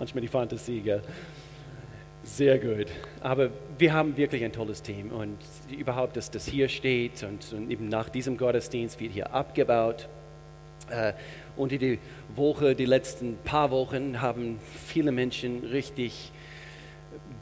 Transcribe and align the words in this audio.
manchmal 0.00 0.22
die 0.22 0.28
Fantasie, 0.28 0.80
gell? 0.80 1.02
Sehr 2.22 2.58
gut. 2.58 2.88
Aber 3.20 3.50
wir 3.78 3.92
haben 3.92 4.16
wirklich 4.16 4.44
ein 4.44 4.52
tolles 4.52 4.82
Team 4.82 5.10
und 5.10 5.38
überhaupt, 5.70 6.16
dass 6.16 6.30
das 6.30 6.46
hier 6.46 6.68
steht 6.68 7.22
und, 7.22 7.52
und 7.52 7.70
eben 7.70 7.88
nach 7.88 8.08
diesem 8.08 8.36
Gottesdienst 8.36 9.00
wird 9.00 9.12
hier 9.12 9.32
abgebaut. 9.32 10.08
Äh, 10.90 11.12
und 11.56 11.72
die 11.72 11.98
Woche, 12.34 12.74
die 12.74 12.84
letzten 12.84 13.36
paar 13.38 13.70
Wochen 13.70 14.20
haben 14.20 14.58
viele 14.86 15.12
Menschen 15.12 15.64
richtig 15.64 16.32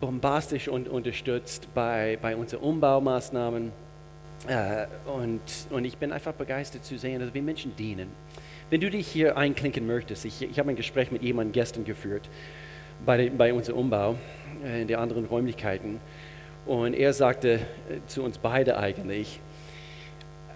bombastisch 0.00 0.68
und 0.68 0.88
unterstützt 0.88 1.68
bei, 1.74 2.18
bei 2.20 2.36
unseren 2.36 2.60
Umbaumaßnahmen. 2.60 3.72
Äh, 4.46 4.86
und, 5.10 5.40
und 5.70 5.84
ich 5.84 5.96
bin 5.96 6.12
einfach 6.12 6.34
begeistert 6.34 6.84
zu 6.84 6.98
sehen, 6.98 7.20
dass 7.20 7.34
wir 7.34 7.42
Menschen 7.42 7.74
dienen. 7.74 8.08
Wenn 8.70 8.82
du 8.82 8.90
dich 8.90 9.08
hier 9.08 9.38
einklinken 9.38 9.86
möchtest, 9.86 10.26
ich, 10.26 10.42
ich 10.42 10.58
habe 10.58 10.68
ein 10.68 10.76
Gespräch 10.76 11.10
mit 11.10 11.22
jemandem 11.22 11.52
gestern 11.52 11.84
geführt 11.84 12.28
bei, 13.06 13.30
bei 13.30 13.54
unserem 13.54 13.78
Umbau 13.78 14.16
äh, 14.62 14.82
in 14.82 14.88
den 14.88 14.98
anderen 14.98 15.24
Räumlichkeiten. 15.24 16.00
Und 16.66 16.92
er 16.92 17.14
sagte 17.14 17.54
äh, 17.54 17.60
zu 18.06 18.22
uns 18.22 18.36
beide 18.36 18.76
eigentlich, 18.76 19.40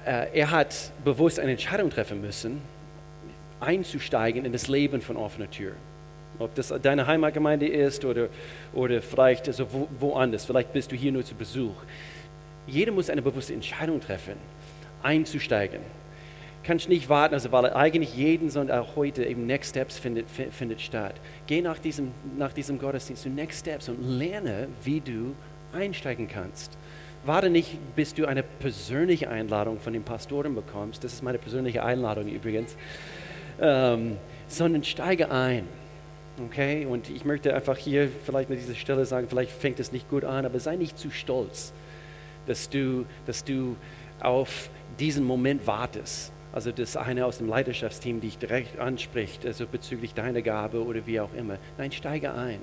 äh, 0.05 0.27
er 0.35 0.51
hat 0.51 0.93
bewusst 1.05 1.41
eine 1.41 1.53
Entscheidung 1.53 1.89
treffen 1.89 2.21
müssen, 2.21 2.61
einzusteigen 3.61 4.45
in 4.45 4.53
das 4.53 4.69
Leben 4.69 5.01
von 5.01 5.17
offener 5.17 5.51
Tür. 5.51 5.73
Ob 6.39 6.55
das 6.55 6.69
deine 6.83 7.07
Heimatgemeinde 7.07 7.67
ist 7.67 8.05
oder, 8.05 8.29
oder 8.75 9.01
vielleicht 9.01 9.49
also 9.49 9.73
wo, 9.73 9.89
woanders, 10.01 10.45
vielleicht 10.45 10.75
bist 10.75 10.93
du 10.93 10.97
hier 10.97 11.13
nur 11.13 11.25
zu 11.25 11.35
Besuch. 11.35 11.77
Jeder 12.67 12.93
muss 12.93 13.09
eine 13.09 13.23
bewusste 13.23 13.55
Entscheidung 13.55 14.01
treffen, 14.01 14.35
einzusteigen. 15.03 15.81
Kannst 16.65 16.89
nicht 16.89 17.09
warten, 17.09 17.35
also 17.35 17.51
weil 17.51 17.73
eigentlich 17.73 18.15
jeden 18.15 18.51
Sonntag 18.51 18.81
auch 18.81 18.97
heute 18.97 19.25
eben 19.25 19.47
Next 19.47 19.71
Steps 19.71 19.99
findet, 19.99 20.27
findet 20.31 20.81
statt. 20.81 21.15
Geh 21.47 21.61
nach 21.61 21.79
diesem, 21.79 22.13
nach 22.39 22.53
diesem 22.53 22.79
Gottesdienst 22.79 23.23
zu 23.23 23.29
Next 23.29 23.61
Steps 23.61 23.89
und 23.89 24.03
lerne, 24.03 24.69
wie 24.85 25.01
du 25.01 25.35
einsteigen 25.73 26.29
kannst. 26.29 26.79
Warte 27.25 27.51
nicht, 27.51 27.79
bis 27.95 28.15
du 28.15 28.27
eine 28.27 28.43
persönliche 28.43 29.29
Einladung 29.29 29.81
von 29.81 29.93
den 29.93 30.03
Pastoren 30.03 30.55
bekommst. 30.55 31.05
Das 31.05 31.13
ist 31.13 31.23
meine 31.23 31.39
persönliche 31.39 31.85
Einladung 31.85 32.29
übrigens 32.29 32.77
ähm, 33.61 34.19
sondern 34.49 34.85
steige 34.85 35.31
ein. 35.31 35.67
Okay? 36.47 36.87
Und 36.87 37.11
ich 37.11 37.25
möchte 37.25 37.55
einfach 37.55 37.77
hier 37.77 38.09
vielleicht 38.25 38.51
an 38.51 38.57
dieser 38.57 38.75
Stelle 38.75 39.05
sagen, 39.05 39.29
vielleicht 39.29 39.53
fängt 39.53 39.81
es 39.81 39.93
nicht 39.93 40.09
gut 40.09 40.25
an, 40.25 40.45
aber 40.45 40.59
sei 40.61 40.77
nicht 40.77 40.99
zu 40.99 41.11
stolz, 41.11 41.73
dass 42.47 42.69
du, 42.69 43.07
dass 43.27 43.45
du 43.45 43.77
auf 44.21 44.71
diesen 44.99 45.25
Moment 45.25 45.67
wartest. 45.67 46.33
Also 46.53 46.71
dass 46.71 46.97
einer 46.97 47.27
aus 47.27 47.39
dem 47.39 47.49
Leiterschaftsteam 47.49 48.21
dich 48.21 48.39
direkt 48.39 48.79
anspricht, 48.79 49.47
also 49.47 49.67
bezüglich 49.67 50.15
deiner 50.15 50.43
Gabe 50.43 50.85
oder 50.85 51.07
wie 51.07 51.21
auch 51.21 51.33
immer. 51.35 51.59
Nein, 51.79 51.93
steige 51.93 52.35
ein 52.35 52.61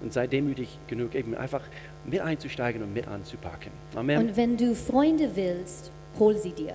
und 0.00 0.12
sei 0.12 0.26
demütig 0.26 0.78
genug, 0.86 1.14
eben 1.14 1.34
einfach 1.36 1.62
mit 2.04 2.20
einzusteigen 2.20 2.82
und 2.82 2.92
mit 2.92 3.06
anzupacken. 3.08 3.72
Amen. 3.94 4.18
Und 4.18 4.36
wenn 4.36 4.56
du 4.56 4.74
Freunde 4.74 5.30
willst, 5.34 5.90
hol 6.18 6.36
sie 6.36 6.52
dir. 6.52 6.74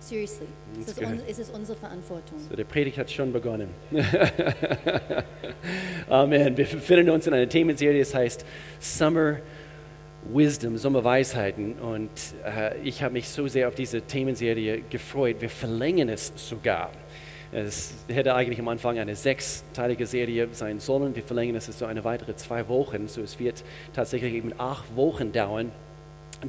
Seriously, 0.00 0.46
es 0.80 0.88
ist, 0.88 1.00
un, 1.00 1.20
es 1.28 1.38
ist 1.40 1.52
unsere 1.52 1.76
Verantwortung. 1.76 2.38
So, 2.48 2.54
der 2.54 2.64
Predigt 2.64 2.98
hat 2.98 3.10
schon 3.10 3.32
begonnen. 3.32 3.68
Amen. 6.08 6.56
Wir 6.56 6.66
befinden 6.66 7.10
uns 7.10 7.26
in 7.26 7.34
einer 7.34 7.48
Themenserie, 7.48 7.98
das 7.98 8.14
heißt 8.14 8.44
Summer 8.78 9.38
Wisdom, 10.22 10.76
Sommerweisheiten. 10.76 11.74
Und 11.74 12.10
äh, 12.44 12.76
ich 12.82 13.02
habe 13.02 13.14
mich 13.14 13.28
so 13.28 13.46
sehr 13.48 13.68
auf 13.68 13.74
diese 13.74 14.02
Themenserie 14.02 14.82
gefreut. 14.90 15.36
Wir 15.40 15.50
verlängern 15.50 16.08
es 16.08 16.32
sogar. 16.36 16.90
Es 17.50 17.94
hätte 18.08 18.34
eigentlich 18.34 18.58
am 18.58 18.68
Anfang 18.68 18.98
eine 18.98 19.16
sechsteilige 19.16 20.06
Serie 20.06 20.48
sein 20.52 20.80
sollen. 20.80 21.14
Wir 21.14 21.22
verlängern 21.22 21.56
es 21.56 21.66
so 21.66 21.86
eine 21.86 22.04
weitere 22.04 22.36
zwei 22.36 22.68
Wochen. 22.68 23.08
So 23.08 23.22
es 23.22 23.38
wird 23.38 23.64
tatsächlich 23.94 24.34
eben 24.34 24.52
acht 24.58 24.94
Wochen 24.96 25.32
dauern. 25.32 25.72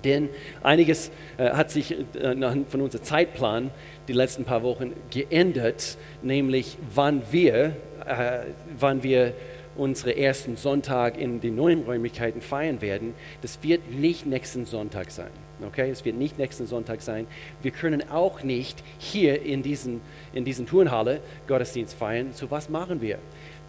Denn 0.03 0.29
einiges 0.61 1.09
äh, 1.37 1.49
hat 1.51 1.71
sich 1.71 1.91
äh, 1.91 2.63
von 2.69 2.81
unserem 2.81 3.03
Zeitplan 3.03 3.71
die 4.07 4.13
letzten 4.13 4.45
paar 4.45 4.61
Wochen 4.61 4.93
geändert, 5.09 5.97
nämlich 6.21 6.77
wann 6.93 7.23
wir, 7.31 7.73
äh, 8.05 8.41
wann 8.77 9.01
wir 9.01 9.33
unsere 9.79 10.15
ersten 10.17 10.57
Sonntag 10.57 11.17
in 11.17 11.39
den 11.39 11.55
neuen 11.55 11.83
Räumlichkeiten 11.83 12.41
feiern 12.41 12.81
werden. 12.81 13.13
Das 13.41 13.63
wird 13.63 13.89
nicht 13.91 14.25
nächsten 14.25 14.65
Sonntag 14.65 15.11
sein. 15.11 15.31
Okay, 15.65 15.89
es 15.89 16.05
wird 16.05 16.17
nicht 16.17 16.37
nächsten 16.37 16.67
Sonntag 16.67 17.01
sein. 17.01 17.27
Wir 17.61 17.71
können 17.71 18.09
auch 18.09 18.43
nicht 18.43 18.83
hier 18.97 19.41
in 19.41 19.63
diesen, 19.63 20.01
in 20.33 20.45
diesen 20.45 20.67
Turnhalle 20.67 21.21
Gottesdienst 21.47 21.95
feiern. 21.95 22.33
So 22.33 22.51
was 22.51 22.69
machen 22.69 23.01
wir? 23.01 23.19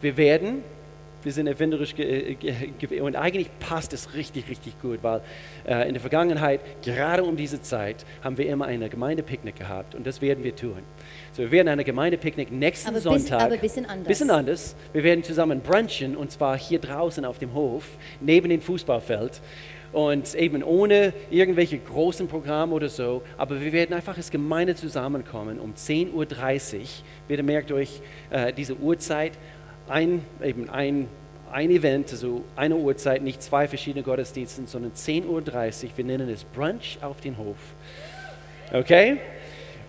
Wir 0.01 0.17
werden 0.17 0.63
wir 1.23 1.33
sind 1.33 1.47
erfinderisch 1.47 1.95
äh, 1.99 3.01
und 3.01 3.17
eigentlich 3.17 3.51
passt 3.59 3.93
es 3.93 4.15
richtig, 4.15 4.49
richtig 4.49 4.81
gut, 4.81 5.03
weil 5.03 5.21
äh, 5.67 5.87
in 5.87 5.95
der 5.95 6.01
Vergangenheit, 6.01 6.61
gerade 6.83 7.23
um 7.25 7.37
diese 7.37 7.61
Zeit, 7.61 8.05
haben 8.23 8.39
wir 8.39 8.49
immer 8.49 8.67
eine 8.67 8.89
Gemeindepicknick 8.89 9.57
gehabt 9.57 9.95
und 9.95 10.07
das 10.07 10.23
werden 10.23 10.45
wir 10.45 10.57
tun. 10.57 10.79
So, 11.33 11.43
wir 11.43 11.51
werden 11.53 11.69
eine 11.69 11.85
Gemeindepicknick 11.85 12.51
nächsten 12.51 12.89
aber 12.89 13.01
Sonntag. 13.01 13.43
Aber 13.43 13.55
ein 13.55 13.61
bisschen 13.61 13.87
anders. 13.87 14.09
Bisschen 14.09 14.31
anders. 14.31 14.77
Wir 14.93 15.05
werden 15.05 15.23
zusammen 15.23 15.61
brunchen 15.61 16.17
und 16.17 16.33
zwar 16.33 16.59
hier 16.59 16.81
draußen 16.81 17.25
auf 17.25 17.39
dem 17.39 17.55
Hof, 17.55 17.85
neben 18.21 18.49
dem 18.49 18.61
Fußballfeld 18.61 19.41
und 19.93 20.35
eben 20.35 20.63
ohne 20.65 21.13
irgendwelche 21.31 21.79
großen 21.79 22.27
Programme 22.27 22.75
oder 22.75 22.89
so, 22.89 23.23
aber 23.37 23.61
wir 23.61 23.73
werden 23.73 23.95
einfach 23.95 24.17
als 24.17 24.31
Gemeinde 24.31 24.75
zusammenkommen 24.75 25.61
um 25.61 25.75
10.30 25.75 26.13
Uhr. 26.15 26.87
Bitte 27.29 27.43
merkt 27.43 27.71
euch 27.73 28.01
äh, 28.31 28.53
diese 28.53 28.77
Uhrzeit 28.77 29.33
ein, 29.89 30.25
eben 30.43 30.69
ein, 30.69 31.09
ein 31.51 31.71
Event, 31.71 32.11
also 32.11 32.45
eine 32.57 32.77
Uhrzeit, 32.77 33.23
nicht 33.23 33.43
zwei 33.43 33.69
verschiedene 33.69 34.03
Gottesdienste, 34.03 34.67
sondern 34.67 34.93
10.30 34.93 35.27
Uhr. 35.27 35.91
Wir 35.97 36.05
nennen 36.05 36.29
es 36.29 36.45
Brunch 36.45 36.99
auf 37.03 37.21
den 37.21 37.37
Hof. 37.37 37.57
Okay? 38.73 39.19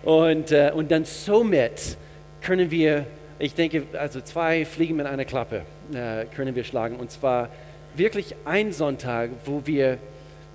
Und, 0.02 0.50
äh, 0.50 0.72
und 0.74 0.90
dann 0.90 1.04
somit 1.04 1.96
können 2.40 2.70
wir, 2.70 3.06
ich 3.38 3.54
denke, 3.54 3.84
also 3.98 4.20
zwei 4.20 4.64
Fliegen 4.64 4.96
mit 4.96 5.06
einer 5.06 5.24
Klappe 5.24 5.62
äh, 5.92 6.24
können 6.34 6.54
wir 6.54 6.64
schlagen. 6.64 6.96
Und 6.96 7.10
zwar 7.10 7.48
wirklich 7.94 8.34
ein 8.44 8.72
Sonntag, 8.72 9.30
wo 9.44 9.62
wir 9.64 9.98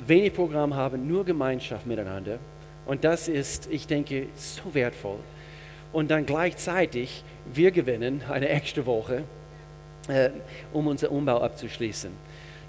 wenig 0.05 0.33
Programm 0.33 0.75
haben, 0.75 1.07
nur 1.07 1.25
Gemeinschaft 1.25 1.85
miteinander. 1.85 2.39
Und 2.85 3.03
das 3.03 3.27
ist, 3.27 3.67
ich 3.71 3.87
denke, 3.87 4.27
so 4.35 4.73
wertvoll. 4.73 5.19
Und 5.93 6.11
dann 6.11 6.25
gleichzeitig, 6.25 7.23
wir 7.45 7.71
gewinnen 7.71 8.21
eine 8.29 8.49
extra 8.49 8.85
Woche 8.85 9.23
äh, 10.07 10.29
um 10.73 10.87
unseren 10.87 11.11
Umbau 11.11 11.41
abzuschließen. 11.41 12.11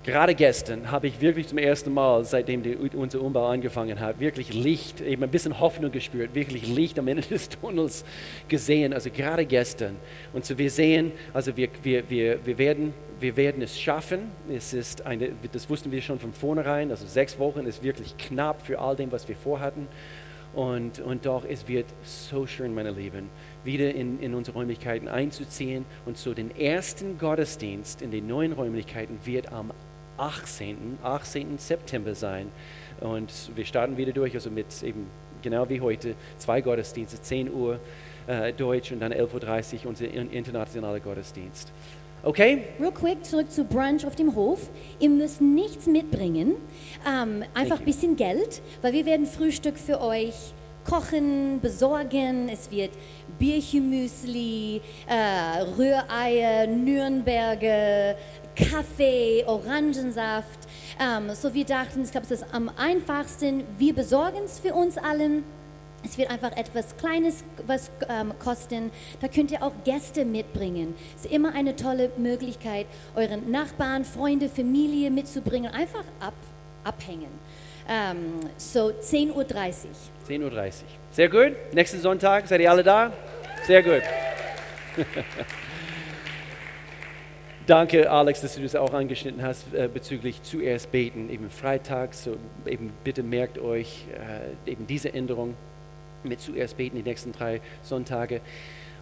Gerade 0.04 0.34
gestern 0.34 0.90
habe 0.90 1.08
ich 1.08 1.20
wirklich 1.20 1.48
zum 1.48 1.58
ersten 1.58 1.92
Mal, 1.92 2.24
seitdem 2.24 2.62
die, 2.62 2.76
unser 2.76 3.20
Umbau 3.20 3.48
angefangen 3.48 4.00
hat, 4.00 4.20
wirklich 4.20 4.54
Licht, 4.54 5.00
eben 5.00 5.22
ein 5.22 5.30
bisschen 5.30 5.58
Hoffnung 5.58 5.90
gespürt, 5.90 6.34
wirklich 6.34 6.66
Licht 6.66 6.98
am 6.98 7.08
Ende 7.08 7.22
des 7.28 7.48
Tunnels 7.48 8.04
gesehen. 8.46 8.94
Also 8.94 9.10
gerade 9.10 9.44
gestern. 9.44 9.96
Und 10.32 10.44
so 10.44 10.56
wir 10.56 10.70
sehen, 10.70 11.12
also 11.34 11.56
wir, 11.56 11.68
wir, 11.82 12.08
wir, 12.08 12.46
wir, 12.46 12.58
werden, 12.58 12.94
wir 13.20 13.36
werden 13.36 13.60
es 13.60 13.78
schaffen. 13.78 14.30
Es 14.48 14.72
ist 14.72 15.04
eine, 15.04 15.30
das 15.52 15.68
wussten 15.68 15.90
wir 15.90 16.00
schon 16.00 16.18
von 16.18 16.32
vornherein. 16.32 16.90
Also 16.90 17.04
sechs 17.06 17.38
Wochen 17.38 17.66
ist 17.66 17.82
wirklich 17.82 18.16
knapp 18.16 18.64
für 18.64 18.78
all 18.78 18.96
dem, 18.96 19.12
was 19.12 19.28
wir 19.28 19.36
vorhatten. 19.36 19.88
Und, 20.54 21.00
und 21.00 21.26
doch, 21.26 21.44
es 21.44 21.68
wird 21.68 21.86
so 22.02 22.46
schön, 22.46 22.74
meine 22.74 22.90
Lieben, 22.92 23.28
wieder 23.64 23.94
in, 23.94 24.18
in 24.20 24.34
unsere 24.34 24.56
Räumlichkeiten 24.56 25.06
einzuziehen. 25.06 25.84
Und 26.06 26.16
so 26.16 26.32
den 26.32 26.56
ersten 26.56 27.18
Gottesdienst 27.18 28.00
in 28.00 28.10
den 28.10 28.26
neuen 28.26 28.52
Räumlichkeiten 28.52 29.18
wird 29.24 29.52
am 29.52 29.70
18. 30.18 30.98
18. 31.02 31.58
September 31.58 32.14
sein. 32.14 32.50
Und 33.00 33.32
wir 33.54 33.64
starten 33.64 33.96
wieder 33.96 34.12
durch, 34.12 34.34
also 34.34 34.50
mit 34.50 34.82
eben 34.82 35.06
genau 35.42 35.68
wie 35.68 35.80
heute, 35.80 36.14
zwei 36.36 36.60
Gottesdienste, 36.60 37.20
10 37.20 37.52
Uhr 37.52 37.78
äh, 38.26 38.52
Deutsch 38.52 38.92
und 38.92 39.00
dann 39.00 39.12
11.30 39.12 39.84
Uhr 39.84 39.86
unser 39.86 40.10
internationaler 40.10 41.00
Gottesdienst. 41.00 41.72
Okay? 42.22 42.64
Real 42.80 42.92
quick 42.92 43.24
zurück 43.24 43.50
zu 43.50 43.64
Brunch 43.64 44.04
auf 44.04 44.16
dem 44.16 44.34
Hof. 44.34 44.70
Ihr 44.98 45.08
müsst 45.08 45.40
nichts 45.40 45.86
mitbringen, 45.86 46.56
ähm, 47.06 47.44
einfach 47.54 47.78
ein 47.78 47.84
bisschen 47.84 48.16
Geld, 48.16 48.60
weil 48.82 48.92
wir 48.92 49.06
werden 49.06 49.26
Frühstück 49.26 49.78
für 49.78 50.00
euch 50.00 50.34
kochen, 50.84 51.60
besorgen. 51.60 52.48
Es 52.48 52.70
wird 52.70 52.90
Bierchenmüsli, 53.38 54.80
äh, 55.06 55.62
Rühreier, 55.76 56.66
Nürnberger, 56.66 58.16
Kaffee, 58.58 59.44
Orangensaft. 59.46 60.58
Ähm, 61.00 61.30
so 61.34 61.54
wir 61.54 61.64
dachten, 61.64 62.02
ich 62.02 62.10
glaube, 62.10 62.26
es 62.26 62.42
ist 62.42 62.46
am 62.52 62.70
einfachsten. 62.76 63.64
Wir 63.78 63.94
besorgen 63.94 64.44
es 64.44 64.58
für 64.58 64.74
uns 64.74 64.98
allen. 64.98 65.44
Es 66.04 66.16
wird 66.16 66.30
einfach 66.30 66.56
etwas 66.56 66.96
Kleines 66.96 67.44
was 67.66 67.90
ähm, 68.08 68.32
kosten. 68.38 68.90
Da 69.20 69.28
könnt 69.28 69.50
ihr 69.50 69.62
auch 69.62 69.72
Gäste 69.84 70.24
mitbringen. 70.24 70.94
Es 71.16 71.24
ist 71.24 71.32
immer 71.32 71.54
eine 71.54 71.76
tolle 71.76 72.10
Möglichkeit, 72.16 72.86
euren 73.16 73.50
Nachbarn, 73.50 74.04
Freunde, 74.04 74.48
Familie 74.48 75.10
mitzubringen. 75.10 75.72
Einfach 75.72 76.04
ab, 76.20 76.34
abhängen. 76.84 77.30
Ähm, 77.88 78.40
so 78.56 78.88
10.30 78.90 79.34
Uhr. 79.34 79.44
10.30 80.28 80.44
Uhr. 80.44 80.72
Sehr 81.10 81.28
gut. 81.28 81.52
Nächsten 81.72 82.00
Sonntag, 82.00 82.46
seid 82.46 82.60
ihr 82.60 82.70
alle 82.70 82.82
da? 82.82 83.12
Sehr 83.66 83.82
gut. 83.82 84.02
Danke, 87.68 88.10
Alex, 88.10 88.40
dass 88.40 88.54
du 88.54 88.62
das 88.62 88.74
auch 88.74 88.94
angeschnitten 88.94 89.42
hast 89.42 89.74
äh, 89.74 89.90
bezüglich 89.92 90.42
zuerst 90.42 90.90
beten, 90.90 91.28
eben 91.28 91.50
freitags. 91.50 92.24
So, 92.24 92.38
eben 92.64 92.94
bitte 93.04 93.22
merkt 93.22 93.58
euch 93.58 94.06
äh, 94.66 94.70
eben 94.70 94.86
diese 94.86 95.12
Änderung 95.12 95.54
mit 96.24 96.40
zuerst 96.40 96.78
beten 96.78 96.96
die 96.96 97.02
nächsten 97.02 97.30
drei 97.30 97.60
Sonntage. 97.82 98.40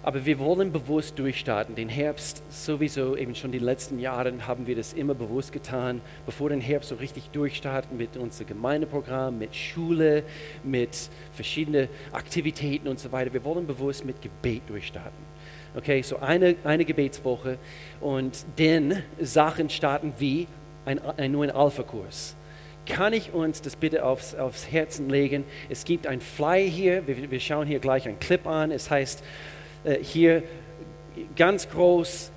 Aber 0.02 0.26
wir 0.26 0.40
wollen 0.40 0.72
bewusst 0.72 1.16
durchstarten. 1.16 1.76
Den 1.76 1.88
Herbst 1.88 2.42
sowieso, 2.50 3.16
eben 3.16 3.36
schon 3.36 3.52
die 3.52 3.60
letzten 3.60 4.00
Jahre 4.00 4.32
haben 4.48 4.66
wir 4.66 4.74
das 4.74 4.94
immer 4.94 5.14
bewusst 5.14 5.52
getan, 5.52 6.00
bevor 6.26 6.48
den 6.48 6.60
Herbst 6.60 6.88
so 6.88 6.96
richtig 6.96 7.30
durchstarten 7.30 7.96
mit 7.96 8.16
unserem 8.16 8.48
Gemeindeprogramm, 8.48 9.38
mit 9.38 9.54
Schule, 9.54 10.24
mit 10.64 11.08
verschiedenen 11.30 11.88
Aktivitäten 12.10 12.88
und 12.88 12.98
so 12.98 13.12
weiter. 13.12 13.32
Wir 13.32 13.44
wollen 13.44 13.68
bewusst 13.68 14.04
mit 14.04 14.20
Gebet 14.20 14.62
durchstarten. 14.66 15.35
Okay, 15.76 16.02
so 16.02 16.18
eine, 16.18 16.56
eine 16.64 16.84
Gebetswoche 16.84 17.58
und 18.00 18.44
dann 18.56 19.02
Sachen 19.20 19.70
starten 19.70 20.14
wie 20.18 20.46
ein, 20.84 20.98
ein 21.18 21.32
neuen 21.32 21.50
Alpha-Kurs 21.50 22.34
kann 22.86 23.12
ich 23.12 23.32
uns 23.34 23.60
das 23.60 23.76
bitte 23.76 24.04
aufs, 24.04 24.34
aufs 24.34 24.70
Herzen 24.70 25.10
legen? 25.10 25.44
Es 25.68 25.84
gibt 25.84 26.06
ein 26.06 26.20
Fly 26.20 26.70
hier, 26.70 27.06
wir, 27.06 27.30
wir 27.30 27.40
schauen 27.40 27.66
hier 27.66 27.80
gleich 27.80 28.06
einen 28.06 28.18
Clip 28.20 28.46
an. 28.46 28.70
Es 28.70 28.90
heißt 28.90 29.22
äh, 29.84 29.96
hier 30.02 30.42
ganz 31.34 31.68
groß, 31.68 32.30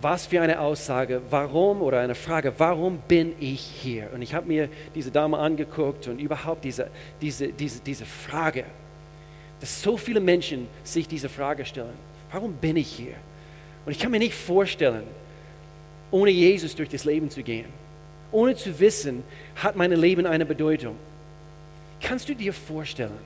was 0.00 0.26
für 0.26 0.40
eine 0.40 0.60
Aussage, 0.60 1.22
warum 1.30 1.82
oder 1.82 2.00
eine 2.00 2.14
Frage, 2.14 2.52
warum 2.58 2.98
bin 3.08 3.32
ich 3.40 3.60
hier? 3.60 4.10
Und 4.14 4.22
ich 4.22 4.34
habe 4.34 4.46
mir 4.46 4.68
diese 4.94 5.10
Dame 5.10 5.38
angeguckt 5.38 6.06
und 6.06 6.20
überhaupt 6.20 6.64
diese, 6.64 6.88
diese, 7.20 7.48
diese, 7.48 7.80
diese 7.80 8.04
Frage, 8.04 8.64
dass 9.60 9.82
so 9.82 9.96
viele 9.96 10.20
Menschen 10.20 10.68
sich 10.84 11.08
diese 11.08 11.28
Frage 11.28 11.64
stellen, 11.64 11.96
warum 12.30 12.54
bin 12.54 12.76
ich 12.76 12.88
hier? 12.88 13.14
Und 13.84 13.92
ich 13.92 13.98
kann 13.98 14.10
mir 14.10 14.18
nicht 14.18 14.34
vorstellen, 14.34 15.04
ohne 16.10 16.30
Jesus 16.30 16.74
durch 16.74 16.88
das 16.88 17.04
Leben 17.04 17.30
zu 17.30 17.42
gehen, 17.42 17.66
ohne 18.32 18.54
zu 18.54 18.78
wissen, 18.78 19.22
hat 19.56 19.76
mein 19.76 19.92
Leben 19.92 20.26
eine 20.26 20.46
Bedeutung. 20.46 20.96
Kannst 22.00 22.28
du 22.28 22.34
dir 22.34 22.52
vorstellen, 22.52 23.18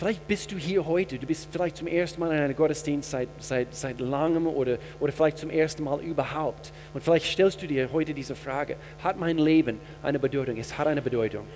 Vielleicht 0.00 0.26
bist 0.26 0.50
du 0.50 0.56
hier 0.56 0.86
heute, 0.86 1.18
du 1.18 1.26
bist 1.26 1.48
vielleicht 1.52 1.76
zum 1.76 1.86
ersten 1.86 2.20
Mal 2.20 2.32
in 2.32 2.38
einem 2.38 2.56
Gottesdienst 2.56 3.10
seit, 3.10 3.28
seit, 3.38 3.74
seit 3.74 4.00
langem 4.00 4.46
oder, 4.46 4.78
oder 4.98 5.12
vielleicht 5.12 5.36
zum 5.36 5.50
ersten 5.50 5.84
Mal 5.84 6.00
überhaupt. 6.00 6.72
Und 6.94 7.04
vielleicht 7.04 7.26
stellst 7.26 7.60
du 7.60 7.66
dir 7.66 7.92
heute 7.92 8.14
diese 8.14 8.34
Frage, 8.34 8.76
hat 9.04 9.18
mein 9.18 9.36
Leben 9.36 9.78
eine 10.02 10.18
Bedeutung? 10.18 10.56
Es 10.56 10.78
hat 10.78 10.86
eine 10.86 11.02
Bedeutung. 11.02 11.46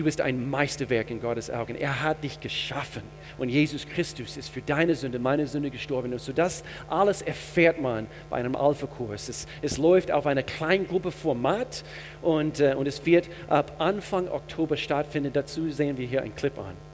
Du 0.00 0.04
bist 0.04 0.22
ein 0.22 0.48
Meisterwerk 0.48 1.10
in 1.10 1.20
Gottes 1.20 1.50
Augen. 1.50 1.74
Er 1.74 2.02
hat 2.02 2.24
dich 2.24 2.40
geschaffen. 2.40 3.02
Und 3.36 3.50
Jesus 3.50 3.86
Christus 3.86 4.38
ist 4.38 4.48
für 4.48 4.62
deine 4.62 4.94
Sünde, 4.94 5.18
meine 5.18 5.46
Sünde 5.46 5.68
gestorben. 5.68 6.14
Und 6.14 6.22
so 6.22 6.32
das 6.32 6.64
alles 6.88 7.20
erfährt 7.20 7.82
man 7.82 8.06
bei 8.30 8.38
einem 8.38 8.56
Alpha-Kurs. 8.56 9.28
Es, 9.28 9.46
es, 9.60 9.76
läuft 9.76 10.10
auf 10.10 10.26
einer 10.26 10.42
Kleingruppe-Format 10.42 11.84
und, 12.22 12.60
äh, 12.60 12.76
und 12.78 12.88
es 12.88 13.04
wird 13.04 13.28
ab 13.50 13.74
Anfang 13.76 14.30
Oktober 14.30 14.78
stattfinden. 14.78 15.34
Dazu 15.34 15.68
sehen 15.68 15.98
wir 15.98 16.06
hier 16.06 16.22
einen 16.22 16.34
Clip 16.34 16.58
an. 16.58 16.89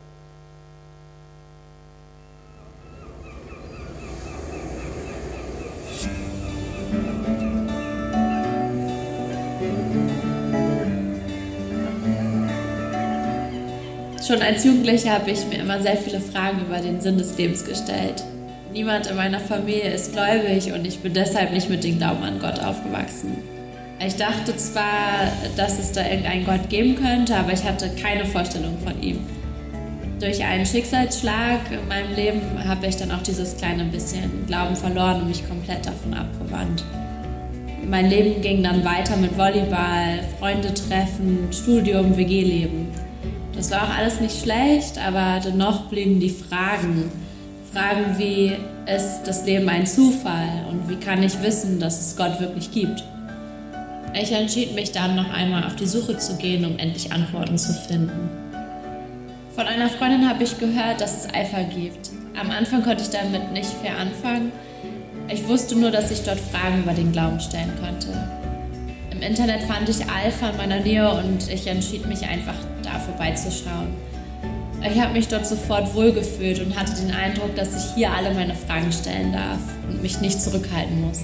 Schon 14.26 14.42
als 14.42 14.64
Jugendlicher 14.64 15.12
habe 15.12 15.30
ich 15.30 15.46
mir 15.46 15.60
immer 15.60 15.80
sehr 15.80 15.96
viele 15.96 16.20
Fragen 16.20 16.60
über 16.62 16.78
den 16.78 17.00
Sinn 17.00 17.16
des 17.16 17.38
Lebens 17.38 17.64
gestellt. 17.64 18.24
Niemand 18.72 19.06
in 19.06 19.14
meiner 19.14 19.38
Familie 19.38 19.92
ist 19.92 20.14
gläubig 20.14 20.72
und 20.72 20.84
ich 20.84 20.98
bin 20.98 21.14
deshalb 21.14 21.52
nicht 21.52 21.70
mit 21.70 21.84
dem 21.84 21.98
Glauben 21.98 22.24
an 22.24 22.40
Gott 22.40 22.58
aufgewachsen. 22.58 23.36
Ich 24.04 24.16
dachte 24.16 24.56
zwar, 24.56 25.30
dass 25.56 25.78
es 25.78 25.92
da 25.92 26.02
irgendeinen 26.02 26.44
Gott 26.44 26.68
geben 26.68 26.96
könnte, 26.96 27.36
aber 27.36 27.52
ich 27.52 27.62
hatte 27.62 27.88
keine 28.02 28.24
Vorstellung 28.24 28.76
von 28.84 29.00
ihm. 29.00 29.20
Durch 30.18 30.42
einen 30.42 30.66
Schicksalsschlag 30.66 31.60
in 31.70 31.86
meinem 31.86 32.14
Leben 32.16 32.40
habe 32.66 32.86
ich 32.88 32.96
dann 32.96 33.12
auch 33.12 33.22
dieses 33.22 33.56
kleine 33.56 33.84
bisschen 33.84 34.44
Glauben 34.48 34.74
verloren 34.74 35.20
und 35.20 35.28
mich 35.28 35.46
komplett 35.48 35.86
davon 35.86 36.14
abgewandt. 36.14 36.84
Mein 37.88 38.10
Leben 38.10 38.42
ging 38.42 38.64
dann 38.64 38.84
weiter 38.84 39.16
mit 39.18 39.38
Volleyball, 39.38 40.18
Freunde 40.40 40.74
treffen, 40.74 41.46
Studium, 41.52 42.16
WG-Leben. 42.16 43.05
Das 43.56 43.70
war 43.70 43.84
auch 43.84 43.96
alles 43.96 44.20
nicht 44.20 44.42
schlecht, 44.42 44.98
aber 44.98 45.40
dennoch 45.42 45.86
blieben 45.86 46.20
die 46.20 46.30
Fragen. 46.30 47.10
Fragen 47.72 48.18
wie, 48.18 48.52
ist 48.86 49.22
das 49.24 49.44
Leben 49.44 49.68
ein 49.68 49.86
Zufall 49.86 50.66
und 50.70 50.88
wie 50.88 50.96
kann 50.96 51.22
ich 51.22 51.42
wissen, 51.42 51.80
dass 51.80 52.00
es 52.00 52.16
Gott 52.16 52.38
wirklich 52.40 52.70
gibt? 52.70 53.02
Ich 54.14 54.32
entschied 54.32 54.74
mich 54.74 54.92
dann 54.92 55.16
noch 55.16 55.30
einmal 55.30 55.64
auf 55.64 55.76
die 55.76 55.86
Suche 55.86 56.16
zu 56.16 56.36
gehen, 56.36 56.64
um 56.64 56.78
endlich 56.78 57.12
Antworten 57.12 57.58
zu 57.58 57.72
finden. 57.72 58.30
Von 59.54 59.66
einer 59.66 59.88
Freundin 59.88 60.28
habe 60.28 60.44
ich 60.44 60.58
gehört, 60.58 61.00
dass 61.00 61.24
es 61.24 61.34
Eifer 61.34 61.64
gibt. 61.64 62.10
Am 62.38 62.50
Anfang 62.50 62.82
konnte 62.82 63.02
ich 63.02 63.10
damit 63.10 63.52
nicht 63.52 63.70
viel 63.82 63.90
anfangen. 63.90 64.52
Ich 65.28 65.46
wusste 65.48 65.76
nur, 65.76 65.90
dass 65.90 66.10
ich 66.10 66.22
dort 66.22 66.38
Fragen 66.38 66.82
über 66.82 66.92
den 66.92 67.10
Glauben 67.10 67.40
stellen 67.40 67.72
konnte. 67.80 68.45
Im 69.16 69.22
Internet 69.22 69.62
fand 69.62 69.88
ich 69.88 70.06
Alpha 70.10 70.50
in 70.50 70.56
meiner 70.58 70.80
Nähe 70.80 71.10
und 71.10 71.50
ich 71.50 71.66
entschied 71.66 72.06
mich 72.06 72.28
einfach 72.28 72.54
da 72.82 72.98
vorbeizuschauen. 72.98 73.88
Ich 74.82 75.00
habe 75.00 75.14
mich 75.14 75.26
dort 75.28 75.46
sofort 75.46 75.94
wohlgefühlt 75.94 76.60
und 76.60 76.78
hatte 76.78 76.92
den 77.00 77.10
Eindruck, 77.14 77.56
dass 77.56 77.74
ich 77.74 77.94
hier 77.94 78.12
alle 78.12 78.34
meine 78.34 78.54
Fragen 78.54 78.92
stellen 78.92 79.32
darf 79.32 79.58
und 79.88 80.02
mich 80.02 80.20
nicht 80.20 80.38
zurückhalten 80.38 81.00
muss. 81.00 81.22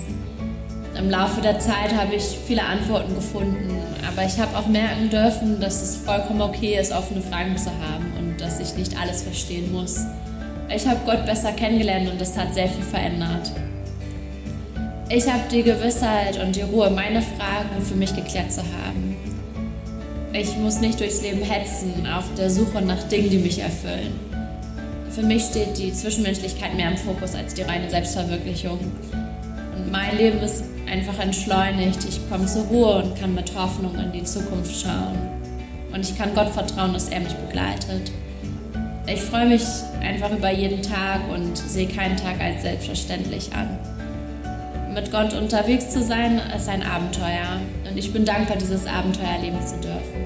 Im 0.99 1.11
Laufe 1.11 1.43
der 1.43 1.59
Zeit 1.59 1.95
habe 1.95 2.15
ich 2.15 2.23
viele 2.47 2.65
Antworten 2.65 3.15
gefunden, 3.15 3.79
aber 4.11 4.25
ich 4.25 4.39
habe 4.39 4.57
auch 4.57 4.69
merken 4.69 5.11
dürfen, 5.11 5.61
dass 5.61 5.83
es 5.83 5.97
vollkommen 5.97 6.41
okay 6.41 6.79
ist, 6.81 6.93
offene 6.93 7.21
Fragen 7.21 7.59
zu 7.59 7.69
haben 7.69 8.11
und 8.19 8.41
dass 8.41 8.59
ich 8.59 8.75
nicht 8.75 8.99
alles 8.99 9.23
verstehen 9.23 9.71
muss. 9.71 9.99
Ich 10.75 10.87
habe 10.87 11.01
Gott 11.05 11.27
besser 11.27 11.53
kennengelernt 11.53 12.11
und 12.11 12.19
das 12.19 12.39
hat 12.39 12.55
sehr 12.55 12.69
viel 12.69 12.85
verändert. 12.85 13.53
Ich 15.15 15.31
habe 15.31 15.43
die 15.53 15.63
Gewissheit 15.63 16.43
und 16.43 16.57
die 16.57 16.63
Ruhe, 16.63 16.89
meine 16.89 17.21
Fragen 17.21 17.83
für 17.87 17.95
mich 17.95 18.17
geklärt 18.17 18.51
zu 18.51 18.63
haben. 18.63 19.15
Ich 20.33 20.57
muss 20.57 20.81
nicht 20.81 20.99
durchs 20.99 21.21
Leben 21.21 21.43
hetzen, 21.43 22.07
auf 22.11 22.25
der 22.35 22.49
Suche 22.49 22.81
nach 22.81 23.03
Dingen, 23.09 23.29
die 23.29 23.37
mich 23.37 23.59
erfüllen. 23.59 24.19
Für 25.11 25.21
mich 25.21 25.43
steht 25.43 25.77
die 25.77 25.93
Zwischenmenschlichkeit 25.93 26.75
mehr 26.77 26.93
im 26.93 26.97
Fokus 26.97 27.35
als 27.35 27.53
die 27.53 27.61
reine 27.61 27.91
Selbstverwirklichung. 27.91 28.79
Und 29.77 29.93
mein 29.93 30.17
Leben 30.17 30.39
ist 30.39 30.65
einfach 30.91 31.19
entschleunigt. 31.19 31.99
Ich 32.09 32.31
komme 32.31 32.47
zur 32.47 32.63
Ruhe 32.65 33.03
und 33.03 33.21
kann 33.21 33.35
mit 33.35 33.55
Hoffnung 33.55 33.95
in 33.97 34.13
die 34.13 34.25
Zukunft 34.25 34.81
schauen. 34.81 35.19
Und 35.93 36.01
ich 36.01 36.17
kann 36.17 36.35
Gott 36.35 36.49
vertrauen, 36.49 36.95
dass 36.95 37.11
er 37.11 37.21
mich 37.21 37.35
begleitet. 37.35 38.11
Ich 39.07 39.21
freue 39.21 39.47
mich 39.47 39.65
einfach 40.01 40.31
über 40.31 40.51
jeden 40.51 40.81
Tag 40.81 41.21
und 41.31 41.59
sehe 41.59 41.87
keinen 41.87 42.17
Tag 42.17 42.41
als 42.41 42.63
selbstverständlich 42.63 43.51
an 43.53 43.79
mit 44.95 45.11
Gott 45.11 45.33
unterwegs 45.33 45.91
zu 45.91 46.03
sein, 46.03 46.41
ist 46.55 46.69
ein 46.69 46.83
Abenteuer. 46.83 47.61
Und 47.89 47.97
ich 47.97 48.13
bin 48.13 48.25
dankbar, 48.25 48.57
dieses 48.57 48.87
Abenteuer 48.87 49.29
erleben 49.29 49.61
zu 49.67 49.77
dürfen. 49.77 50.25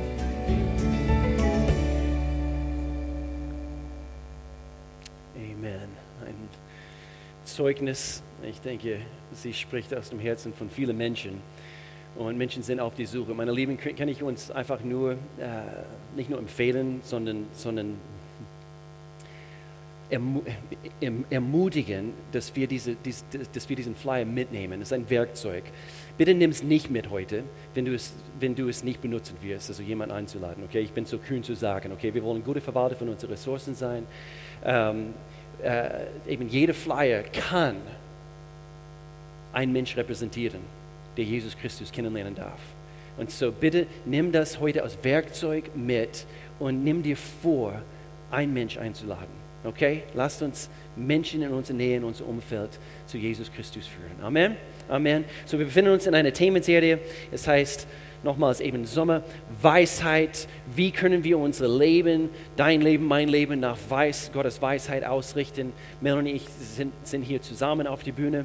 Amen. 5.37 5.89
Ein 6.27 6.49
Zeugnis, 7.45 8.23
ich 8.43 8.61
denke, 8.61 8.99
sie 9.33 9.53
spricht 9.53 9.95
aus 9.95 10.11
dem 10.11 10.19
Herzen 10.19 10.53
von 10.53 10.69
vielen 10.69 10.97
Menschen. 10.97 11.41
Und 12.17 12.37
Menschen 12.39 12.63
sind 12.63 12.81
auf 12.81 12.95
die 12.95 13.07
Suche. 13.07 13.35
Meine 13.35 13.53
Lieben, 13.53 13.77
kann 13.79 14.09
ich 14.09 14.23
uns 14.23 14.51
einfach 14.51 14.81
nur, 14.81 15.13
äh, 15.13 15.17
nicht 16.17 16.31
nur 16.31 16.39
empfehlen, 16.39 17.01
sondern, 17.03 17.47
sondern 17.53 17.99
ermutigen, 21.31 22.13
dass 22.33 22.55
wir, 22.55 22.67
diese, 22.67 22.97
dass 23.53 23.69
wir 23.69 23.77
diesen 23.77 23.95
Flyer 23.95 24.25
mitnehmen. 24.25 24.81
Das 24.81 24.89
ist 24.89 24.93
ein 24.93 25.09
Werkzeug. 25.11 25.65
Bitte 26.17 26.35
nimm 26.35 26.51
es 26.51 26.63
nicht 26.63 26.91
mit 26.91 27.11
heute, 27.11 27.43
wenn 27.75 27.85
du 27.85 27.95
es, 27.95 28.15
wenn 28.39 28.55
du 28.55 28.69
es 28.69 28.85
nicht 28.85 29.03
benutzen 29.03 29.37
wirst, 29.43 29.69
also 29.69 29.83
jemanden 29.83 30.15
einzuladen. 30.15 30.65
Okay, 30.65 30.81
ich 30.81 30.93
bin 30.93 31.05
so 31.05 31.19
kühn 31.19 31.43
zu 31.43 31.55
sagen. 31.55 31.93
Okay, 31.93 32.15
wir 32.15 32.23
wollen 32.23 32.45
gute 32.45 32.61
Verwalter 32.61 32.97
von 32.97 33.09
unseren 33.09 33.31
Ressourcen 33.31 33.75
sein. 33.75 34.07
Ähm, 34.65 35.15
äh, 35.63 36.07
eben 36.29 36.49
jeder 36.49 36.75
Flyer 36.75 37.23
kann 37.23 37.77
einen 39.53 39.73
Mensch 39.73 39.97
repräsentieren, 39.97 40.61
der 41.17 41.25
Jesus 41.25 41.57
Christus 41.57 41.91
kennenlernen 41.91 42.35
darf. 42.35 42.61
Und 43.17 43.31
so 43.31 43.51
bitte 43.51 43.87
nimm 44.05 44.31
das 44.31 44.61
heute 44.61 44.83
als 44.83 45.03
Werkzeug 45.03 45.75
mit 45.75 46.27
und 46.59 46.85
nimm 46.85 47.03
dir 47.03 47.17
vor, 47.17 47.83
einen 48.31 48.53
Mensch 48.53 48.77
einzuladen. 48.77 49.46
Okay? 49.67 50.05
Lasst 50.15 50.43
uns 50.43 50.71
Menschen 50.95 51.43
in 51.43 51.51
unserer 51.51 51.77
Nähe, 51.77 51.97
in 51.97 52.05
unserem 52.05 52.31
Umfeld 52.31 52.79
zu 53.07 53.19
Jesus 53.19 53.53
Christus 53.53 53.87
führen. 53.87 54.23
Amen. 54.23 54.57
Amen. 54.89 55.25
So, 55.45 55.59
wir 55.59 55.67
befinden 55.67 55.93
uns 55.93 56.07
in 56.07 56.15
einer 56.15 56.33
Themenserie. 56.33 57.01
Es 57.33 57.49
heißt 57.49 57.89
nochmals 58.23 58.61
eben 58.61 58.85
Sommer, 58.87 59.23
Weisheit. 59.61 60.47
Wie 60.75 60.93
können 60.93 61.25
wir 61.25 61.39
unser 61.39 61.69
Leben, 61.69 62.31
dein 62.57 62.81
Leben, 62.81 63.07
mein 63.07 63.29
Leben 63.29 63.61
nach 63.61 63.77
Weiß, 63.89 64.31
Gottes 64.33 64.63
Weisheit 64.63 65.05
ausrichten? 65.05 65.73
Melanie 66.01 66.31
und 66.31 66.37
ich 66.37 66.49
sind, 66.49 66.93
sind 67.03 67.23
hier 67.23 67.43
zusammen 67.43 67.87
auf 67.87 68.03
die 68.03 68.13
Bühne. 68.13 68.45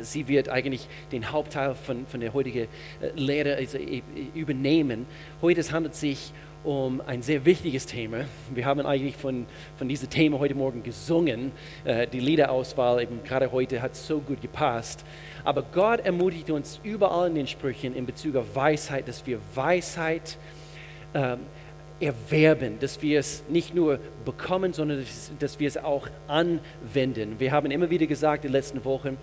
Sie 0.00 0.26
wird 0.26 0.48
eigentlich 0.48 0.88
den 1.12 1.30
Hauptteil 1.30 1.74
von, 1.74 2.06
von 2.06 2.20
der 2.20 2.32
heutigen 2.32 2.66
Lehre 3.14 3.56
also 3.56 3.78
übernehmen. 4.34 5.06
Heute 5.42 5.62
handelt 5.70 5.94
es 5.94 6.00
sich 6.00 6.32
um 6.32 6.51
ein 6.64 7.22
sehr 7.22 7.44
wichtiges 7.44 7.86
Thema. 7.86 8.24
Wir 8.54 8.66
haben 8.66 8.86
eigentlich 8.86 9.16
von, 9.16 9.46
von 9.76 9.88
diesem 9.88 10.08
Thema 10.08 10.38
heute 10.38 10.54
Morgen 10.54 10.84
gesungen. 10.84 11.50
Die 12.12 12.20
Liederauswahl 12.20 13.02
eben 13.02 13.24
gerade 13.24 13.50
heute 13.50 13.82
hat 13.82 13.96
so 13.96 14.20
gut 14.20 14.40
gepasst. 14.40 15.04
Aber 15.42 15.62
Gott 15.62 16.00
ermutigt 16.00 16.50
uns 16.50 16.78
überall 16.84 17.28
in 17.28 17.34
den 17.34 17.46
Sprüchen 17.48 17.96
in 17.96 18.06
Bezug 18.06 18.36
auf 18.36 18.54
Weisheit, 18.54 19.08
dass 19.08 19.26
wir 19.26 19.40
Weisheit 19.54 20.38
ähm, 21.14 21.40
erwerben, 21.98 22.78
dass 22.78 23.02
wir 23.02 23.18
es 23.18 23.42
nicht 23.48 23.74
nur 23.74 23.98
bekommen, 24.24 24.72
sondern 24.72 25.04
dass, 25.40 25.58
wir 25.58 25.66
es 25.66 25.76
auch 25.76 26.08
anwenden. 26.28 27.40
Wir 27.40 27.50
haben 27.50 27.70
immer 27.72 27.90
wieder 27.90 28.06
gesagt 28.06 28.44
in 28.44 28.50
den 28.50 28.52
letzten 28.52 28.84
Wochen, 28.84 29.18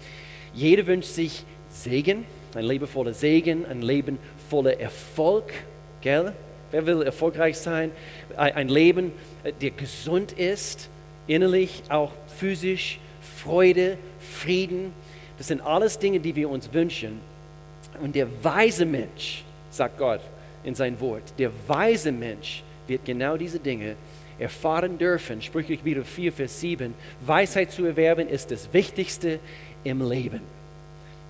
jeder 0.53 0.87
wünscht 0.87 1.09
sich 1.09 1.45
Segen, 1.69 2.25
ein 2.55 2.65
Leben 2.65 2.87
voller 2.87 3.13
Segen, 3.13 3.65
ein 3.65 3.81
Leben 3.81 4.17
voller 4.49 4.79
Erfolg. 4.79 5.53
Gell? 6.01 6.33
Wer 6.71 6.85
will 6.85 7.01
erfolgreich 7.01 7.57
sein? 7.57 7.91
Ein 8.35 8.69
Leben, 8.69 9.11
äh, 9.43 9.51
der 9.53 9.71
gesund 9.71 10.31
ist, 10.33 10.89
innerlich, 11.27 11.83
auch 11.89 12.11
physisch, 12.37 12.99
Freude, 13.37 13.97
Frieden. 14.19 14.93
Das 15.37 15.47
sind 15.47 15.61
alles 15.61 15.99
Dinge, 15.99 16.19
die 16.19 16.35
wir 16.35 16.49
uns 16.49 16.73
wünschen. 16.73 17.21
Und 18.01 18.15
der 18.15 18.27
weise 18.43 18.85
Mensch, 18.85 19.43
sagt 19.71 19.97
Gott 19.97 20.21
in 20.63 20.75
sein 20.75 20.99
Wort, 20.99 21.23
der 21.37 21.51
weise 21.67 22.11
Mensch 22.11 22.63
wird 22.87 23.05
genau 23.05 23.37
diese 23.37 23.59
Dinge 23.59 23.95
erfahren 24.37 24.97
dürfen. 24.97 25.41
Sprüche 25.41 25.83
wieder 25.83 26.03
4, 26.03 26.33
Vers 26.33 26.59
7. 26.59 26.93
Weisheit 27.21 27.71
zu 27.71 27.85
erwerben 27.85 28.27
ist 28.27 28.51
das 28.51 28.71
Wichtigste 28.73 29.39
im 29.83 30.07
Leben. 30.07 30.41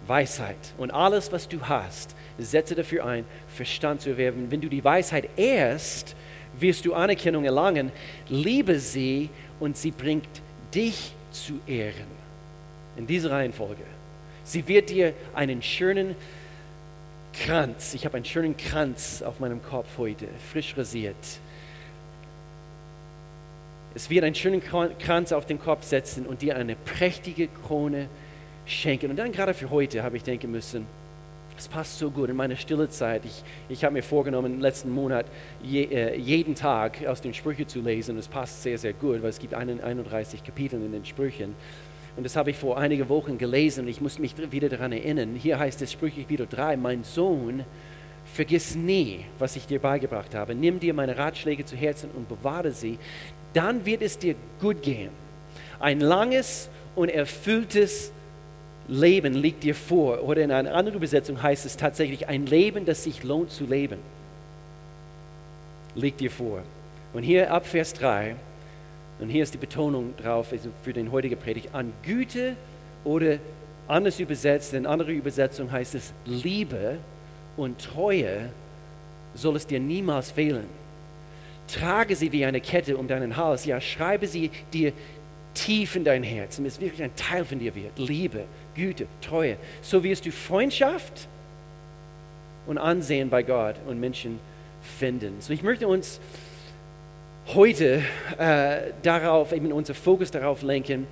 Weisheit. 0.07 0.57
Und 0.77 0.91
alles, 0.91 1.31
was 1.31 1.47
du 1.47 1.61
hast, 1.61 2.15
setze 2.39 2.75
dafür 2.75 3.05
ein, 3.05 3.25
Verstand 3.47 4.01
zu 4.01 4.11
erwerben. 4.11 4.49
Wenn 4.49 4.61
du 4.61 4.69
die 4.69 4.83
Weisheit 4.83 5.29
ehrst, 5.35 6.15
wirst 6.59 6.85
du 6.85 6.93
Anerkennung 6.93 7.45
erlangen. 7.45 7.91
Liebe 8.27 8.79
sie 8.79 9.29
und 9.59 9.77
sie 9.77 9.91
bringt 9.91 10.27
dich 10.73 11.13
zu 11.31 11.59
Ehren. 11.67 12.19
In 12.97 13.07
dieser 13.07 13.31
Reihenfolge. 13.31 13.83
Sie 14.43 14.67
wird 14.67 14.89
dir 14.89 15.13
einen 15.33 15.61
schönen 15.61 16.15
Kranz, 17.45 17.93
ich 17.93 18.05
habe 18.05 18.17
einen 18.17 18.25
schönen 18.25 18.57
Kranz 18.57 19.21
auf 19.21 19.39
meinem 19.39 19.61
Kopf 19.61 19.87
heute, 19.97 20.27
frisch 20.51 20.75
rasiert. 20.75 21.15
Es 23.95 24.09
wird 24.09 24.23
einen 24.23 24.35
schönen 24.35 24.61
Kranz 24.61 25.31
auf 25.31 25.45
den 25.45 25.59
Kopf 25.59 25.83
setzen 25.83 26.25
und 26.25 26.41
dir 26.41 26.55
eine 26.55 26.75
prächtige 26.75 27.47
Krone 27.47 28.07
schenken. 28.65 29.09
Und 29.09 29.17
dann 29.17 29.31
gerade 29.31 29.53
für 29.53 29.69
heute 29.69 30.03
habe 30.03 30.17
ich 30.17 30.23
denken 30.23 30.51
müssen, 30.51 30.85
es 31.59 31.67
passt 31.67 31.99
so 31.99 32.09
gut 32.09 32.29
in 32.29 32.37
meiner 32.37 32.55
stille 32.55 32.89
Zeit. 32.89 33.25
Ich, 33.25 33.43
ich 33.67 33.83
habe 33.83 33.93
mir 33.93 34.01
vorgenommen, 34.01 34.61
letzten 34.61 34.89
Monat 34.91 35.25
je, 35.61 35.83
äh, 35.83 36.15
jeden 36.17 36.55
Tag 36.55 37.05
aus 37.05 37.19
den 37.19 37.33
Sprüchen 37.33 37.67
zu 37.67 37.81
lesen. 37.81 38.17
Es 38.17 38.29
passt 38.29 38.63
sehr, 38.63 38.77
sehr 38.77 38.93
gut, 38.93 39.21
weil 39.21 39.29
es 39.29 39.39
gibt 39.39 39.53
31 39.53 40.43
Kapitel 40.43 40.81
in 40.81 40.93
den 40.93 41.05
Sprüchen. 41.05 41.55
Und 42.15 42.23
das 42.23 42.37
habe 42.37 42.51
ich 42.51 42.57
vor 42.57 42.77
einigen 42.77 43.09
Wochen 43.09 43.37
gelesen 43.37 43.81
und 43.81 43.87
ich 43.89 43.99
muss 43.99 44.19
mich 44.19 44.35
wieder 44.51 44.69
daran 44.69 44.93
erinnern. 44.93 45.35
Hier 45.35 45.59
heißt 45.59 45.81
es 45.81 45.91
Sprüche 45.91 46.27
wieder 46.29 46.45
3, 46.45 46.77
mein 46.77 47.03
Sohn, 47.03 47.65
vergiss 48.25 48.75
nie, 48.75 49.25
was 49.37 49.57
ich 49.57 49.67
dir 49.67 49.79
beigebracht 49.79 50.35
habe. 50.35 50.55
Nimm 50.55 50.79
dir 50.79 50.93
meine 50.93 51.17
Ratschläge 51.17 51.65
zu 51.65 51.75
Herzen 51.75 52.09
und 52.15 52.29
bewahre 52.29 52.71
sie. 52.71 52.97
Dann 53.53 53.85
wird 53.85 54.01
es 54.01 54.17
dir 54.17 54.35
gut 54.61 54.81
gehen. 54.81 55.11
Ein 55.79 55.99
langes 55.99 56.69
und 56.95 57.09
erfülltes 57.09 58.13
Leben 58.89 59.33
liegt 59.33 59.63
dir 59.63 59.75
vor. 59.75 60.23
Oder 60.23 60.41
in 60.41 60.51
einer 60.51 60.73
anderen 60.73 60.97
Übersetzung 60.97 61.41
heißt 61.41 61.65
es 61.65 61.77
tatsächlich, 61.77 62.27
ein 62.27 62.45
Leben, 62.45 62.85
das 62.85 63.03
sich 63.03 63.23
lohnt 63.23 63.51
zu 63.51 63.65
leben, 63.65 63.99
liegt 65.95 66.19
dir 66.19 66.31
vor. 66.31 66.63
Und 67.13 67.23
hier 67.23 67.51
ab 67.51 67.65
Vers 67.65 67.93
3, 67.93 68.35
und 69.19 69.29
hier 69.29 69.43
ist 69.43 69.53
die 69.53 69.59
Betonung 69.59 70.13
drauf 70.17 70.53
für 70.83 70.93
den 70.93 71.11
heutigen 71.11 71.37
Predigt, 71.37 71.69
an 71.73 71.93
Güte 72.03 72.55
oder 73.03 73.37
anders 73.87 74.19
übersetzt, 74.19 74.73
in 74.73 74.85
anderer 74.85 75.09
Übersetzung 75.09 75.71
heißt 75.71 75.95
es 75.95 76.13
Liebe 76.25 76.97
und 77.57 77.79
Treue 77.79 78.49
soll 79.33 79.55
es 79.55 79.67
dir 79.67 79.79
niemals 79.79 80.31
fehlen. 80.31 80.65
Trage 81.67 82.15
sie 82.15 82.31
wie 82.31 82.45
eine 82.45 82.61
Kette 82.61 82.97
um 82.97 83.07
deinen 83.07 83.37
Hals, 83.37 83.65
ja, 83.65 83.79
schreibe 83.79 84.25
sie 84.25 84.49
dir 84.73 84.93
tief 85.65 85.95
in 85.95 86.03
dein 86.03 86.23
Herz, 86.23 86.55
damit 86.55 86.71
es 86.71 86.79
wirklich 86.79 87.03
ein 87.03 87.15
Teil 87.15 87.43
von 87.43 87.59
dir 87.59 87.75
wird. 87.75 87.97
Liebe, 87.97 88.45
Güte, 88.75 89.07
Treue. 89.21 89.57
So 89.81 90.03
wirst 90.03 90.25
du 90.25 90.31
Freundschaft 90.31 91.27
und 92.65 92.77
Ansehen 92.77 93.29
bei 93.29 93.43
Gott 93.43 93.75
und 93.87 93.99
Menschen 93.99 94.39
finden. 94.99 95.35
So 95.39 95.51
ich 95.51 95.63
möchte 95.63 95.87
uns 95.87 96.19
heute 97.47 98.03
äh, 98.37 98.91
darauf, 99.01 99.51
eben 99.51 99.71
unser 99.71 99.93
Fokus 99.93 100.31
darauf 100.31 100.61
lenken, 100.61 101.07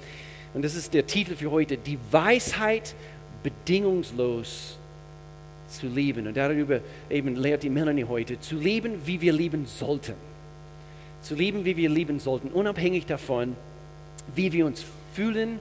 und 0.54 0.64
das 0.64 0.76
ist 0.76 0.94
der 0.94 1.06
Titel 1.06 1.36
für 1.36 1.52
heute, 1.52 1.78
die 1.78 2.00
Weisheit 2.10 2.96
bedingungslos 3.44 4.78
zu 5.68 5.88
lieben. 5.88 6.26
Und 6.26 6.38
darüber 6.38 6.80
eben 7.10 7.36
lehrt 7.36 7.64
die 7.64 7.70
Melanie 7.70 8.06
heute, 8.06 8.40
zu 8.40 8.56
lieben, 8.56 9.06
wie 9.06 9.20
wir 9.22 9.34
lieben 9.34 9.66
sollten. 9.66 10.16
Zu 11.22 11.36
lieben, 11.36 11.66
wie 11.66 11.76
wir 11.76 11.90
lieben 11.90 12.20
sollten, 12.20 12.48
unabhängig 12.48 13.06
davon, 13.06 13.56
wie 14.36 14.52
wir 14.52 14.66
uns 14.66 14.86
fühlen, 15.14 15.60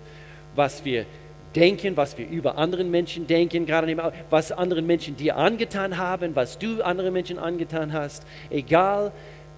was 0.55 0.85
wir 0.85 1.07
denken, 1.55 1.97
was 1.97 2.17
wir 2.19 2.29
über 2.29 2.59
anderen 2.59 2.91
Menschen 2.91 3.27
denken, 3.27 3.65
gerade 3.65 3.97
was 4.29 4.53
anderen 4.53 4.87
Menschen 4.87 5.17
dir 5.17 5.37
angetan 5.37 5.97
haben, 5.97 6.37
was 6.37 6.59
du 6.59 6.83
anderen 6.83 7.13
Menschen 7.13 7.39
angetan 7.39 7.93
hast. 7.93 8.27
Egal, 8.51 9.13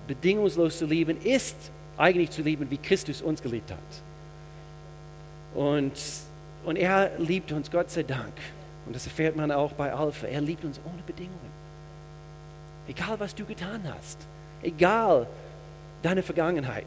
bedingungslos 0.07 0.79
zu 0.79 0.87
lieben 0.87 1.21
ist 1.23 1.57
eigentlich 1.97 2.31
zu 2.31 2.43
lieben, 2.43 2.71
wie 2.71 2.79
Christus 2.79 3.21
uns 3.21 3.43
geliebt 3.43 3.73
hat. 3.73 3.79
Und, 5.55 5.93
und 6.65 6.77
er 6.77 7.11
liebt 7.19 7.51
uns, 7.51 7.71
Gott 7.71 7.91
sei 7.91 8.05
Dank. 8.05 8.35
Und 8.87 8.95
das 8.95 9.05
erfährt 9.05 9.37
man 9.37 9.51
auch 9.51 9.73
bei 9.73 9.93
Alpha. 9.93 10.27
Er 10.27 10.41
liebt 10.41 10.65
uns 10.65 10.81
ohne 10.85 11.03
Bedingungen. 11.05 11.59
Egal, 12.87 13.19
was 13.19 13.35
du 13.35 13.45
getan 13.45 13.83
hast. 13.93 14.19
Egal 14.63 15.27
deine 16.03 16.23
Vergangenheit. 16.23 16.87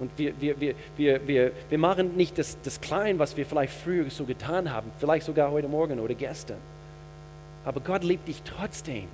Und 0.00 0.10
wir, 0.16 0.32
wir, 0.40 0.58
wir, 0.58 0.74
wir, 0.96 1.28
wir, 1.28 1.52
wir 1.68 1.78
machen 1.78 2.16
nicht 2.16 2.38
das, 2.38 2.56
das 2.62 2.80
Klein, 2.80 3.18
was 3.18 3.36
wir 3.36 3.44
vielleicht 3.44 3.74
früher 3.74 4.08
so 4.10 4.24
getan 4.24 4.72
haben, 4.72 4.90
vielleicht 4.98 5.26
sogar 5.26 5.50
heute 5.50 5.68
Morgen 5.68 6.00
oder 6.00 6.14
gestern. 6.14 6.56
Aber 7.64 7.80
Gott 7.80 8.02
liebt 8.02 8.26
dich 8.26 8.42
trotzdem, 8.42 9.06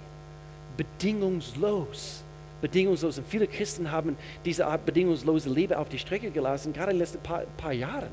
bedingungslos. 0.77 2.23
Bedingungslos. 2.61 3.19
Und 3.19 3.27
viele 3.27 3.49
Christen 3.49 3.91
haben 3.91 4.17
diese 4.45 4.67
Art 4.67 4.87
bedingungslose 4.87 5.51
Liebe 5.51 5.79
auf 5.79 5.89
die 5.89 5.99
Strecke 5.99 6.31
gelassen, 6.31 6.73
gerade 6.73 6.93
in 6.93 6.97
den 6.97 7.01
letzten 7.01 7.19
paar, 7.19 7.43
paar 7.57 7.73
Jahren. 7.73 8.09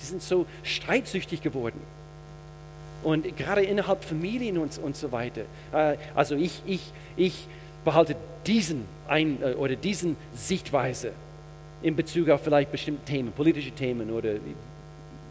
Die 0.00 0.04
sind 0.04 0.22
so 0.22 0.46
streitsüchtig 0.62 1.42
geworden. 1.42 1.80
Und 3.02 3.36
gerade 3.36 3.62
innerhalb 3.62 4.04
Familien 4.04 4.58
und, 4.58 4.78
und 4.78 4.96
so 4.96 5.10
weiter. 5.10 5.42
Äh, 5.72 5.96
also 6.14 6.36
ich, 6.36 6.62
ich, 6.66 6.92
ich 7.16 7.48
behalte 7.84 8.14
diesen 8.46 8.84
ein, 9.08 9.42
äh, 9.42 9.54
oder 9.54 9.74
diesen 9.74 10.16
Sichtweise 10.34 11.12
in 11.82 11.96
Bezug 11.96 12.28
auf 12.30 12.42
vielleicht 12.42 12.70
bestimmte 12.70 13.04
Themen, 13.04 13.32
politische 13.32 13.72
Themen 13.72 14.10
oder 14.10 14.34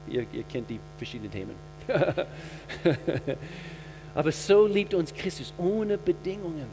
ihr, 0.08 0.25
ihr 0.31 0.43
kennt 0.43 0.70
die 0.70 0.79
verschiedenen 0.98 1.31
Themen. 1.31 1.55
Aber 4.15 4.31
so 4.31 4.67
liebt 4.67 4.93
uns 4.93 5.13
Christus 5.13 5.53
ohne 5.58 5.98
Bedingungen, 5.98 6.67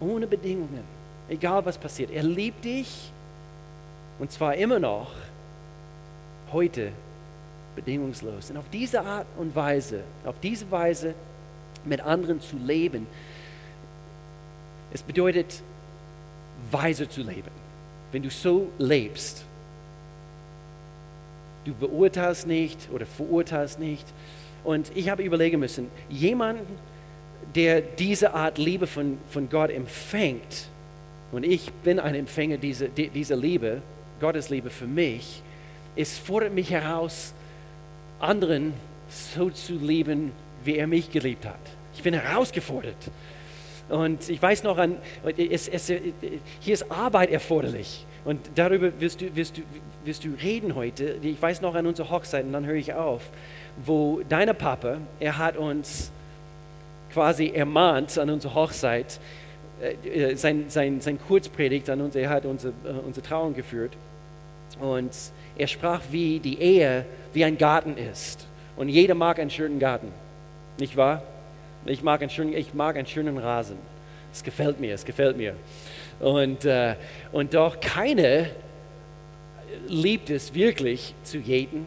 ohne 0.00 0.26
Bedingungen, 0.26 0.82
egal 1.28 1.64
was 1.64 1.78
passiert. 1.78 2.10
Er 2.10 2.24
liebt 2.24 2.64
dich 2.64 3.12
und 4.18 4.32
zwar 4.32 4.56
immer 4.56 4.80
noch 4.80 5.12
heute 6.52 6.90
bedingungslos. 7.76 8.50
Und 8.50 8.56
auf 8.56 8.68
diese 8.72 9.00
Art 9.00 9.26
und 9.38 9.54
Weise, 9.54 10.02
auf 10.24 10.40
diese 10.40 10.68
Weise 10.70 11.14
mit 11.84 12.00
anderen 12.00 12.40
zu 12.40 12.56
leben, 12.56 13.06
es 14.92 15.02
bedeutet, 15.02 15.62
weise 16.72 17.08
zu 17.08 17.22
leben 17.22 17.59
wenn 18.12 18.22
du 18.22 18.30
so 18.30 18.70
lebst, 18.78 19.44
du 21.64 21.74
beurteilst 21.74 22.46
nicht 22.46 22.88
oder 22.92 23.06
verurteilst 23.06 23.78
nicht. 23.78 24.06
Und 24.64 24.90
ich 24.94 25.08
habe 25.08 25.22
überlegen 25.22 25.60
müssen, 25.60 25.88
jemand, 26.08 26.60
der 27.54 27.80
diese 27.80 28.34
Art 28.34 28.58
Liebe 28.58 28.86
von, 28.86 29.18
von 29.30 29.48
Gott 29.48 29.70
empfängt, 29.70 30.68
und 31.32 31.44
ich 31.44 31.70
bin 31.84 32.00
ein 32.00 32.14
Empfänger 32.16 32.56
dieser, 32.56 32.88
dieser 32.88 33.36
Liebe, 33.36 33.82
Gottes 34.20 34.50
Liebe 34.50 34.68
für 34.68 34.86
mich, 34.86 35.42
es 35.96 36.18
fordert 36.18 36.52
mich 36.52 36.70
heraus, 36.70 37.32
anderen 38.18 38.72
so 39.08 39.50
zu 39.50 39.74
lieben, 39.74 40.32
wie 40.64 40.76
er 40.76 40.86
mich 40.86 41.10
geliebt 41.10 41.46
hat. 41.46 41.60
Ich 41.94 42.02
bin 42.02 42.14
herausgefordert. 42.14 42.96
Und 43.90 44.28
ich 44.28 44.40
weiß 44.40 44.62
noch 44.62 44.78
an, 44.78 44.96
es, 45.36 45.68
es, 45.68 45.88
hier 45.88 46.74
ist 46.74 46.90
Arbeit 46.90 47.30
erforderlich. 47.30 48.06
Und 48.24 48.38
darüber 48.54 48.92
wirst 49.00 49.20
du, 49.20 49.34
wirst, 49.34 49.58
du, 49.58 49.62
wirst 50.04 50.24
du 50.24 50.28
reden 50.42 50.74
heute. 50.74 51.16
Ich 51.22 51.40
weiß 51.40 51.60
noch 51.60 51.74
an 51.74 51.86
unserer 51.86 52.10
Hochzeit 52.10 52.44
und 52.44 52.52
dann 52.52 52.66
höre 52.66 52.76
ich 52.76 52.94
auf. 52.94 53.22
wo 53.84 54.20
deine 54.28 54.54
Papa, 54.54 54.98
er 55.18 55.38
hat 55.38 55.56
uns 55.56 56.10
quasi 57.12 57.48
ermahnt 57.48 58.16
an 58.18 58.30
unserer 58.30 58.54
Hochzeit, 58.54 59.18
äh, 59.80 60.34
sein, 60.36 60.66
sein, 60.68 61.00
sein 61.00 61.18
Kurzpredigt 61.26 61.88
an 61.90 62.00
uns, 62.00 62.14
er 62.14 62.28
hat 62.28 62.44
unsere, 62.44 62.72
äh, 62.84 62.90
unsere 63.06 63.26
Trauung 63.26 63.54
geführt. 63.54 63.92
Und 64.80 65.10
er 65.56 65.66
sprach, 65.66 66.02
wie 66.10 66.38
die 66.38 66.60
Ehe 66.60 67.04
wie 67.32 67.44
ein 67.44 67.58
Garten 67.58 67.96
ist. 67.96 68.46
Und 68.76 68.88
jeder 68.88 69.14
mag 69.14 69.38
einen 69.38 69.50
schönen 69.50 69.78
Garten, 69.78 70.12
nicht 70.78 70.96
wahr? 70.96 71.22
Ich 71.86 72.02
mag 72.02 72.20
einen 72.20 72.30
schönen, 72.30 72.52
ich 72.52 72.74
mag 72.74 72.96
einen 72.96 73.06
schönen 73.06 73.38
Rasen. 73.38 73.78
Es 74.32 74.42
gefällt 74.42 74.80
mir, 74.80 74.94
es 74.94 75.04
gefällt 75.04 75.36
mir. 75.36 75.54
Und, 76.20 76.64
äh, 76.64 76.94
und 77.32 77.54
doch 77.54 77.80
keine 77.80 78.50
liebt 79.88 80.30
es 80.30 80.54
wirklich 80.54 81.14
zu 81.24 81.38
jäten, 81.38 81.86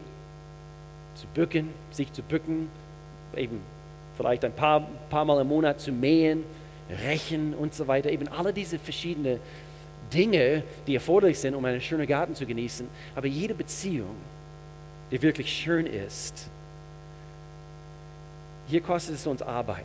zu 1.14 1.26
bücken, 1.28 1.70
sich 1.90 2.12
zu 2.12 2.22
bücken, 2.22 2.68
eben 3.36 3.60
vielleicht 4.16 4.44
ein 4.44 4.52
paar, 4.52 4.88
paar 5.10 5.24
Mal 5.24 5.40
im 5.40 5.48
Monat 5.48 5.80
zu 5.80 5.92
mähen, 5.92 6.44
rächen 7.04 7.54
und 7.54 7.74
so 7.74 7.86
weiter. 7.86 8.10
Eben 8.10 8.28
alle 8.28 8.52
diese 8.52 8.78
verschiedenen 8.78 9.38
Dinge, 10.12 10.62
die 10.86 10.94
erforderlich 10.94 11.38
sind, 11.38 11.54
um 11.54 11.64
einen 11.64 11.80
schönen 11.80 12.06
Garten 12.06 12.34
zu 12.34 12.46
genießen. 12.46 12.86
Aber 13.14 13.26
jede 13.26 13.54
Beziehung, 13.54 14.16
die 15.10 15.22
wirklich 15.22 15.50
schön 15.50 15.86
ist, 15.86 16.50
hier 18.66 18.80
kostet 18.80 19.16
es 19.16 19.26
uns 19.26 19.42
Arbeit. 19.42 19.84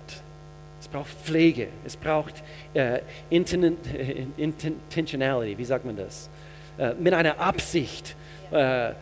Es 0.80 0.88
braucht 0.88 1.10
Pflege, 1.10 1.68
es 1.86 1.98
braucht 1.98 2.36
äh, 2.74 3.02
Intentionality, 3.30 5.58
wie 5.58 5.66
sagt 5.66 5.86
man 5.86 5.98
das? 5.98 6.30
Äh, 6.78 6.94
mit 6.94 7.14
einer 7.14 7.40
Absicht 7.40 8.16
äh, 8.52 8.90
äh, 8.90 8.94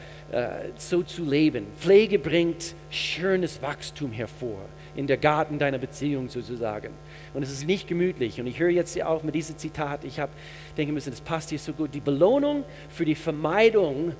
so 0.75 1.03
zu 1.03 1.23
leben. 1.23 1.67
Pflege 1.79 2.19
bringt 2.19 2.73
schönes 2.89 3.61
Wachstum 3.61 4.11
hervor 4.11 4.59
in 4.95 5.05
der 5.05 5.17
Garten 5.17 5.59
deiner 5.59 5.77
Beziehung 5.77 6.27
sozusagen. 6.27 6.89
Und 7.33 7.43
es 7.43 7.51
ist 7.51 7.67
nicht 7.67 7.87
gemütlich. 7.87 8.41
Und 8.41 8.47
ich 8.47 8.59
höre 8.59 8.71
jetzt 8.71 8.93
hier 8.93 9.07
auch 9.07 9.21
mit 9.21 9.35
diesem 9.35 9.57
Zitat, 9.57 10.03
ich 10.03 10.19
habe 10.19 10.31
denke 10.75 10.91
müssen, 10.91 11.11
das 11.11 11.21
passt 11.21 11.49
hier 11.49 11.59
so 11.59 11.71
gut. 11.71 11.93
Die 11.93 11.99
Belohnung 11.99 12.63
für 12.89 13.05
die 13.05 13.15
Vermeidung 13.15 14.13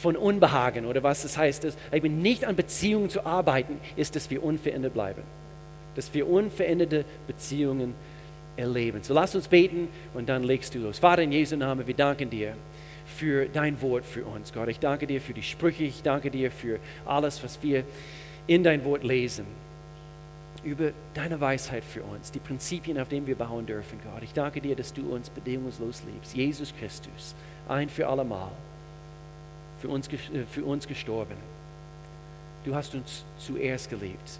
von 0.00 0.16
Unbehagen 0.16 0.86
oder 0.86 1.02
was 1.02 1.22
das 1.22 1.36
heißt, 1.36 1.66
eben 1.92 2.22
nicht 2.22 2.44
an 2.44 2.56
Beziehungen 2.56 3.10
zu 3.10 3.26
arbeiten, 3.26 3.80
ist, 3.96 4.16
dass 4.16 4.30
wir 4.30 4.42
unverändert 4.42 4.94
bleiben. 4.94 5.22
Dass 5.94 6.12
wir 6.14 6.28
unveränderte 6.28 7.04
Beziehungen 7.26 7.94
erleben. 8.56 9.02
So 9.02 9.14
lass 9.14 9.34
uns 9.34 9.48
beten 9.48 9.88
und 10.14 10.28
dann 10.28 10.42
legst 10.42 10.74
du 10.74 10.78
los. 10.78 10.98
Vater 10.98 11.22
in 11.22 11.32
Jesu 11.32 11.56
Namen, 11.56 11.86
wir 11.86 11.94
danken 11.94 12.30
dir 12.30 12.54
für 13.06 13.46
dein 13.46 13.80
Wort 13.80 14.04
für 14.04 14.24
uns. 14.24 14.52
Gott, 14.52 14.68
ich 14.68 14.78
danke 14.78 15.06
dir 15.06 15.20
für 15.20 15.32
die 15.32 15.42
Sprüche, 15.42 15.84
ich 15.84 16.02
danke 16.02 16.30
dir 16.30 16.50
für 16.50 16.78
alles, 17.06 17.42
was 17.42 17.62
wir 17.62 17.84
in 18.46 18.62
dein 18.62 18.84
Wort 18.84 19.04
lesen. 19.04 19.46
Über 20.64 20.90
deine 21.14 21.40
Weisheit 21.40 21.84
für 21.84 22.02
uns, 22.02 22.32
die 22.32 22.40
Prinzipien, 22.40 22.98
auf 22.98 23.08
denen 23.08 23.26
wir 23.26 23.36
bauen 23.36 23.64
dürfen, 23.64 23.98
Gott. 24.02 24.22
Ich 24.22 24.32
danke 24.32 24.60
dir, 24.60 24.74
dass 24.74 24.92
du 24.92 25.12
uns 25.12 25.30
bedingungslos 25.30 26.02
liebst. 26.12 26.34
Jesus 26.34 26.74
Christus, 26.78 27.34
ein 27.68 27.88
für 27.88 28.08
allemal, 28.08 28.50
für 29.80 29.88
uns, 29.88 30.08
äh, 30.08 30.44
für 30.50 30.64
uns 30.64 30.86
gestorben. 30.86 31.36
Du 32.64 32.74
hast 32.74 32.94
uns 32.94 33.24
zuerst 33.38 33.88
geliebt. 33.90 34.38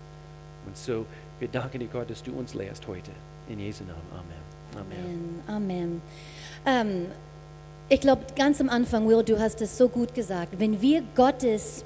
Und 0.67 0.77
so, 0.77 1.07
wir 1.39 1.49
danken 1.49 1.81
dir, 1.81 1.87
Gott, 1.87 2.11
dass 2.11 2.23
du 2.23 2.33
uns 2.33 2.55
lehrst 2.55 2.87
heute. 2.87 3.11
In 3.49 3.61
Jesu 3.61 3.85
Namen. 3.85 4.03
Amen. 4.13 4.93
Amen. 4.97 5.43
Amen. 5.47 6.03
Ähm, 6.67 7.07
ich 7.89 8.01
glaube, 8.01 8.23
ganz 8.37 8.61
am 8.61 8.69
Anfang, 8.69 9.09
Will, 9.09 9.23
du 9.23 9.39
hast 9.39 9.63
es 9.63 9.79
so 9.79 9.89
gut 9.89 10.15
gesagt. 10.15 10.59
Wenn 10.59 10.83
wir 10.83 11.03
Gottes 11.15 11.85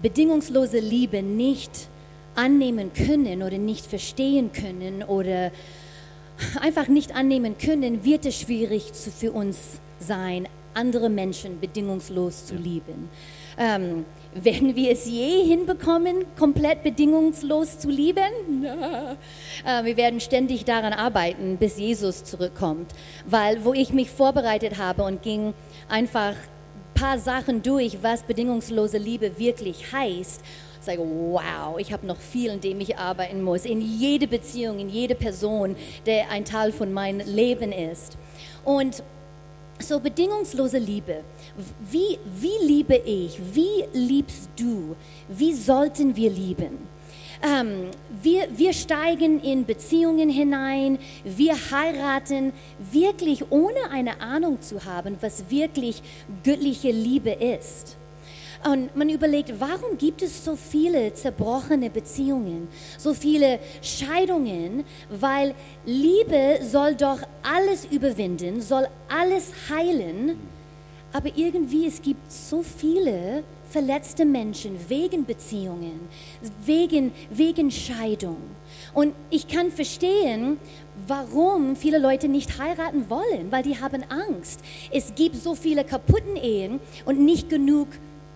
bedingungslose 0.00 0.78
Liebe 0.78 1.22
nicht 1.22 1.88
annehmen 2.34 2.92
können 2.92 3.42
oder 3.42 3.58
nicht 3.58 3.84
verstehen 3.84 4.52
können 4.52 5.02
oder 5.02 5.50
einfach 6.60 6.88
nicht 6.88 7.14
annehmen 7.14 7.58
können, 7.58 8.04
wird 8.04 8.26
es 8.26 8.40
schwierig 8.40 8.92
für 8.94 9.32
uns 9.32 9.80
sein, 9.98 10.48
andere 10.74 11.08
Menschen 11.08 11.60
bedingungslos 11.60 12.46
zu 12.46 12.54
lieben. 12.54 13.08
Ähm, 13.58 14.04
werden 14.34 14.74
wir 14.74 14.92
es 14.92 15.06
je 15.06 15.44
hinbekommen, 15.44 16.24
komplett 16.38 16.82
bedingungslos 16.82 17.78
zu 17.78 17.90
lieben? 17.90 18.64
Äh, 19.64 19.84
wir 19.84 19.96
werden 19.96 20.20
ständig 20.20 20.64
daran 20.64 20.92
arbeiten, 20.92 21.56
bis 21.58 21.78
Jesus 21.78 22.24
zurückkommt. 22.24 22.92
Weil 23.26 23.64
wo 23.64 23.74
ich 23.74 23.92
mich 23.92 24.10
vorbereitet 24.10 24.78
habe 24.78 25.04
und 25.04 25.22
ging 25.22 25.54
einfach 25.88 26.32
ein 26.32 26.94
paar 26.94 27.18
Sachen 27.18 27.62
durch, 27.62 28.02
was 28.02 28.22
bedingungslose 28.22 28.98
Liebe 28.98 29.38
wirklich 29.38 29.92
heißt, 29.92 30.40
sage, 30.84 31.00
wow, 31.00 31.78
ich 31.78 31.92
habe 31.92 32.06
noch 32.06 32.18
viel, 32.18 32.50
in 32.50 32.60
dem 32.60 32.80
ich 32.80 32.98
arbeiten 32.98 33.42
muss. 33.42 33.64
In 33.64 33.80
jede 33.80 34.26
Beziehung, 34.26 34.78
in 34.78 34.88
jede 34.88 35.14
Person, 35.14 35.76
der 36.06 36.30
ein 36.30 36.44
Teil 36.44 36.72
von 36.72 36.92
meinem 36.92 37.26
Leben 37.26 37.72
ist. 37.72 38.16
Und 38.64 39.02
so 39.82 40.00
bedingungslose 40.00 40.78
Liebe. 40.78 41.24
Wie, 41.80 42.18
wie 42.24 42.66
liebe 42.66 42.96
ich? 42.96 43.38
Wie 43.52 43.84
liebst 43.92 44.50
du? 44.56 44.96
Wie 45.28 45.52
sollten 45.54 46.16
wir 46.16 46.30
lieben? 46.30 46.88
Ähm, 47.42 47.90
wir, 48.22 48.46
wir 48.56 48.72
steigen 48.72 49.40
in 49.40 49.66
Beziehungen 49.66 50.28
hinein, 50.28 50.98
wir 51.24 51.54
heiraten 51.72 52.52
wirklich 52.78 53.50
ohne 53.50 53.90
eine 53.90 54.20
Ahnung 54.20 54.60
zu 54.60 54.84
haben, 54.84 55.16
was 55.20 55.50
wirklich 55.50 56.02
göttliche 56.44 56.92
Liebe 56.92 57.30
ist. 57.30 57.98
Und 58.64 58.94
man 58.94 59.08
überlegt, 59.08 59.52
warum 59.58 59.98
gibt 59.98 60.22
es 60.22 60.44
so 60.44 60.54
viele 60.54 61.12
zerbrochene 61.14 61.90
Beziehungen, 61.90 62.68
so 62.96 63.12
viele 63.12 63.58
Scheidungen? 63.80 64.84
Weil 65.10 65.54
Liebe 65.84 66.60
soll 66.62 66.94
doch 66.94 67.18
alles 67.42 67.86
überwinden, 67.86 68.60
soll 68.60 68.86
alles 69.08 69.52
heilen. 69.68 70.38
Aber 71.12 71.30
irgendwie 71.34 71.86
es 71.86 72.00
gibt 72.00 72.30
so 72.30 72.62
viele 72.62 73.42
verletzte 73.68 74.24
Menschen 74.24 74.78
wegen 74.88 75.24
Beziehungen, 75.24 76.08
wegen, 76.64 77.12
wegen 77.30 77.70
Scheidung. 77.70 78.36
Und 78.94 79.14
ich 79.30 79.48
kann 79.48 79.70
verstehen, 79.70 80.58
warum 81.08 81.74
viele 81.74 81.98
Leute 81.98 82.28
nicht 82.28 82.58
heiraten 82.58 83.10
wollen, 83.10 83.50
weil 83.50 83.62
die 83.62 83.80
haben 83.80 84.04
Angst. 84.08 84.60
Es 84.92 85.14
gibt 85.14 85.36
so 85.36 85.54
viele 85.54 85.84
kaputten 85.84 86.36
Ehen 86.36 86.80
und 87.06 87.18
nicht 87.18 87.48
genug 87.48 87.88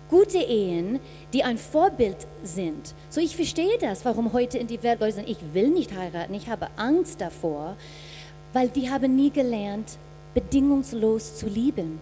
gute 0.09 0.39
Ehen, 0.39 0.99
die 1.33 1.43
ein 1.43 1.57
Vorbild 1.57 2.17
sind. 2.43 2.93
So 3.09 3.21
ich 3.21 3.35
verstehe 3.35 3.77
das, 3.79 4.05
warum 4.05 4.33
heute 4.33 4.57
in 4.57 4.67
die 4.67 4.81
Welt 4.83 4.99
Leute 4.99 5.15
sagen, 5.15 5.27
ich 5.27 5.39
will 5.53 5.69
nicht 5.69 5.95
heiraten, 5.95 6.33
ich 6.33 6.49
habe 6.49 6.67
Angst 6.77 7.21
davor, 7.21 7.75
weil 8.53 8.69
die 8.69 8.89
haben 8.89 9.15
nie 9.15 9.31
gelernt, 9.31 9.97
bedingungslos 10.33 11.35
zu 11.37 11.47
lieben. 11.47 11.99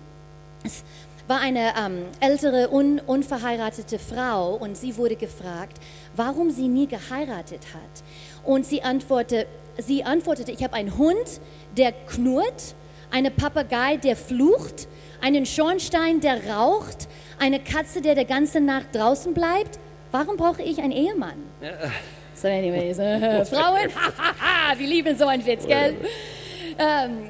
Es 0.64 0.84
war 1.28 1.40
eine 1.40 1.74
ähm, 1.78 2.06
ältere, 2.20 2.70
un, 2.72 3.00
unverheiratete 3.00 3.98
Frau 3.98 4.56
und 4.56 4.78
sie 4.78 4.98
wurde 4.98 5.16
gefragt, 5.16 5.80
warum 6.16 6.52
sie 6.52 6.68
nie 6.68 6.88
geheiratet 6.88 7.62
hat. 7.74 8.04
Und 8.44 8.66
sie 8.66 8.84
antwortete, 8.84 9.48
sie 9.78 10.04
antwortete 10.04 10.52
ich 10.52 10.64
habe 10.64 10.74
einen 10.74 10.98
Hund, 10.98 11.42
der 11.78 11.92
knurrt, 11.92 12.76
einen 13.12 13.34
Papagei, 13.34 13.98
der 13.98 14.16
flucht, 14.16 14.88
einen 15.22 15.46
Schornstein, 15.46 16.20
der 16.20 16.48
raucht, 16.48 17.08
eine 17.40 17.60
Katze, 17.60 18.02
der 18.02 18.16
der 18.16 18.26
ganze 18.26 18.60
Nacht 18.60 18.88
draußen 18.94 19.34
bleibt. 19.34 19.80
Warum 20.12 20.38
brauche 20.38 20.62
ich 20.62 20.80
einen 20.80 20.92
Ehemann? 20.92 21.44
Ja. 21.62 21.72
So, 22.34 22.48
anyways, 22.48 23.00
äh, 23.00 23.46
Frauen, 23.46 23.90
wir 24.78 24.88
lieben 24.88 25.18
so 25.18 25.26
einen 25.26 25.46
Witz, 25.46 25.66
gell? 25.66 25.96
Ähm, 26.78 27.30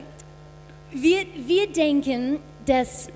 wir, 0.92 1.26
wir 1.46 1.68
denken, 1.68 2.40
dass 2.66 3.10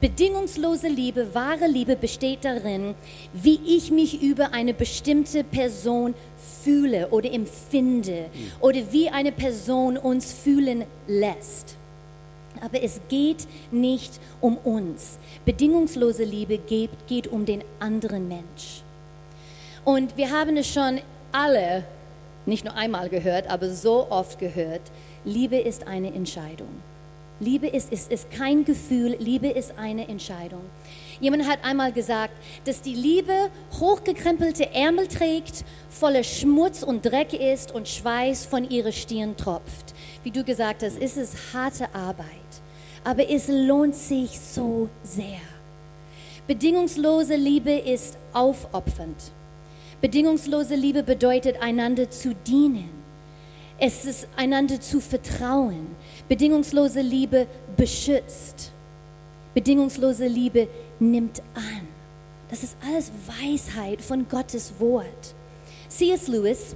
bedingungslose 0.00 0.88
Liebe, 0.88 1.34
wahre 1.34 1.68
Liebe 1.68 1.96
besteht 1.96 2.44
darin, 2.44 2.94
wie 3.32 3.60
ich 3.64 3.90
mich 3.90 4.20
über 4.20 4.52
eine 4.52 4.74
bestimmte 4.74 5.44
Person 5.44 6.14
fühle 6.62 7.08
oder 7.08 7.32
empfinde 7.32 8.26
hm. 8.32 8.52
oder 8.60 8.80
wie 8.90 9.08
eine 9.08 9.32
Person 9.32 9.96
uns 9.96 10.32
fühlen 10.32 10.84
lässt. 11.06 11.76
Aber 12.62 12.82
es 12.82 13.00
geht 13.08 13.46
nicht 13.70 14.20
um 14.40 14.56
uns. 14.56 15.18
Bedingungslose 15.44 16.24
Liebe 16.24 16.56
geht, 16.56 16.90
geht 17.08 17.26
um 17.26 17.44
den 17.44 17.62
anderen 17.80 18.28
Mensch. 18.28 18.82
Und 19.84 20.16
wir 20.16 20.30
haben 20.30 20.56
es 20.56 20.72
schon 20.72 21.00
alle, 21.32 21.84
nicht 22.46 22.64
nur 22.64 22.74
einmal 22.74 23.08
gehört, 23.08 23.50
aber 23.50 23.68
so 23.68 24.06
oft 24.10 24.38
gehört, 24.38 24.82
Liebe 25.24 25.56
ist 25.58 25.86
eine 25.86 26.14
Entscheidung. 26.14 26.82
Liebe 27.40 27.66
ist, 27.66 27.90
ist, 27.92 28.12
ist 28.12 28.30
kein 28.30 28.64
Gefühl, 28.64 29.16
Liebe 29.18 29.48
ist 29.48 29.76
eine 29.76 30.06
Entscheidung. 30.08 30.62
Jemand 31.20 31.48
hat 31.48 31.64
einmal 31.64 31.92
gesagt, 31.92 32.34
dass 32.64 32.82
die 32.82 32.94
Liebe 32.94 33.50
hochgekrempelte 33.80 34.72
Ärmel 34.72 35.08
trägt, 35.08 35.64
voller 35.88 36.22
Schmutz 36.22 36.84
und 36.84 37.04
Dreck 37.04 37.32
ist 37.32 37.72
und 37.72 37.88
Schweiß 37.88 38.46
von 38.46 38.68
ihrer 38.70 38.92
Stirn 38.92 39.36
tropft. 39.36 39.94
Wie 40.22 40.30
du 40.30 40.44
gesagt 40.44 40.84
hast, 40.84 40.98
ist 40.98 41.16
es 41.16 41.34
harte 41.52 41.92
Arbeit, 41.92 42.26
aber 43.04 43.28
es 43.28 43.48
lohnt 43.48 43.94
sich 43.94 44.38
so 44.38 44.88
sehr. 45.02 45.40
Bedingungslose 46.46 47.36
Liebe 47.36 47.72
ist 47.72 48.16
aufopfernd. 48.32 49.32
Bedingungslose 50.00 50.74
Liebe 50.74 51.02
bedeutet, 51.02 51.62
einander 51.62 52.10
zu 52.10 52.34
dienen. 52.34 52.90
Es 53.78 54.04
ist 54.04 54.28
einander 54.36 54.80
zu 54.80 55.00
vertrauen. 55.00 55.86
Bedingungslose 56.28 57.00
Liebe 57.00 57.46
beschützt. 57.76 58.72
Bedingungslose 59.54 60.26
Liebe 60.26 60.68
nimmt 60.98 61.40
an. 61.54 61.88
Das 62.50 62.62
ist 62.62 62.76
alles 62.86 63.10
Weisheit 63.26 64.02
von 64.02 64.28
Gottes 64.28 64.74
Wort. 64.78 65.34
C.S. 65.88 66.28
Lewis, 66.28 66.74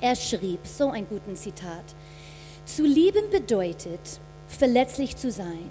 er 0.00 0.14
schrieb 0.14 0.60
so 0.64 0.90
ein 0.90 1.06
guten 1.08 1.36
Zitat. 1.36 1.84
Zu 2.64 2.84
lieben 2.84 3.30
bedeutet, 3.30 4.20
verletzlich 4.54 5.16
zu 5.16 5.30
sein. 5.30 5.70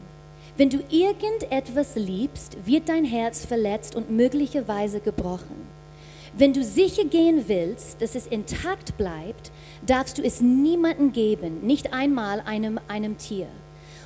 Wenn 0.55 0.69
du 0.69 0.77
irgendetwas 0.89 1.95
liebst, 1.95 2.57
wird 2.65 2.87
dein 2.87 3.05
Herz 3.05 3.45
verletzt 3.45 3.95
und 3.95 4.11
möglicherweise 4.11 4.99
gebrochen. 4.99 5.67
Wenn 6.35 6.53
du 6.53 6.63
sicher 6.63 7.05
gehen 7.05 7.45
willst, 7.47 8.01
dass 8.01 8.15
es 8.15 8.27
intakt 8.27 8.97
bleibt, 8.97 9.51
darfst 9.85 10.17
du 10.17 10.23
es 10.23 10.41
niemandem 10.41 11.11
geben, 11.11 11.65
nicht 11.65 11.93
einmal 11.93 12.41
einem, 12.41 12.79
einem 12.87 13.17
Tier. 13.17 13.47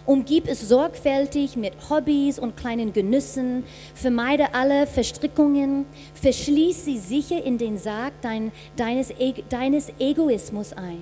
Umgib 0.05 0.47
es 0.47 0.67
sorgfältig 0.69 1.57
mit 1.57 1.73
Hobbys 1.89 2.39
und 2.39 2.55
kleinen 2.55 2.93
Genüssen, 2.93 3.65
vermeide 3.93 4.53
alle 4.53 4.87
Verstrickungen, 4.87 5.85
verschließ 6.13 6.85
sie 6.85 6.97
sicher 6.97 7.43
in 7.43 7.57
den 7.57 7.77
Sarg 7.77 8.13
dein, 8.21 8.53
deines, 8.77 9.13
deines 9.49 9.91
Egoismus 9.99 10.71
ein. 10.71 11.01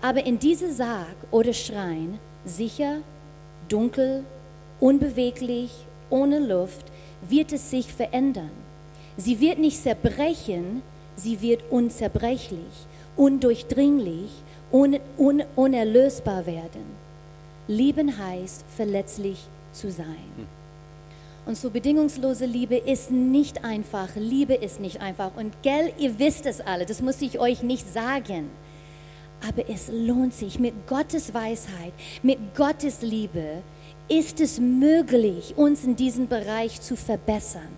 Aber 0.00 0.24
in 0.26 0.38
diese 0.40 0.72
Sarg 0.72 1.16
oder 1.30 1.52
Schrein, 1.52 2.18
sicher, 2.48 2.98
dunkel, 3.68 4.24
unbeweglich, 4.80 5.70
ohne 6.10 6.38
Luft, 6.38 6.86
wird 7.28 7.52
es 7.52 7.70
sich 7.70 7.92
verändern. 7.92 8.50
Sie 9.16 9.40
wird 9.40 9.58
nicht 9.58 9.82
zerbrechen, 9.82 10.82
sie 11.16 11.40
wird 11.40 11.62
unzerbrechlich, 11.70 12.86
undurchdringlich, 13.16 14.30
un, 14.70 14.98
un, 15.16 15.42
unerlösbar 15.56 16.46
werden. 16.46 16.84
Lieben 17.66 18.16
heißt, 18.16 18.64
verletzlich 18.76 19.46
zu 19.72 19.90
sein. 19.90 20.06
Hm. 20.36 20.46
Und 21.46 21.56
so 21.56 21.70
bedingungslose 21.70 22.44
Liebe 22.44 22.76
ist 22.76 23.10
nicht 23.10 23.64
einfach. 23.64 24.10
Liebe 24.16 24.54
ist 24.54 24.80
nicht 24.80 25.00
einfach. 25.00 25.30
Und 25.36 25.54
gell, 25.62 25.92
ihr 25.98 26.18
wisst 26.18 26.44
es 26.44 26.60
alle, 26.60 26.84
das 26.84 27.00
muss 27.00 27.22
ich 27.22 27.38
euch 27.40 27.62
nicht 27.62 27.90
sagen. 27.92 28.50
Aber 29.46 29.68
es 29.68 29.88
lohnt 29.92 30.34
sich 30.34 30.58
mit 30.58 30.86
Gottes 30.86 31.32
Weisheit, 31.32 31.92
mit 32.22 32.38
Gottes 32.56 33.02
Liebe, 33.02 33.62
ist 34.08 34.40
es 34.40 34.58
möglich, 34.58 35.54
uns 35.56 35.84
in 35.84 35.94
diesem 35.94 36.28
Bereich 36.28 36.80
zu 36.80 36.96
verbessern. 36.96 37.68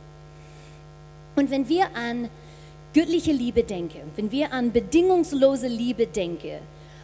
Und 1.37 1.51
wenn 1.51 1.69
wir 1.69 1.95
an 1.95 2.29
göttliche 2.95 3.33
Liebe 3.33 3.63
denken, 3.63 4.11
wenn 4.17 4.31
wir 4.31 4.53
an 4.53 4.73
bedingungslose 4.73 5.69
Liebe 5.69 6.07
denken, 6.07 6.59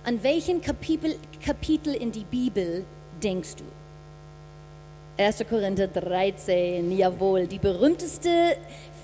an 0.05 0.23
welchen 0.23 0.61
Kapitel, 0.61 1.16
Kapitel 1.45 1.95
in 1.95 2.12
die 2.12 2.25
Bibel 2.25 2.85
denkst 3.23 3.57
du? 3.57 3.64
1. 5.19 5.45
Korinther 5.49 5.88
13, 5.88 6.97
jawohl, 6.97 7.47
die 7.47 7.59
berühmteste 7.59 8.57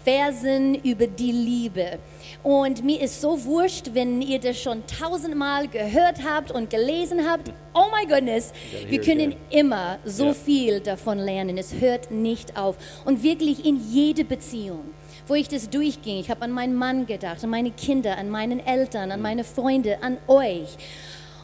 Versen 0.05 0.75
über 0.75 1.07
die 1.07 1.33
Liebe. 1.33 1.99
Und 2.43 2.85
mir 2.85 3.01
ist 3.01 3.21
so 3.21 3.45
wurscht, 3.45 3.91
wenn 3.93 4.21
ihr 4.21 4.41
das 4.41 4.61
schon 4.61 4.83
tausendmal 4.87 5.69
gehört 5.69 6.25
habt 6.25 6.51
und 6.51 6.71
gelesen 6.71 7.29
habt. 7.29 7.53
Oh 7.75 7.87
my 7.93 8.07
goodness, 8.07 8.53
wir 8.89 9.01
können 9.01 9.35
immer 9.51 9.99
so 10.05 10.33
viel 10.33 10.81
davon 10.81 11.19
lernen. 11.19 11.57
Es 11.57 11.75
hört 11.81 12.11
nicht 12.11 12.57
auf. 12.57 12.77
Und 13.05 13.23
wirklich 13.23 13.65
in 13.65 13.81
jede 13.91 14.25
Beziehung 14.25 14.93
wo 15.29 15.35
ich 15.35 15.49
das 15.49 15.71
durchging. 15.71 16.19
Ich 16.19 16.31
habe 16.31 16.43
an 16.43 16.51
meinen 16.51 16.75
Mann 16.75 17.07
gedacht, 17.07 17.45
an 17.45 17.51
meine 17.51 17.71
Kinder, 17.71 18.19
an 18.19 18.29
meinen 18.29 18.59
Eltern, 18.59 19.13
an 19.13 19.23
meine 19.23 19.45
Freunde, 19.45 20.03
an 20.03 20.19
euch. 20.27 20.77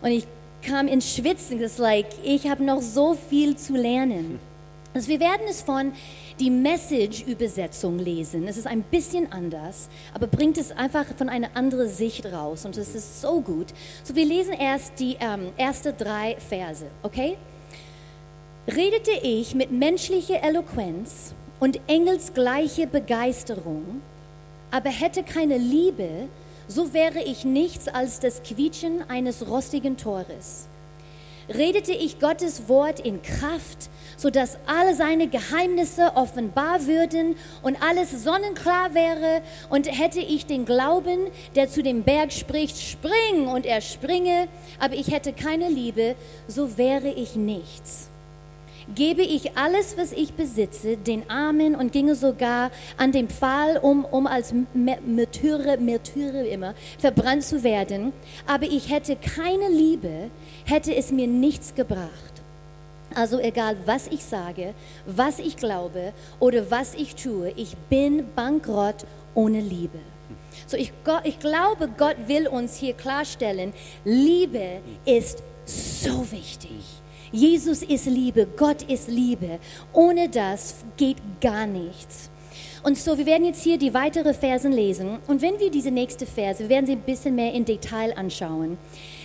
Und 0.03 0.11
ich 0.11 0.27
kam 0.63 0.89
ins 0.89 1.15
Schwitzen. 1.15 1.61
Das 1.61 1.79
like, 1.79 2.07
ich 2.23 2.49
habe 2.49 2.65
noch 2.65 2.83
so 2.83 3.15
viel 3.15 3.57
zu 3.57 3.75
lernen. 3.75 4.41
Also 4.99 5.11
wir 5.11 5.21
werden 5.21 5.47
es 5.49 5.63
von 5.63 5.93
die 6.41 6.51
Message-Übersetzung 6.51 8.01
lesen. 8.01 8.49
Es 8.49 8.57
ist 8.57 8.67
ein 8.67 8.83
bisschen 8.83 9.31
anders, 9.31 9.89
aber 10.13 10.27
bringt 10.27 10.59
es 10.59 10.73
einfach 10.73 11.05
von 11.17 11.29
einer 11.29 11.55
anderen 11.55 11.89
Sicht 11.89 12.27
raus 12.27 12.65
und 12.65 12.77
es 12.77 12.97
ist 12.97 13.21
so 13.21 13.41
gut. 13.41 13.69
So, 14.03 14.17
wir 14.17 14.25
lesen 14.25 14.55
erst 14.55 14.99
die 14.99 15.17
ähm, 15.21 15.53
ersten 15.57 15.97
drei 15.97 16.37
Verse, 16.49 16.85
okay? 17.05 17.37
Redete 18.67 19.13
ich 19.23 19.55
mit 19.55 19.71
menschlicher 19.71 20.43
Eloquenz 20.43 21.33
und 21.61 21.79
engelsgleiche 21.87 22.89
Begeisterung, 22.89 24.03
aber 24.73 24.91
hätte 24.91 25.23
keine 25.23 25.59
Liebe, 25.59 26.27
so 26.67 26.93
wäre 26.93 27.23
ich 27.23 27.45
nichts 27.45 27.87
als 27.87 28.19
das 28.19 28.43
Quietschen 28.43 29.09
eines 29.09 29.49
rostigen 29.49 29.97
Tores. 29.97 30.67
Redete 31.49 31.93
ich 31.93 32.19
Gottes 32.19 32.69
Wort 32.69 32.99
in 32.99 33.23
Kraft, 33.23 33.89
so 34.19 34.29
dass 34.29 34.59
alle 34.67 34.95
seine 34.95 35.29
Geheimnisse 35.29 36.13
offenbar 36.17 36.87
würden 36.87 37.37
und 37.63 37.83
alles 37.83 38.11
sonnenklar 38.23 38.93
wäre, 38.93 39.41
und 39.71 39.87
hätte 39.87 40.21
ich 40.21 40.45
den 40.45 40.67
Glauben, 40.67 41.19
der 41.55 41.71
zu 41.71 41.83
dem 41.83 42.03
Berg 42.03 42.33
spricht, 42.33 42.77
spring 42.77 43.47
und 43.47 43.65
er 43.65 43.81
springe, 43.81 44.49
aber 44.79 44.95
ich 44.95 45.11
hätte 45.11 45.33
keine 45.33 45.69
Liebe, 45.69 46.17
so 46.49 46.77
wäre 46.77 47.09
ich 47.09 47.37
nichts 47.37 48.11
gebe 48.95 49.23
ich 49.23 49.57
alles, 49.57 49.97
was 49.97 50.13
ich 50.13 50.33
besitze, 50.33 50.97
den 50.97 51.29
Armen 51.29 51.75
und 51.75 51.93
ginge 51.93 52.15
sogar 52.15 52.71
an 52.97 53.13
den 53.13 53.29
Pfahl, 53.29 53.79
um, 53.79 54.05
um 54.05 54.27
als 54.27 54.55
Märtyrer, 54.75 55.77
Märtyrer 55.77 56.45
immer 56.47 56.75
verbrannt 56.99 57.45
zu 57.45 57.63
werden. 57.63 58.13
Aber 58.47 58.65
ich 58.65 58.91
hätte 58.91 59.17
keine 59.17 59.69
Liebe, 59.69 60.31
hätte 60.65 60.95
es 60.95 61.13
mir 61.13 61.27
nichts 61.27 61.75
gebracht. 61.75 62.38
Also 63.15 63.39
egal, 63.39 63.77
was 63.87 64.07
ich 64.09 64.25
sage, 64.25 64.75
was 65.07 65.39
ich 65.39 65.57
glaube 65.57 66.13
oder 66.41 66.71
was 66.71 66.95
ich 66.95 67.15
tue, 67.15 67.51
ich 67.57 67.77
bin 67.89 68.33
bankrott 68.35 69.07
ohne 69.35 69.61
Liebe. 69.61 69.99
So 70.67 70.77
ich, 70.77 70.93
ich 71.25 71.39
glaube, 71.39 71.89
Gott 71.97 72.17
will 72.27 72.49
uns 72.49 72.77
hier 72.77 72.95
klarstellen, 72.95 73.73
Liebe 74.05 74.81
ist 75.05 75.43
so 75.65 76.31
wichtig. 76.31 76.85
Jesus 77.33 77.83
ist 77.83 78.07
Liebe, 78.07 78.47
Gott 78.57 78.83
ist 78.83 79.09
Liebe. 79.09 79.59
Ohne 79.93 80.29
das 80.29 80.77
geht 80.97 81.19
gar 81.41 81.67
nichts. 81.67 82.31
Und 82.83 82.97
so, 82.97 83.19
wir 83.19 83.27
werden 83.27 83.45
jetzt 83.45 83.63
hier 83.63 83.77
die 83.77 83.93
weiteren 83.93 84.35
Versen 84.35 84.73
lesen. 84.73 85.19
Und 85.27 85.43
wenn 85.43 85.59
wir 85.59 85.71
diese 85.71 85.91
nächste 85.91 86.27
Verse, 86.27 86.61
wir 86.61 86.69
werden 86.69 86.87
sie 86.87 86.93
ein 86.93 87.03
bisschen 87.03 87.35
mehr 87.35 87.53
in 87.53 87.65
Detail 87.65 88.17
anschauen. 88.17 88.79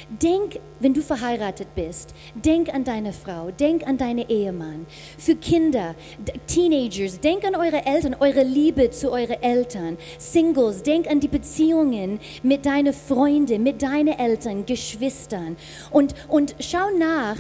Denk, 0.09 0.59
wenn 0.79 0.93
du 0.93 1.01
verheiratet 1.01 1.67
bist, 1.75 2.13
denk 2.35 2.73
an 2.73 2.83
deine 2.83 3.13
Frau, 3.13 3.51
denk 3.51 3.87
an 3.87 3.97
deinen 3.97 4.27
Ehemann. 4.27 4.85
Für 5.17 5.35
Kinder, 5.35 5.95
Teenagers, 6.47 7.19
denk 7.19 7.45
an 7.45 7.55
eure 7.55 7.85
Eltern, 7.85 8.15
eure 8.19 8.43
Liebe 8.43 8.91
zu 8.91 9.11
euren 9.11 9.41
Eltern. 9.41 9.97
Singles, 10.17 10.83
denk 10.83 11.09
an 11.09 11.19
die 11.19 11.27
Beziehungen 11.27 12.19
mit 12.43 12.65
deinen 12.65 12.93
Freunden, 12.93 13.63
mit 13.63 13.81
deinen 13.81 14.17
Eltern, 14.17 14.65
Geschwistern. 14.65 15.55
Und, 15.91 16.13
und 16.27 16.55
schau 16.59 16.89
nach, 16.97 17.37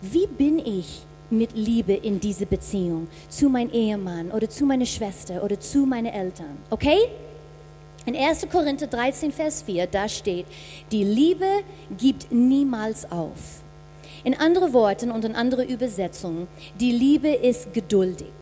wie 0.00 0.26
bin 0.26 0.58
ich 0.58 1.06
mit 1.30 1.56
Liebe 1.56 1.94
in 1.94 2.20
diese 2.20 2.46
Beziehung 2.46 3.08
zu 3.28 3.48
meinem 3.48 3.70
Ehemann 3.70 4.30
oder 4.30 4.48
zu 4.48 4.66
meiner 4.66 4.86
Schwester 4.86 5.42
oder 5.42 5.58
zu 5.58 5.86
meinen 5.86 6.12
Eltern? 6.12 6.58
Okay? 6.70 6.98
In 8.06 8.14
1. 8.14 8.48
Korinther 8.50 8.86
13, 8.86 9.32
Vers 9.32 9.62
4, 9.62 9.86
da 9.86 10.08
steht, 10.08 10.44
die 10.92 11.04
Liebe 11.04 11.62
gibt 11.96 12.30
niemals 12.30 13.10
auf. 13.10 13.62
In 14.24 14.38
anderen 14.38 14.74
Worten 14.74 15.10
und 15.10 15.24
in 15.24 15.34
anderen 15.34 15.68
Übersetzungen, 15.68 16.46
die 16.78 16.92
Liebe 16.92 17.28
ist 17.28 17.72
geduldig. 17.72 18.32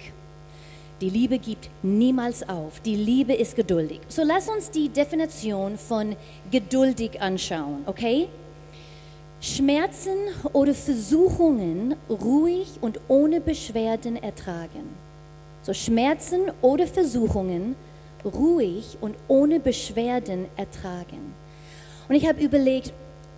Die 1.01 1.11
Liebe 1.11 1.38
gibt 1.38 1.70
niemals 1.83 2.48
auf. 2.48 2.81
Die 2.81 2.96
Liebe 2.96 3.35
ist 3.35 3.55
geduldig. 3.55 4.01
So 4.09 4.22
lass 4.25 4.48
uns 4.48 4.70
die 4.70 4.88
Definition 4.88 5.79
von 5.79 6.16
geduldig 6.51 7.20
anschauen, 7.20 7.83
okay? 7.87 8.29
Schmerzen 9.40 10.16
oder 10.53 10.75
Versuchungen 10.75 11.96
ruhig 12.09 12.68
und 12.81 13.01
ohne 13.09 13.40
Beschwerden 13.40 14.16
ertragen. 14.16 14.88
So 15.62 15.72
Schmerzen 15.72 16.53
oder 16.61 16.87
Versuchungen 16.87 17.77
ruhig 18.25 18.99
und 19.01 19.17
ohne 19.29 19.61
Beschwerden 19.61 20.47
ertragen. 20.57 21.35
Und 22.09 22.15
ich 22.15 22.27
habe 22.27 22.41
überlegt, 22.41 22.93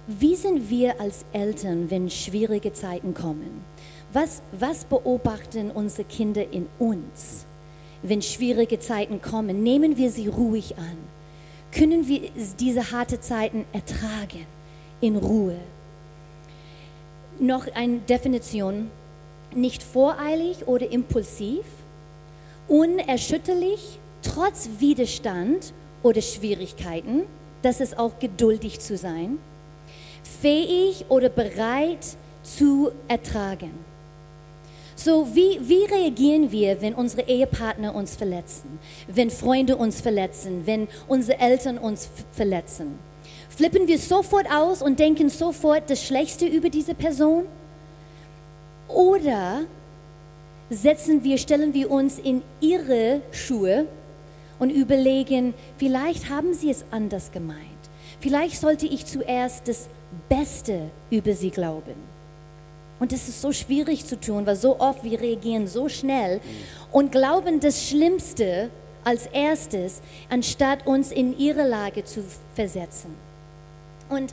wie 0.07 0.35
sind 0.35 0.69
wir 0.69 1.01
als 1.01 1.25
Eltern, 1.33 1.91
wenn 1.91 2.11
schwierige 2.11 2.73
Zeiten 2.73 3.15
kommen? 3.15 3.65
Was, 4.13 4.43
was 4.53 4.85
beobachten 4.85 5.71
unsere 5.71 6.07
Kinder 6.07 6.51
in 6.51 6.67
uns, 6.79 7.47
wenn 8.03 8.23
schwierige 8.23 8.79
Zeiten 8.79 9.23
kommen? 9.23 9.63
Nehmen 9.63 9.97
wir 9.97 10.11
sie 10.11 10.29
ruhig 10.29 10.77
an? 10.77 10.99
Können 11.73 12.07
wir 12.07 12.21
diese 12.61 12.93
harte 12.93 13.21
Zeiten 13.21 13.65
ertragen 13.73 14.47
in 15.01 15.17
Ruhe? 15.17 15.57
noch 17.41 17.67
eine 17.75 17.99
Definition, 17.99 18.91
nicht 19.55 19.83
voreilig 19.83 20.67
oder 20.67 20.91
impulsiv 20.91 21.65
unerschütterlich, 22.67 23.99
trotz 24.25 24.69
Widerstand 24.79 25.73
oder 26.03 26.21
Schwierigkeiten, 26.21 27.23
das 27.63 27.81
ist 27.81 27.99
auch 27.99 28.19
geduldig 28.19 28.81
zu 28.81 28.97
sein, 28.97 29.39
fähig 30.41 31.07
oder 31.09 31.29
bereit 31.29 32.07
zu 32.43 32.91
ertragen. 33.09 33.73
So, 34.97 35.35
wie, 35.35 35.59
wie 35.61 35.85
reagieren 35.85 36.53
wir, 36.53 36.81
wenn 36.81 36.95
unsere 36.95 37.29
Ehepartner 37.29 37.95
uns 37.95 38.17
verletzen, 38.17 38.79
wenn 39.09 39.31
Freunde 39.31 39.77
uns 39.77 40.01
verletzen, 40.01 40.63
wenn 40.67 40.89
unsere 41.09 41.41
Eltern 41.41 41.79
uns 41.79 42.09
verletzen? 42.33 42.99
Flippen 43.49 43.89
wir 43.89 43.99
sofort 43.99 44.47
aus 44.51 44.83
und 44.83 44.99
denken 44.99 45.31
sofort 45.31 45.91
das 45.91 46.03
Schlechteste 46.03 46.47
über 46.47 46.71
diese 46.71 46.95
Person? 46.95 47.47
Oder 48.89 49.63
setzen 50.71 51.25
wir, 51.25 51.39
stellen 51.39 51.75
wir 51.75 51.91
uns 51.91 52.19
in 52.19 52.43
ihre 52.61 53.21
Schuhe 53.33 53.87
und 54.59 54.71
überlegen, 54.71 55.55
vielleicht 55.79 56.31
haben 56.31 56.55
sie 56.55 56.71
es 56.71 56.85
anders 56.91 57.33
gemeint. 57.33 57.61
Vielleicht 58.21 58.61
sollte 58.61 58.87
ich 58.87 59.07
zuerst 59.07 59.69
das 59.69 59.89
Beste 60.29 60.91
über 61.11 61.35
sie 61.35 61.51
glauben. 61.51 61.95
Und 63.01 63.13
das 63.13 63.29
ist 63.29 63.41
so 63.41 63.53
schwierig 63.53 64.07
zu 64.07 64.19
tun, 64.19 64.47
weil 64.47 64.57
so 64.57 64.79
oft 64.79 65.05
wir 65.05 65.21
reagieren 65.21 65.67
so 65.67 65.89
schnell 65.89 66.41
und 66.93 67.13
glauben 67.13 67.61
das 67.61 67.89
Schlimmste 67.89 68.71
als 69.05 69.27
erstes, 69.27 70.01
anstatt 70.31 70.87
uns 70.87 71.13
in 71.13 71.39
ihre 71.39 71.69
Lage 71.69 72.05
zu 72.05 72.25
versetzen. 72.55 73.15
Und 74.09 74.33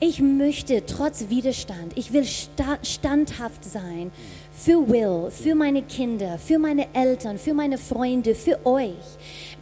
ich 0.00 0.20
möchte 0.20 0.84
trotz 0.84 1.28
Widerstand, 1.28 1.92
ich 1.96 2.12
will 2.12 2.24
standhaft 2.24 3.64
sein 3.64 4.10
für 4.52 4.88
Will, 4.88 5.30
für 5.30 5.54
meine 5.54 5.82
Kinder, 5.82 6.38
für 6.38 6.58
meine 6.58 6.92
Eltern, 6.92 7.38
für 7.38 7.54
meine 7.54 7.78
Freunde, 7.78 8.34
für 8.34 8.66
euch, 8.66 8.96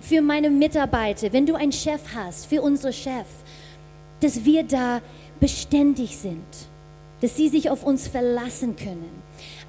für 0.01 0.23
meine 0.23 0.51
Mitarbeiter, 0.51 1.33
wenn 1.33 1.47
du 1.47 1.55
einen 1.55 1.73
Chef 1.73 2.01
hast, 2.15 2.47
für 2.47 2.63
unsere 2.63 2.93
Chef, 2.93 3.27
dass 4.21 4.45
wir 4.45 4.65
da 4.65 5.01
beständig 5.41 6.17
sind 6.17 6.45
dass 7.21 7.37
sie 7.37 7.49
sich 7.49 7.71
auf 7.71 7.85
uns 7.85 8.09
verlassen 8.09 8.77
können. 8.77 9.23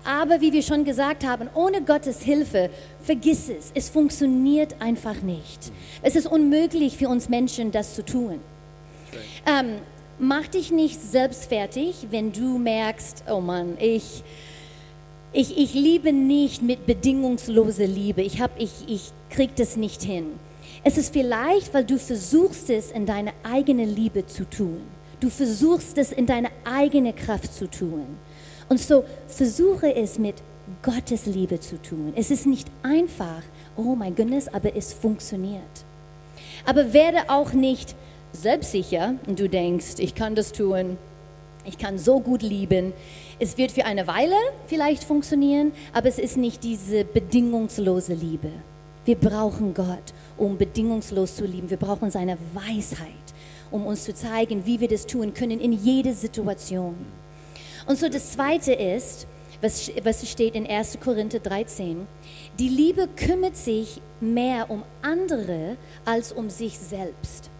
Aber 0.04 0.42
wie 0.42 0.52
wir 0.52 0.64
schon 0.64 0.84
gesagt 0.84 1.26
haben, 1.26 1.48
ohne 1.54 1.84
Gottes 1.84 2.22
Hilfe, 2.22 2.70
vergiss 3.02 3.50
es, 3.50 3.72
es 3.76 3.90
funktioniert 3.90 4.76
einfach 4.80 5.22
nicht. 5.22 5.72
Es 6.02 6.16
ist 6.16 6.26
unmöglich 6.28 6.98
für 6.98 7.08
uns 7.08 7.30
Menschen, 7.30 7.72
das 7.72 7.96
zu 7.96 8.04
tun. 8.04 8.40
Ähm, 9.46 9.76
mach 10.18 10.48
dich 10.48 10.72
nicht 10.72 11.00
selbst 11.00 11.46
fertig, 11.46 12.08
wenn 12.10 12.32
du 12.32 12.58
merkst, 12.58 13.26
oh 13.30 13.42
Mann, 13.42 13.78
ich, 13.80 14.24
ich, 15.34 15.58
ich 15.58 15.74
liebe 15.74 16.12
nicht 16.12 16.62
mit 16.62 16.86
bedingungsloser 16.86 17.88
Liebe. 17.88 18.22
Ich, 18.22 18.42
hab, 18.42 18.60
ich, 18.60 18.72
ich 18.88 19.12
krieg 19.30 19.56
das 19.56 19.78
nicht 19.78 20.04
hin. 20.04 20.40
Es 20.84 20.98
ist 20.98 21.14
vielleicht, 21.14 21.74
weil 21.74 21.86
du 21.86 21.98
versuchst 21.98 22.70
es 22.70 22.92
in 22.92 23.06
deine 23.06 23.32
eigene 23.44 23.86
Liebe 23.86 24.26
zu 24.26 24.50
tun. 24.50 24.82
Du 25.20 25.30
versuchst 25.30 25.98
es 25.98 26.12
in 26.12 26.26
deine 26.26 26.50
eigene 26.66 27.14
Kraft 27.14 27.54
zu 27.54 27.70
tun. 27.70 28.06
Und 28.68 28.80
so 28.80 29.04
versuche 29.28 29.94
es 29.96 30.18
mit 30.18 30.36
Gottes 30.82 31.26
Liebe 31.26 31.60
zu 31.60 31.82
tun. 31.82 32.14
Es 32.16 32.32
ist 32.32 32.46
nicht 32.46 32.68
einfach, 32.82 33.44
oh 33.78 33.96
mein 33.96 34.16
Goodness, 34.16 34.48
aber 34.48 34.76
es 34.76 34.94
funktioniert. 34.94 35.62
Aber 36.66 36.94
werde 36.94 37.30
auch 37.30 37.54
nicht 37.54 37.96
selbstsicher 38.34 39.16
und 39.28 39.40
du 39.40 39.50
denkst, 39.50 39.96
ich 40.00 40.16
kann 40.16 40.36
das 40.36 40.52
tun, 40.52 40.98
ich 41.66 41.78
kann 41.78 41.98
so 41.98 42.20
gut 42.20 42.42
lieben. 42.42 42.94
Es 43.40 43.58
wird 43.58 43.72
für 43.72 43.86
eine 43.86 44.08
Weile 44.08 44.36
vielleicht 44.68 45.04
funktionieren, 45.04 45.72
aber 45.94 46.08
es 46.08 46.20
ist 46.20 46.38
nicht 46.38 46.64
diese 46.64 47.06
bedingungslose 47.06 48.14
Liebe. 48.14 48.50
Wir 49.06 49.16
brauchen 49.16 49.74
Gott, 49.74 50.14
um 50.38 50.58
bedingungslos 50.58 51.36
zu 51.36 51.46
lieben. 51.46 51.70
Wir 51.70 51.78
brauchen 51.78 52.12
seine 52.12 52.38
Weisheit 52.54 53.08
um 53.72 53.88
uns 53.88 54.04
zu 54.04 54.14
zeigen, 54.14 54.66
wie 54.66 54.80
wir 54.80 54.88
das 54.88 55.08
tun 55.08 55.34
können 55.34 55.60
in 55.60 55.72
jeder 55.72 56.14
Situation. 56.14 56.96
Und 57.88 57.98
so 57.98 58.10
das 58.10 58.34
Zweite 58.34 58.74
ist, 58.74 59.26
was, 59.62 59.92
was 60.04 60.28
steht 60.30 60.56
in 60.56 60.68
1. 60.68 61.00
Korinther 61.04 61.40
13, 61.40 62.08
die 62.60 62.70
Liebe 62.70 63.08
kümmert 63.08 63.56
sich 63.56 64.02
mehr 64.20 64.70
um 64.70 64.84
andere 65.02 65.78
als 66.06 66.32
um 66.32 66.50
sich 66.50 66.78
selbst. 66.78 67.51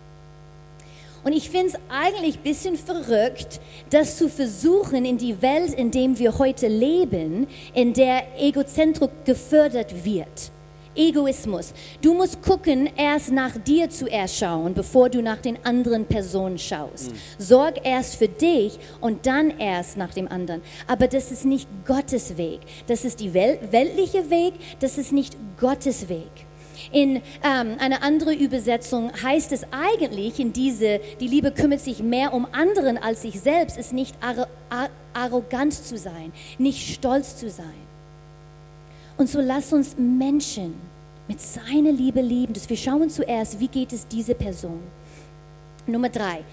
Und 1.24 1.34
ich 1.34 1.50
finde 1.50 1.68
es 1.68 1.80
eigentlich 1.90 2.38
ein 2.38 2.44
bisschen 2.44 2.78
verrückt, 2.78 3.60
das 3.90 4.18
zu 4.18 4.30
versuchen 4.30 5.06
in 5.06 5.18
die 5.18 5.42
Welt, 5.42 5.74
in 5.74 5.92
der 5.92 6.18
wir 6.18 6.38
heute 6.40 6.68
leben, 6.68 7.48
in 7.74 7.94
der 7.94 8.24
Egozentrik 8.40 9.12
gefördert 9.26 10.04
wird. 10.04 10.52
Egoismus. 10.96 11.74
Du 12.02 12.14
musst 12.14 12.42
gucken, 12.42 12.90
erst 12.98 13.32
nach 13.32 13.58
dir 13.58 13.90
zuerst 13.90 14.38
schauen, 14.38 14.74
bevor 14.74 15.10
du 15.10 15.22
nach 15.22 15.38
den 15.38 15.64
anderen 15.64 16.06
Personen 16.06 16.58
schaust. 16.58 17.12
Mhm. 17.12 17.16
Sorg 17.38 17.86
erst 17.86 18.16
für 18.16 18.28
dich 18.28 18.78
und 19.00 19.26
dann 19.26 19.58
erst 19.58 19.96
nach 19.96 20.14
dem 20.14 20.28
anderen. 20.28 20.62
Aber 20.88 21.08
das 21.08 21.32
ist 21.32 21.46
nicht 21.46 21.68
Gottes 21.86 22.38
Weg. 22.38 22.60
Das 22.88 23.06
ist 23.06 23.20
die 23.22 23.34
Wel 23.34 23.60
weltliche 23.72 24.30
Weg, 24.30 24.54
das 24.80 24.98
ist 24.98 25.14
nicht 25.14 25.38
Gottes 25.58 26.10
Weg. 26.10 26.30
In 26.92 27.18
ähm, 27.44 27.76
einer 27.80 28.04
anderen 28.04 28.40
Übersetzung 28.40 29.12
heißt 29.22 29.52
es 29.52 29.66
eigentlich, 29.72 30.40
in 30.40 30.54
diese, 30.54 31.00
die 31.20 31.28
Liebe 31.28 31.52
kümmert 31.52 31.82
sich 31.82 32.00
mehr 32.02 32.34
um 32.34 32.48
anderen 32.52 32.98
als 32.98 33.22
sich 33.22 33.40
selbst, 33.40 33.78
ist 33.78 33.94
nicht 33.94 34.16
ar 34.22 34.48
ar 34.70 34.90
arrogant 35.14 35.74
zu 35.74 35.98
sein, 35.98 36.32
nicht 36.58 36.94
stolz 36.94 37.36
zu 37.38 37.50
sein. 37.50 37.66
Und 39.18 39.30
so 39.30 39.42
lass 39.42 39.74
uns 39.74 39.98
Menschen 39.98 40.74
mit 41.28 41.42
seiner 41.42 41.92
Liebe 41.92 42.22
lieben. 42.22 42.54
wir 42.56 42.78
schauen 42.78 43.10
zuerst, 43.10 43.60
wie 43.60 43.68
geht 43.68 43.94
es 43.94 44.08
dieser 44.08 44.34
Person. 44.34 44.80
Nummer 45.86 46.10
drei. 46.10 46.44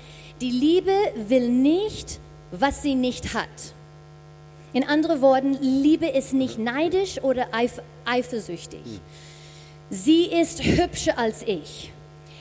Die 0.40 0.50
Liebe 0.50 0.92
will 1.28 1.48
nicht, 1.48 2.20
was 2.50 2.82
sie 2.82 2.94
nicht 2.94 3.34
hat. 3.34 3.48
In 4.72 4.84
anderen 4.84 5.20
Worten, 5.20 5.54
Liebe 5.60 6.06
ist 6.06 6.32
nicht 6.32 6.58
neidisch 6.58 7.22
oder 7.22 7.48
eif 7.52 7.80
eifersüchtig. 8.04 9.00
Sie 9.90 10.26
ist 10.26 10.62
hübscher 10.62 11.18
als 11.18 11.42
ich. 11.42 11.92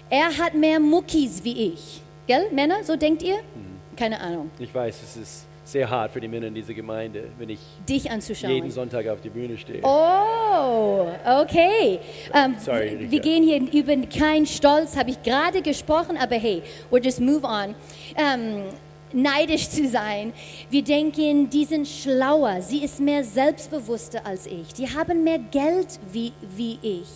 Er 0.10 0.38
hat 0.38 0.54
mehr 0.54 0.80
Muckis 0.80 1.44
wie 1.44 1.74
ich. 1.74 2.02
Gell, 2.28 2.50
Männer, 2.52 2.84
so 2.84 2.96
denkt 2.96 3.24
ihr? 3.24 3.38
Mhm. 3.38 3.96
Keine 3.96 4.20
Ahnung. 4.20 4.52
Ich 4.60 4.74
weiß, 4.74 5.02
es 5.04 5.18
ist 5.18 5.48
sehr 5.64 5.90
hart 5.90 6.12
für 6.12 6.22
die 6.22 6.28
Männer 6.28 6.48
in 6.48 6.56
dieser 6.56 6.74
Gemeinde, 6.74 7.26
wenn 7.38 7.50
ich 7.50 7.60
dich 7.88 8.10
anzuschauen. 8.10 8.54
jeden 8.54 8.72
Sonntag 8.72 9.08
auf 9.08 9.20
die 9.22 9.30
Bühne 9.30 9.58
stehe. 9.58 9.82
Oh, 9.84 11.08
okay. 11.42 12.00
Um, 12.34 12.56
Sorry, 12.60 13.08
wir 13.10 13.20
gehen 13.20 13.44
hier 13.44 13.62
über 13.74 13.96
keinen 14.08 14.46
Stolz, 14.46 14.96
habe 14.96 15.10
ich 15.10 15.22
gerade 15.24 15.62
gesprochen, 15.62 16.18
aber 16.18 16.36
hey, 16.36 16.62
we'll 16.90 17.04
just 17.04 17.20
move 17.20 17.46
on. 17.46 17.76
Um, 18.16 18.64
neidisch 19.14 19.70
zu 19.70 19.88
sein. 19.88 20.34
Wir 20.70 20.84
denken, 20.84 21.50
die 21.50 21.66
sind 21.66 21.88
schlauer, 21.88 22.62
sie 22.62 22.84
ist 22.84 23.00
mehr 23.00 23.24
selbstbewusster 23.24 24.26
als 24.26 24.46
ich, 24.46 24.74
die 24.74 24.88
haben 24.88 25.24
mehr 25.24 25.40
Geld 25.40 26.00
wie, 26.12 26.34
wie 26.56 26.80
ich. 26.82 27.08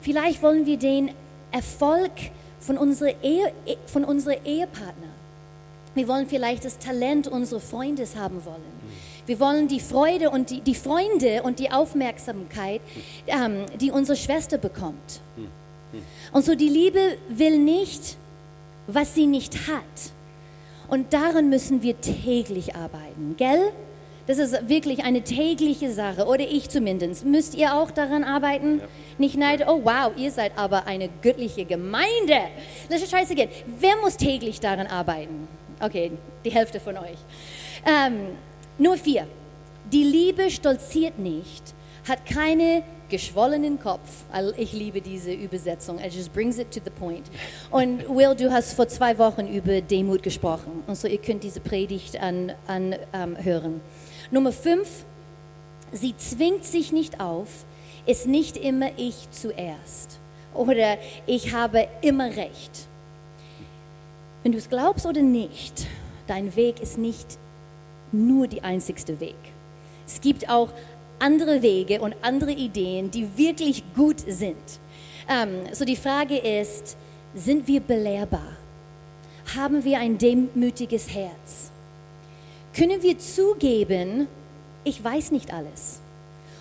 Vielleicht 0.00 0.42
wollen 0.42 0.66
wir 0.66 0.76
den 0.76 1.10
Erfolg 1.50 2.12
von 2.60 2.78
unserer, 2.78 3.14
Ehe, 3.22 3.52
von 3.86 4.04
unserer 4.04 4.44
Ehepartner 4.44 5.16
wir 5.96 6.08
wollen 6.08 6.26
vielleicht 6.26 6.66
das 6.66 6.78
Talent 6.78 7.26
unseres 7.26 7.64
Freundes 7.64 8.16
haben 8.16 8.44
wollen. 8.44 8.62
Wir 9.24 9.40
wollen 9.40 9.66
die 9.66 9.80
Freude 9.80 10.28
und 10.28 10.50
die, 10.50 10.60
die 10.60 10.74
Freunde 10.74 11.42
und 11.42 11.58
die 11.58 11.72
Aufmerksamkeit, 11.72 12.82
ähm, 13.26 13.64
die 13.80 13.90
unsere 13.90 14.16
Schwester 14.16 14.58
bekommt. 14.58 15.22
Und 16.32 16.44
so 16.44 16.54
die 16.54 16.68
Liebe 16.68 17.16
will 17.30 17.58
nicht, 17.58 18.18
was 18.86 19.14
sie 19.14 19.26
nicht 19.26 19.66
hat. 19.68 20.12
Und 20.88 21.12
daran 21.12 21.48
müssen 21.48 21.82
wir 21.82 22.00
täglich 22.00 22.76
arbeiten, 22.76 23.34
gell? 23.36 23.72
Das 24.26 24.38
ist 24.38 24.68
wirklich 24.68 25.04
eine 25.04 25.22
tägliche 25.22 25.92
Sache, 25.92 26.26
oder 26.26 26.44
ich 26.44 26.68
zumindest. 26.68 27.24
Müsst 27.24 27.54
ihr 27.54 27.74
auch 27.74 27.92
daran 27.92 28.24
arbeiten? 28.24 28.80
Ja. 28.80 28.86
Nicht 29.18 29.36
neiden, 29.36 29.68
oh 29.68 29.80
wow, 29.84 30.12
ihr 30.16 30.32
seid 30.32 30.58
aber 30.58 30.86
eine 30.86 31.08
göttliche 31.22 31.64
Gemeinde. 31.64 32.40
Let's 32.88 33.08
try 33.08 33.20
this 33.20 33.30
again. 33.30 33.48
Wer 33.78 33.96
muss 34.02 34.16
täglich 34.16 34.58
daran 34.58 34.88
arbeiten? 34.88 35.46
Okay, 35.80 36.10
die 36.44 36.50
Hälfte 36.50 36.80
von 36.80 36.96
euch. 36.96 37.18
Ähm, 37.86 38.30
Nummer 38.78 38.96
vier. 38.96 39.28
Die 39.92 40.02
Liebe 40.02 40.50
stolziert 40.50 41.20
nicht, 41.20 41.74
hat 42.08 42.26
keine 42.26 42.82
geschwollenen 43.08 43.78
Kopf. 43.80 44.24
Ich 44.56 44.72
liebe 44.72 45.00
diese 45.00 45.32
Übersetzung. 45.32 45.98
It 45.98 46.12
just 46.12 46.32
brings 46.32 46.58
it 46.58 46.70
to 46.72 46.80
the 46.84 46.90
point. 46.90 47.30
Und 47.70 48.08
Will, 48.08 48.34
du 48.34 48.52
hast 48.52 48.74
vor 48.74 48.88
zwei 48.88 49.16
Wochen 49.18 49.46
über 49.46 49.80
Demut 49.80 50.22
gesprochen. 50.22 50.82
Und 50.86 50.96
so 50.96 51.08
ihr 51.08 51.18
könnt 51.18 51.42
diese 51.42 51.60
Predigt 51.60 52.20
anhören. 52.20 52.54
An, 52.66 52.96
ähm, 53.12 53.80
Nummer 54.30 54.52
fünf. 54.52 55.04
Sie 55.92 56.16
zwingt 56.16 56.64
sich 56.64 56.92
nicht 56.92 57.20
auf, 57.20 57.64
ist 58.06 58.26
nicht 58.26 58.56
immer 58.56 58.90
ich 58.96 59.30
zuerst. 59.30 60.18
Oder 60.52 60.98
ich 61.26 61.52
habe 61.54 61.86
immer 62.02 62.26
recht. 62.26 62.88
Wenn 64.42 64.52
du 64.52 64.58
es 64.58 64.68
glaubst 64.68 65.06
oder 65.06 65.22
nicht, 65.22 65.86
dein 66.26 66.54
Weg 66.56 66.80
ist 66.80 66.98
nicht 66.98 67.38
nur 68.12 68.48
der 68.48 68.64
einzigste 68.64 69.20
Weg. 69.20 69.36
Es 70.06 70.20
gibt 70.20 70.48
auch 70.48 70.70
andere 71.18 71.62
Wege 71.62 72.00
und 72.00 72.14
andere 72.22 72.52
Ideen, 72.52 73.10
die 73.10 73.36
wirklich 73.36 73.82
gut 73.94 74.20
sind. 74.20 74.56
Ähm, 75.28 75.60
so 75.72 75.84
die 75.84 75.96
Frage 75.96 76.36
ist, 76.36 76.96
sind 77.34 77.66
wir 77.66 77.80
belehrbar? 77.80 78.56
Haben 79.56 79.84
wir 79.84 79.98
ein 79.98 80.18
demütiges 80.18 81.12
Herz? 81.14 81.70
Können 82.74 83.02
wir 83.02 83.18
zugeben, 83.18 84.28
ich 84.84 85.02
weiß 85.02 85.30
nicht 85.30 85.52
alles 85.52 86.00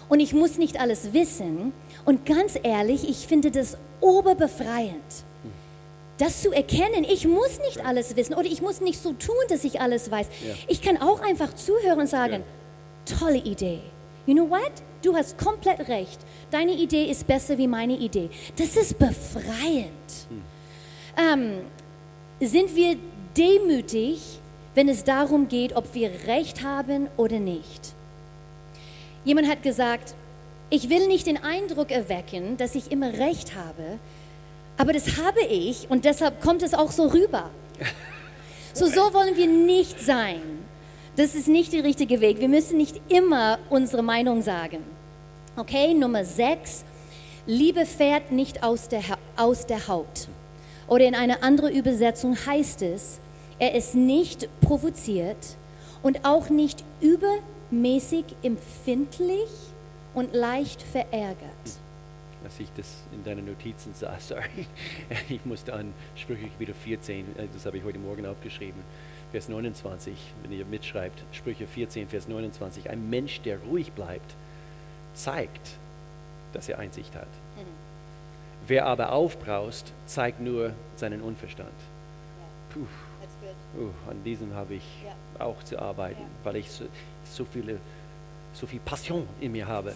und 0.07 0.19
ich 0.19 0.33
muss 0.33 0.57
nicht 0.57 0.79
alles 0.79 1.13
wissen? 1.13 1.73
Und 2.05 2.25
ganz 2.25 2.57
ehrlich, 2.61 3.09
ich 3.09 3.27
finde 3.27 3.51
das 3.51 3.77
oberbefreiend 4.01 5.25
das 6.17 6.41
zu 6.41 6.51
erkennen, 6.51 7.03
ich 7.03 7.27
muss 7.27 7.59
nicht 7.59 7.85
alles 7.85 8.15
wissen 8.15 8.35
oder 8.35 8.45
ich 8.45 8.61
muss 8.61 8.81
nicht 8.81 9.01
so 9.01 9.13
tun, 9.13 9.35
dass 9.49 9.63
ich 9.63 9.81
alles 9.81 10.09
weiß. 10.11 10.27
Ja. 10.27 10.53
Ich 10.67 10.81
kann 10.81 11.01
auch 11.01 11.21
einfach 11.21 11.53
zuhören 11.53 11.99
und 11.99 12.07
sagen, 12.07 12.43
tolle 13.19 13.37
Idee. 13.37 13.81
You 14.25 14.33
know 14.33 14.49
what? 14.49 14.71
Du 15.01 15.15
hast 15.15 15.37
komplett 15.37 15.87
recht. 15.87 16.19
Deine 16.49 16.73
Idee 16.73 17.05
ist 17.05 17.27
besser 17.27 17.57
wie 17.57 17.67
meine 17.67 17.97
Idee. 17.97 18.29
Das 18.57 18.75
ist 18.75 18.97
befreiend. 18.97 19.89
Ähm, 21.17 21.59
sind 22.39 22.75
wir 22.75 22.97
demütig, 23.37 24.39
wenn 24.73 24.89
es 24.89 25.03
darum 25.03 25.47
geht, 25.47 25.75
ob 25.75 25.93
wir 25.93 26.09
recht 26.27 26.63
haben 26.63 27.07
oder 27.17 27.39
nicht? 27.39 27.93
Jemand 29.23 29.47
hat 29.47 29.63
gesagt, 29.63 30.15
ich 30.69 30.89
will 30.89 31.07
nicht 31.07 31.27
den 31.27 31.43
Eindruck 31.43 31.91
erwecken, 31.91 32.57
dass 32.57 32.75
ich 32.75 32.91
immer 32.91 33.13
recht 33.13 33.55
habe, 33.55 33.99
aber 34.77 34.93
das 34.93 35.17
habe 35.17 35.41
ich 35.41 35.89
und 35.89 36.05
deshalb 36.05 36.41
kommt 36.41 36.63
es 36.63 36.73
auch 36.73 36.91
so 36.91 37.07
rüber. 37.07 37.49
So, 38.73 38.87
so 38.87 39.13
wollen 39.13 39.37
wir 39.37 39.47
nicht 39.47 40.01
sein. 40.01 40.41
Das 41.15 41.33
ist 41.33 41.47
nicht 41.47 41.71
der 41.71 41.85
richtige 41.85 42.19
Weg. 42.19 42.41
Wir 42.41 42.49
müssen 42.49 42.77
nicht 42.77 42.99
immer 43.09 43.57
unsere 43.69 44.03
Meinung 44.03 44.41
sagen. 44.41 44.83
Okay, 45.55 45.93
Nummer 45.93 46.25
sechs. 46.25 46.83
Liebe 47.45 47.85
fährt 47.85 48.33
nicht 48.33 48.63
aus 48.63 48.89
der, 48.89 49.01
aus 49.37 49.65
der 49.65 49.87
Haut. 49.87 50.27
Oder 50.87 51.05
in 51.05 51.15
einer 51.15 51.41
anderen 51.41 51.73
Übersetzung 51.73 52.35
heißt 52.35 52.81
es, 52.81 53.19
er 53.59 53.75
ist 53.75 53.95
nicht 53.95 54.49
provoziert 54.59 55.55
und 56.03 56.25
auch 56.25 56.49
nicht 56.49 56.83
übermäßig 56.99 58.25
empfindlich 58.43 59.49
und 60.13 60.33
leicht 60.35 60.81
verärgert 60.81 61.79
als 62.45 62.59
ich 62.59 62.71
das 62.77 63.03
in 63.11 63.23
deinen 63.23 63.45
Notizen 63.45 63.93
sah, 63.93 64.17
sorry, 64.19 64.67
ich 65.29 65.43
musste 65.45 65.73
an 65.73 65.93
Sprüche 66.15 66.47
wieder 66.59 66.73
14, 66.73 67.25
äh, 67.37 67.47
das 67.51 67.65
habe 67.65 67.77
ich 67.77 67.83
heute 67.83 67.99
Morgen 67.99 68.25
aufgeschrieben, 68.25 68.81
Vers 69.35 69.49
29, 69.49 70.13
wenn 70.43 70.51
ihr 70.53 70.63
mitschreibt, 70.63 71.21
Sprüche 71.33 71.67
14, 71.67 72.07
Vers 72.07 72.29
29, 72.29 72.89
ein 72.89 73.09
Mensch, 73.09 73.41
der 73.41 73.59
ruhig 73.59 73.91
bleibt, 73.91 74.33
zeigt, 75.13 75.71
dass 76.53 76.69
er 76.69 76.79
Einsicht 76.79 77.13
hat. 77.13 77.27
Mhm. 77.57 77.65
Wer 78.65 78.85
aber 78.85 79.11
aufbraust, 79.11 79.91
zeigt 80.05 80.39
nur 80.39 80.71
seinen 80.95 81.21
Unverstand. 81.21 81.67
Puh. 82.69 82.87
Uh, 83.77 83.89
an 84.09 84.23
diesem 84.23 84.53
habe 84.53 84.75
ich 84.75 84.85
yeah. 85.03 85.45
auch 85.45 85.61
zu 85.63 85.77
arbeiten, 85.79 86.21
yeah. 86.21 86.29
weil 86.45 86.55
ich 86.55 86.71
so, 86.71 86.85
so, 87.25 87.43
viele, 87.43 87.79
so 88.53 88.65
viel 88.65 88.79
Passion 88.79 89.27
in 89.41 89.51
mir 89.51 89.67
habe. 89.67 89.93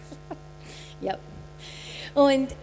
ja. 1.00 1.16
Und 2.14 2.54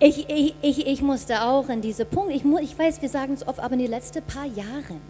ich, 0.00 0.28
ich, 0.28 0.54
ich, 0.60 0.86
ich 0.86 1.02
musste 1.02 1.42
auch 1.42 1.68
an 1.68 1.80
diese 1.80 2.04
Punkt, 2.04 2.34
ich, 2.34 2.44
ich 2.44 2.78
weiß, 2.78 3.00
wir 3.00 3.08
sagen 3.08 3.34
es 3.34 3.46
oft, 3.46 3.60
aber 3.60 3.74
in 3.74 3.80
den 3.80 3.90
letzten 3.90 4.22
paar 4.22 4.46
Jahren, 4.46 5.00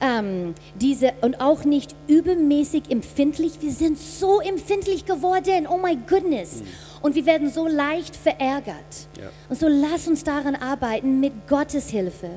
ähm, 0.00 0.54
diese, 0.76 1.12
und 1.20 1.40
auch 1.40 1.64
nicht 1.64 1.94
übermäßig 2.06 2.84
empfindlich, 2.90 3.60
wir 3.60 3.72
sind 3.72 3.98
so 3.98 4.40
empfindlich 4.40 5.04
geworden, 5.04 5.66
oh 5.68 5.76
my 5.76 5.96
goodness. 6.08 6.62
Mhm. 6.62 6.66
Und 7.02 7.14
wir 7.14 7.26
werden 7.26 7.50
so 7.50 7.66
leicht 7.66 8.14
verärgert. 8.16 9.08
Ja. 9.18 9.30
Und 9.48 9.58
so 9.58 9.68
lass 9.68 10.06
uns 10.06 10.22
daran 10.22 10.54
arbeiten 10.54 11.20
mit 11.20 11.48
Gottes 11.48 11.90
Hilfe. 11.90 12.30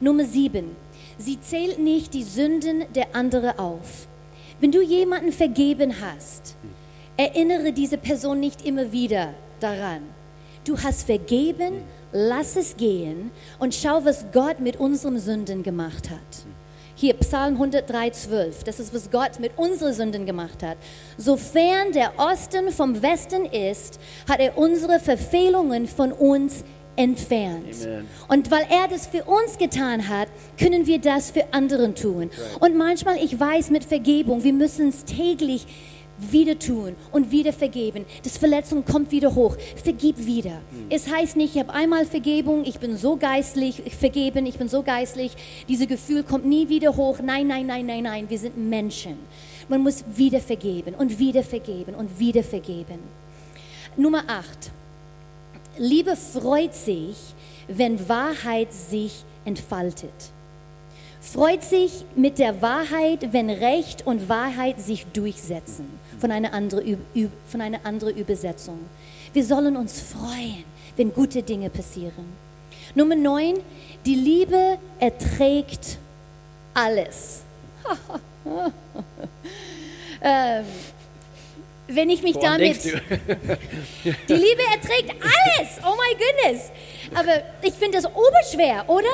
Nummer 0.00 0.24
sieben, 0.24 0.76
sie 1.16 1.40
zählt 1.40 1.78
nicht 1.78 2.12
die 2.12 2.24
Sünden 2.24 2.84
der 2.94 3.14
anderen 3.14 3.58
auf. 3.58 4.08
Wenn 4.60 4.72
du 4.72 4.82
jemanden 4.82 5.32
vergeben 5.32 5.94
hast, 6.00 6.56
mhm. 6.62 6.70
erinnere 7.16 7.72
diese 7.72 7.98
Person 7.98 8.40
nicht 8.40 8.66
immer 8.66 8.90
wieder 8.90 9.32
daran. 9.60 10.15
Du 10.66 10.76
hast 10.76 11.04
vergeben, 11.06 11.84
lass 12.10 12.56
es 12.56 12.76
gehen 12.76 13.30
und 13.60 13.72
schau, 13.72 14.04
was 14.04 14.26
Gott 14.32 14.58
mit 14.58 14.80
unseren 14.80 15.20
Sünden 15.20 15.62
gemacht 15.62 16.10
hat. 16.10 16.18
Hier 16.96 17.14
Psalm 17.14 17.54
103, 17.54 18.10
12. 18.10 18.64
Das 18.64 18.80
ist, 18.80 18.92
was 18.92 19.12
Gott 19.12 19.38
mit 19.38 19.52
unseren 19.56 19.92
Sünden 19.92 20.26
gemacht 20.26 20.64
hat. 20.64 20.76
Sofern 21.18 21.92
der 21.92 22.18
Osten 22.18 22.72
vom 22.72 23.00
Westen 23.00 23.44
ist, 23.44 24.00
hat 24.28 24.40
er 24.40 24.58
unsere 24.58 24.98
Verfehlungen 24.98 25.86
von 25.86 26.10
uns 26.10 26.64
entfernt. 26.96 27.76
Amen. 27.84 28.08
Und 28.26 28.50
weil 28.50 28.66
er 28.68 28.88
das 28.88 29.06
für 29.06 29.22
uns 29.22 29.58
getan 29.58 30.08
hat, 30.08 30.26
können 30.58 30.86
wir 30.86 30.98
das 30.98 31.30
für 31.30 31.44
anderen 31.52 31.94
tun. 31.94 32.30
Right. 32.30 32.62
Und 32.62 32.76
manchmal, 32.76 33.22
ich 33.22 33.38
weiß 33.38 33.70
mit 33.70 33.84
Vergebung, 33.84 34.42
wir 34.42 34.52
müssen 34.52 34.88
es 34.88 35.04
täglich 35.04 35.66
wieder 36.18 36.58
tun 36.58 36.94
und 37.12 37.30
wieder 37.30 37.52
vergeben. 37.52 38.04
Das 38.22 38.38
Verletzung 38.38 38.84
kommt 38.84 39.10
wieder 39.10 39.34
hoch. 39.34 39.56
Vergib 39.82 40.24
wieder. 40.24 40.60
Mhm. 40.70 40.86
Es 40.90 41.10
heißt 41.10 41.36
nicht, 41.36 41.54
ich 41.54 41.60
habe 41.60 41.72
einmal 41.72 42.06
Vergebung, 42.06 42.64
ich 42.64 42.78
bin 42.78 42.96
so 42.96 43.16
geistlich, 43.16 43.82
ich 43.84 43.94
vergeben, 43.94 44.46
ich 44.46 44.58
bin 44.58 44.68
so 44.68 44.82
geistlich. 44.82 45.32
Dieses 45.68 45.86
Gefühl 45.86 46.22
kommt 46.22 46.44
nie 46.44 46.68
wieder 46.68 46.96
hoch. 46.96 47.18
Nein, 47.22 47.46
nein, 47.46 47.66
nein, 47.66 47.86
nein, 47.86 48.02
nein. 48.04 48.30
Wir 48.30 48.38
sind 48.38 48.56
Menschen. 48.56 49.18
Man 49.68 49.82
muss 49.82 50.04
wieder 50.14 50.40
vergeben 50.40 50.94
und 50.94 51.18
wieder 51.18 51.42
vergeben 51.42 51.94
und 51.94 52.18
wieder 52.18 52.42
vergeben. 52.42 52.98
Nummer 53.96 54.24
8. 54.26 54.70
Liebe 55.78 56.16
freut 56.16 56.74
sich, 56.74 57.16
wenn 57.68 58.08
Wahrheit 58.08 58.72
sich 58.72 59.24
entfaltet 59.44 60.32
freut 61.32 61.64
sich 61.64 62.04
mit 62.14 62.38
der 62.38 62.62
Wahrheit, 62.62 63.32
wenn 63.32 63.50
Recht 63.50 64.06
und 64.06 64.28
Wahrheit 64.28 64.80
sich 64.80 65.06
durchsetzen. 65.06 65.86
Von 66.18 66.30
einer 66.30 66.52
anderen, 66.52 66.98
von 67.46 67.60
einer 67.60 67.84
anderen 67.84 68.16
Übersetzung. 68.16 68.78
Wir 69.32 69.44
sollen 69.44 69.76
uns 69.76 70.00
freuen, 70.00 70.64
wenn 70.96 71.12
gute 71.12 71.42
Dinge 71.42 71.68
passieren. 71.68 72.24
Nummer 72.94 73.14
9, 73.14 73.56
die 74.06 74.14
Liebe 74.14 74.78
erträgt 74.98 75.98
alles. 76.72 77.42
ähm, 80.22 80.64
wenn 81.88 82.10
ich 82.10 82.22
mich 82.22 82.34
Woran 82.34 82.60
damit. 82.60 82.84
die 82.84 84.32
Liebe 84.32 84.62
erträgt 84.72 85.10
alles. 85.10 85.78
Oh 85.84 85.94
my 85.94 86.16
goodness. 86.16 86.70
Aber 87.14 87.42
ich 87.62 87.74
finde 87.74 87.98
das 87.98 88.06
oberschwer, 88.06 88.84
oder? 88.88 89.04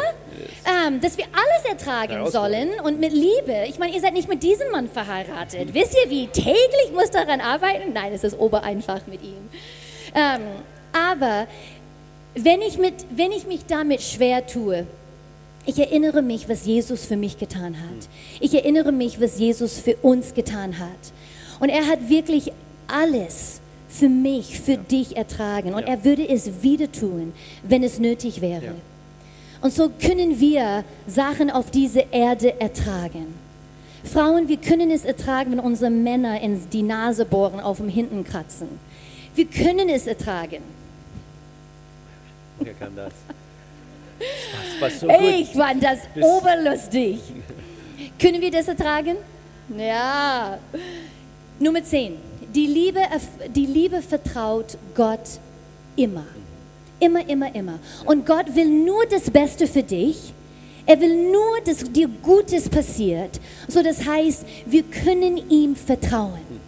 Ähm, 0.65 1.01
dass 1.01 1.19
wir 1.19 1.25
alles 1.27 1.81
ertragen 1.81 2.31
sollen 2.31 2.71
und 2.83 3.01
mit 3.01 3.13
Liebe. 3.13 3.65
Ich 3.69 3.79
meine, 3.79 3.95
ihr 3.95 4.01
seid 4.01 4.15
nicht 4.15 4.29
mit 4.29 4.43
diesem 4.43 4.71
Mann 4.71 4.89
verheiratet. 4.89 5.75
Wisst 5.75 5.97
ihr, 6.03 6.11
wie 6.11 6.27
täglich 6.29 6.93
muss 6.95 7.11
daran 7.11 7.41
arbeiten? 7.41 7.93
Nein, 7.93 8.13
es 8.13 8.25
ist 8.25 8.39
obereinfach 8.39 9.07
mit 9.07 9.23
ihm. 9.23 9.51
Ähm, 10.15 10.43
aber 10.93 11.47
wenn 12.35 12.63
ich, 12.63 12.79
mit, 12.79 12.95
wenn 13.11 13.33
ich 13.33 13.47
mich 13.47 13.67
damit 13.67 14.03
schwer 14.03 14.47
tue, 14.47 14.87
ich 15.65 15.79
erinnere 15.79 16.23
mich, 16.23 16.49
was 16.49 16.67
Jesus 16.67 17.07
für 17.07 17.17
mich 17.17 17.39
getan 17.39 17.77
hat. 17.77 18.09
Ich 18.41 18.53
erinnere 18.55 18.91
mich, 18.91 19.21
was 19.21 19.39
Jesus 19.39 19.79
für 19.79 19.97
uns 19.97 20.35
getan 20.35 20.79
hat. 20.79 21.13
Und 21.61 21.69
er 21.69 21.87
hat 21.87 22.09
wirklich 22.09 22.51
alles 22.89 23.61
für 23.89 24.09
mich, 24.09 24.61
für 24.61 24.73
ja. 24.73 24.77
dich 24.79 25.17
ertragen. 25.17 25.75
Und 25.75 25.83
ja. 25.83 25.95
er 25.95 26.05
würde 26.05 26.29
es 26.29 26.63
wieder 26.63 26.91
tun, 26.91 27.33
wenn 27.63 27.83
es 27.83 27.99
nötig 27.99 28.41
wäre. 28.41 28.65
Ja. 28.65 28.75
Und 29.61 29.73
so 29.73 29.91
können 29.91 30.41
wir 30.41 30.85
Sachen 31.07 31.51
auf 31.51 31.71
dieser 31.71 32.13
Erde 32.13 32.61
ertragen. 32.61 33.35
Frauen, 34.05 34.49
wir 34.49 34.57
können 34.57 34.91
es 34.91 35.05
ertragen, 35.05 35.53
wenn 35.53 35.61
unsere 35.61 35.91
Männer 35.91 36.41
in 36.41 36.69
die 36.71 36.83
Nase 36.83 37.25
bohren, 37.25 37.61
auf 37.61 37.77
dem 37.77 37.89
Hinten 37.89 38.25
kratzen. 38.25 38.69
Wir 39.35 39.47
können 39.47 39.89
es 39.89 40.07
ertragen. 40.07 40.63
Wer 42.59 42.75
kann 42.75 42.97
das? 42.97 43.13
das 44.81 45.01
so 45.01 45.09
ich 45.09 45.51
fand 45.51 45.83
das 45.83 45.99
Bis 46.15 46.25
oberlustig. 46.25 47.21
können 48.19 48.41
wir 48.41 48.51
das 48.51 48.69
ertragen? 48.69 49.17
Ja. 49.77 50.59
Nummer 51.59 51.83
10. 51.83 52.32
Die 52.55 52.67
Liebe, 52.67 53.01
die 53.55 53.67
Liebe 53.67 54.03
vertraut 54.03 54.77
Gott 54.95 55.39
immer. 55.97 56.27
Immer, 57.01 57.29
immer, 57.29 57.55
immer. 57.55 57.79
Und 58.05 58.27
Gott 58.27 58.55
will 58.55 58.69
nur 58.69 59.07
das 59.07 59.31
Beste 59.31 59.67
für 59.67 59.83
dich. 59.83 60.35
Er 60.85 61.01
will 61.01 61.31
nur, 61.31 61.61
dass 61.65 61.79
dir 61.79 62.09
Gutes 62.23 62.69
passiert. 62.69 63.41
So 63.69 63.83
das 63.83 64.05
heißt, 64.05 64.45
wir 64.67 64.83
können 64.83 65.51
ihm 65.51 65.75
vertrauen. 65.77 66.61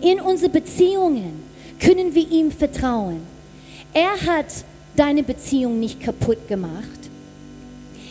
In 0.00 0.20
unsere 0.20 0.50
Beziehungen 0.50 1.44
können 1.78 2.14
wir 2.14 2.28
ihm 2.28 2.50
vertrauen. 2.50 3.20
Er 3.92 4.20
hat 4.26 4.46
deine 4.96 5.22
Beziehung 5.22 5.78
nicht 5.78 6.00
kaputt 6.00 6.48
gemacht. 6.48 7.10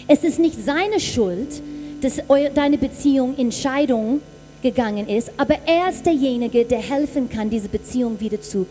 Es 0.07 0.23
ist 0.23 0.39
nicht 0.39 0.63
seine 0.63 0.99
Schuld, 0.99 1.61
dass 2.01 2.21
deine 2.53 2.77
Beziehung 2.77 3.35
in 3.35 3.51
Scheidung 3.51 4.21
gegangen 4.65 5.07
ist, 5.07 5.31
aber 5.37 5.59
er 5.67 5.89
ist 5.89 6.07
derjenige, 6.07 6.65
der 6.65 6.79
helfen 6.79 7.29
kann, 7.29 7.51
diese 7.51 7.69
Beziehung 7.69 8.19
wieder 8.19 8.41
zu 8.41 8.65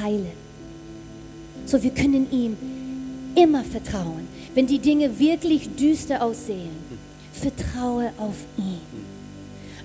heilen. 0.00 0.32
So, 1.66 1.82
wir 1.82 1.90
können 1.90 2.26
ihm 2.30 2.56
immer 3.34 3.62
vertrauen. 3.62 4.26
Wenn 4.54 4.66
die 4.66 4.78
Dinge 4.78 5.18
wirklich 5.18 5.68
düster 5.76 6.22
aussehen, 6.22 6.70
vertraue 7.34 8.12
auf 8.16 8.36
ihn. 8.56 8.80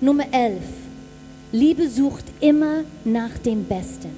Nummer 0.00 0.24
11. 0.32 0.62
Liebe 1.52 1.86
sucht 1.86 2.24
immer 2.40 2.84
nach 3.04 3.36
dem 3.44 3.64
Besten. 3.64 4.08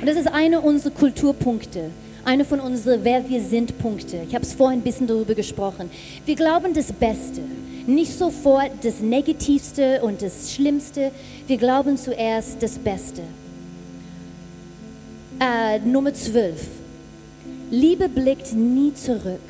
Und 0.00 0.08
das 0.08 0.16
ist 0.16 0.26
einer 0.26 0.64
unserer 0.64 0.92
Kulturpunkte, 0.92 1.90
einer 2.24 2.44
von 2.44 2.58
unseren 2.58 3.04
Wer 3.04 3.28
wir 3.28 3.40
sind 3.40 3.78
Punkte. 3.78 4.22
Ich 4.28 4.34
habe 4.34 4.44
es 4.44 4.52
vorhin 4.52 4.80
ein 4.80 4.82
bisschen 4.82 5.06
darüber 5.06 5.34
gesprochen. 5.34 5.90
Wir 6.24 6.34
glauben 6.34 6.74
das 6.74 6.92
Beste, 6.92 7.42
nicht 7.86 8.16
sofort 8.18 8.70
das 8.82 9.00
Negativste 9.00 10.00
und 10.02 10.22
das 10.22 10.52
Schlimmste. 10.52 11.10
Wir 11.46 11.56
glauben 11.56 11.96
zuerst 11.96 12.62
das 12.62 12.78
Beste. 12.78 13.22
Äh, 15.40 15.78
Nummer 15.80 16.12
12. 16.14 16.66
Liebe 17.70 18.08
blickt 18.08 18.54
nie 18.54 18.94
zurück, 18.94 19.40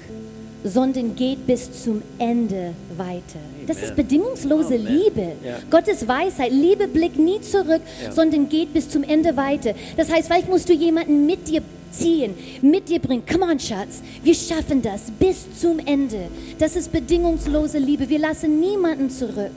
sondern 0.64 1.14
geht 1.14 1.46
bis 1.46 1.84
zum 1.84 2.02
Ende 2.18 2.72
weiter. 2.96 3.38
Das 3.66 3.82
ist 3.82 3.94
bedingungslose 3.94 4.74
Amen. 4.76 4.86
Liebe. 4.86 5.32
Ja. 5.44 5.58
Gottes 5.70 6.08
Weisheit. 6.08 6.50
Liebe 6.50 6.88
blickt 6.88 7.18
nie 7.18 7.40
zurück, 7.40 7.82
Ja. 8.02 8.10
sondern 8.12 8.48
geht 8.48 8.72
bis 8.72 8.88
zum 8.88 9.02
Ende 9.02 9.36
weiter. 9.36 9.74
Das 9.96 10.10
heißt, 10.10 10.26
vielleicht 10.26 10.48
musst 10.48 10.68
du 10.68 10.72
jemanden 10.72 11.26
mit 11.26 11.46
dir 11.48 11.62
ziehen, 11.98 12.34
mit 12.62 12.88
dir 12.88 12.98
bringen. 12.98 13.24
Come 13.30 13.44
on, 13.44 13.58
Schatz, 13.58 14.02
wir 14.22 14.34
schaffen 14.34 14.82
das 14.82 15.10
bis 15.18 15.46
zum 15.58 15.78
Ende. 15.78 16.28
Das 16.58 16.76
ist 16.76 16.92
bedingungslose 16.92 17.78
Liebe. 17.78 18.08
Wir 18.08 18.18
lassen 18.18 18.60
niemanden 18.60 19.10
zurück. 19.10 19.52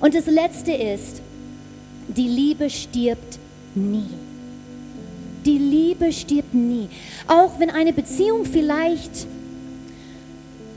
Und 0.00 0.14
das 0.14 0.26
Letzte 0.26 0.72
ist, 0.72 1.20
die 2.08 2.28
Liebe 2.28 2.70
stirbt 2.70 3.38
nie. 3.74 4.08
Die 5.44 5.58
Liebe 5.58 6.12
stirbt 6.12 6.54
nie. 6.54 6.88
Auch 7.26 7.58
wenn 7.58 7.70
eine 7.70 7.92
Beziehung 7.92 8.44
vielleicht 8.44 9.26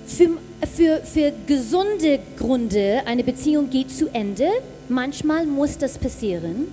für, 0.07 0.29
für, 0.73 1.01
für 1.03 1.33
gesunde 1.47 2.19
Gründe, 2.37 3.01
eine 3.05 3.23
Beziehung 3.23 3.69
geht 3.69 3.91
zu 3.91 4.07
Ende, 4.13 4.49
manchmal 4.89 5.45
muss 5.45 5.77
das 5.77 5.97
passieren. 5.97 6.67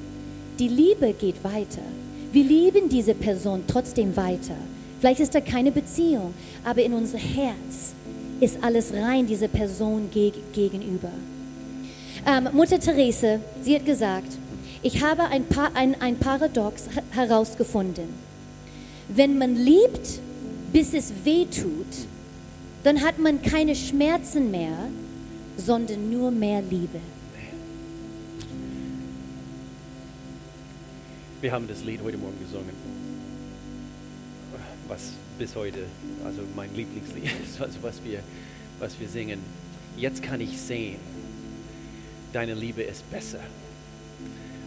Die 0.58 0.68
Liebe 0.68 1.12
geht 1.12 1.42
weiter. 1.44 1.82
Wir 2.32 2.44
lieben 2.44 2.88
diese 2.88 3.14
Person 3.14 3.64
trotzdem 3.66 4.16
weiter. 4.16 4.54
Vielleicht 5.00 5.20
ist 5.20 5.34
da 5.34 5.40
keine 5.40 5.70
Beziehung, 5.72 6.34
aber 6.64 6.82
in 6.82 6.92
unser 6.92 7.18
Herz 7.18 7.94
ist 8.40 8.58
alles 8.62 8.92
rein 8.92 9.26
dieser 9.26 9.48
Person 9.48 10.10
geg 10.12 10.34
gegenüber. 10.52 11.10
Ähm, 12.26 12.48
Mutter 12.52 12.78
Therese, 12.78 13.40
sie 13.62 13.74
hat 13.76 13.86
gesagt, 13.86 14.36
ich 14.82 15.02
habe 15.02 15.24
ein, 15.24 15.44
pa 15.44 15.70
ein, 15.74 16.00
ein 16.00 16.16
Paradox 16.16 16.84
her- 16.94 17.02
herausgefunden. 17.10 18.08
Wenn 19.08 19.38
man 19.38 19.56
liebt, 19.56 20.20
bis 20.72 20.92
es 20.94 21.12
weh 21.24 21.46
tut, 21.46 22.06
dann 22.84 23.00
hat 23.02 23.18
man 23.18 23.40
keine 23.42 23.74
Schmerzen 23.74 24.50
mehr, 24.50 24.88
sondern 25.56 26.10
nur 26.10 26.30
mehr 26.30 26.62
Liebe. 26.62 27.00
Wir 31.40 31.52
haben 31.52 31.68
das 31.68 31.84
Lied 31.84 32.00
heute 32.02 32.18
Morgen 32.18 32.36
gesungen, 32.40 32.72
was 34.88 35.12
bis 35.38 35.54
heute, 35.54 35.84
also 36.24 36.42
mein 36.56 36.74
Lieblingslied 36.74 37.30
ist, 37.44 37.60
also 37.60 37.78
was 37.82 38.02
wir, 38.02 38.24
was 38.80 38.98
wir 38.98 39.08
singen. 39.08 39.38
Jetzt 39.96 40.20
kann 40.20 40.40
ich 40.40 40.60
sehen, 40.60 40.96
deine 42.32 42.54
Liebe 42.54 42.82
ist 42.82 43.08
besser 43.12 43.38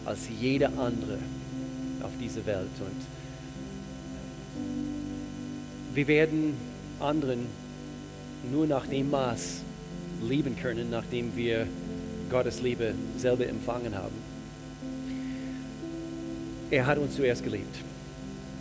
als 0.06 0.30
jede 0.40 0.68
andere 0.70 1.20
auf 2.04 2.12
dieser 2.22 2.46
Welt. 2.46 2.70
Und 2.80 3.02
wir 5.94 6.08
werden 6.08 6.54
anderen 7.02 7.48
nur 8.50 8.66
nach 8.66 8.88
dem 8.88 9.10
Maß 9.10 9.62
lieben 10.24 10.56
können, 10.56 10.90
nachdem 10.90 11.36
wir 11.36 11.68
Gottes 12.30 12.62
Liebe 12.62 12.96
selber 13.18 13.46
empfangen 13.46 13.94
haben. 13.94 14.31
Er 16.72 16.86
hat 16.86 16.98
uns 16.98 17.16
zuerst 17.16 17.44
geliebt. 17.44 17.76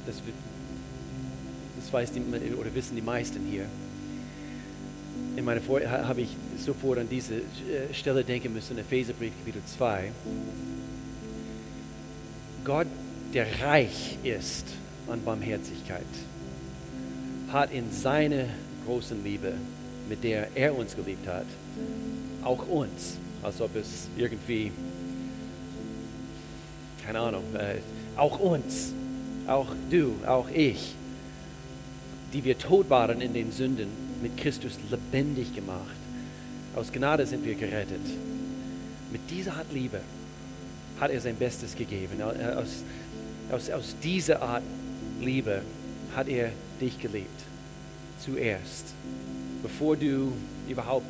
Das, 0.07 0.17
das 1.81 1.93
weiß 1.93 2.11
die, 2.13 2.21
oder 2.55 2.75
wissen 2.75 2.97
die 2.97 3.03
meisten 3.03 3.41
hier. 3.49 3.65
In 5.37 5.45
meiner 5.45 5.61
Vor 5.61 5.81
ha- 5.81 6.09
habe 6.09 6.23
ich 6.23 6.31
sofort 6.59 6.99
an 6.99 7.09
diese 7.09 7.37
äh, 7.37 7.95
Stelle 7.95 8.25
denken 8.25 8.53
müssen, 8.53 8.77
Epheserbrief 8.79 9.33
Kapitel 9.39 9.63
2. 9.65 10.11
Gott, 12.65 12.89
der 13.33 13.47
reich 13.63 14.19
ist 14.25 14.67
an 15.09 15.23
Barmherzigkeit, 15.25 16.03
hat 17.53 17.73
in 17.73 17.93
seiner 17.93 18.47
großen 18.87 19.23
Liebe, 19.23 19.53
mit 20.09 20.25
der 20.25 20.49
er 20.57 20.77
uns 20.77 20.97
geliebt 20.97 21.27
hat, 21.29 21.47
auch 22.43 22.67
uns, 22.69 23.17
als 23.43 23.61
ob 23.61 23.77
es 23.77 24.09
irgendwie 24.17 24.73
keine 27.07 27.21
Ahnung, 27.21 27.43
äh, 27.55 27.77
auch 28.17 28.39
uns, 28.39 28.93
auch 29.47 29.69
du, 29.91 30.15
auch 30.27 30.49
ich, 30.51 30.95
die 32.33 32.45
wir 32.45 32.59
tot 32.59 32.91
waren 32.91 33.21
in 33.21 33.35
den 33.35 33.53
Sünden, 33.53 33.89
mit 34.23 34.37
Christus 34.37 34.79
lebendig 34.91 35.55
gemacht. 35.55 35.97
Aus 36.77 36.93
Gnade 36.93 37.27
sind 37.27 37.45
wir 37.45 37.55
gerettet. 37.55 38.01
Mit 39.11 39.23
dieser 39.31 39.55
Art 39.55 39.73
Liebe 39.73 40.01
hat 41.01 41.11
er 41.11 41.21
sein 41.21 41.37
Bestes 41.37 41.75
gegeben. 41.75 42.23
Aus, 42.23 42.85
aus, 43.51 43.71
aus 43.71 43.97
dieser 44.03 44.41
Art 44.43 44.63
Liebe 45.21 45.63
hat 46.15 46.29
er 46.29 46.53
dich 46.81 46.99
geliebt. 46.99 47.41
Zuerst, 48.25 48.95
bevor 49.63 49.97
du 49.97 50.33
überhaupt 50.69 51.07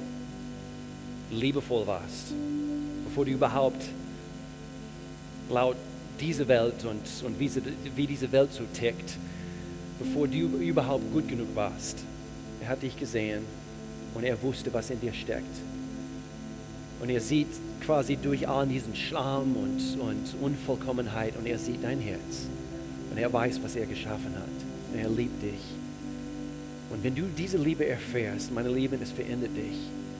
liebevoll 1.30 1.86
warst, 1.86 2.32
bevor 3.05 3.24
du 3.24 3.32
überhaupt 3.32 3.82
laut 5.51 5.76
dieser 6.20 6.46
Welt 6.48 6.84
und, 6.84 7.26
und 7.26 7.38
wie, 7.38 7.48
sie, 7.48 7.62
wie 7.96 8.06
diese 8.06 8.30
Welt 8.32 8.52
so 8.52 8.64
tickt, 8.72 9.16
bevor 9.98 10.28
du 10.28 10.36
überhaupt 10.36 11.12
gut 11.12 11.28
genug 11.28 11.48
warst. 11.54 11.98
Er 12.60 12.68
hat 12.68 12.82
dich 12.82 12.98
gesehen 12.98 13.44
und 14.14 14.24
er 14.24 14.40
wusste, 14.42 14.72
was 14.72 14.90
in 14.90 15.00
dir 15.00 15.12
steckt. 15.12 15.56
Und 17.00 17.08
er 17.08 17.20
sieht 17.20 17.48
quasi 17.84 18.16
durch 18.16 18.46
all 18.46 18.66
diesen 18.66 18.94
Schlamm 18.94 19.56
und, 19.56 20.00
und 20.00 20.34
Unvollkommenheit 20.42 21.34
und 21.36 21.46
er 21.46 21.58
sieht 21.58 21.82
dein 21.82 22.00
Herz. 22.00 22.48
Und 23.10 23.18
er 23.18 23.32
weiß, 23.32 23.60
was 23.62 23.74
er 23.74 23.86
geschaffen 23.86 24.34
hat. 24.34 24.92
Und 24.92 25.00
er 25.00 25.08
liebt 25.08 25.42
dich. 25.42 25.60
Und 26.90 27.02
wenn 27.02 27.14
du 27.14 27.22
diese 27.22 27.56
Liebe 27.56 27.86
erfährst, 27.86 28.52
meine 28.52 28.68
Liebe, 28.68 28.98
es 29.00 29.12
verändert 29.12 29.56
dich. 29.56 29.78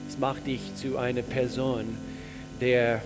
Es 0.09 0.17
macht 0.17 0.47
dich 0.47 0.61
zu 0.75 0.97
einer 0.97 1.21
Person, 1.21 1.85
der 2.59 3.01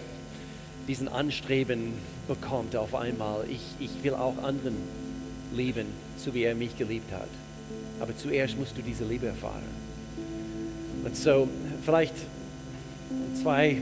diesen 0.88 1.08
Anstreben 1.08 1.94
bekommt 2.28 2.76
auf 2.76 2.94
einmal. 2.96 3.46
Ich, 3.50 3.62
ich 3.80 4.04
will 4.04 4.14
auch 4.14 4.38
anderen 4.44 4.76
lieben, 5.54 5.88
so 6.18 6.34
wie 6.34 6.44
er 6.44 6.56
mich 6.56 6.78
geliebt 6.78 7.12
hat. 7.12 7.30
Aber 8.00 8.16
zuerst 8.16 8.58
musst 8.58 8.78
du 8.78 8.82
diese 8.82 9.06
Liebe 9.06 9.28
erfahren. 9.28 9.64
Und 11.04 11.16
so, 11.16 11.48
vielleicht 11.84 12.16
zwei 13.42 13.82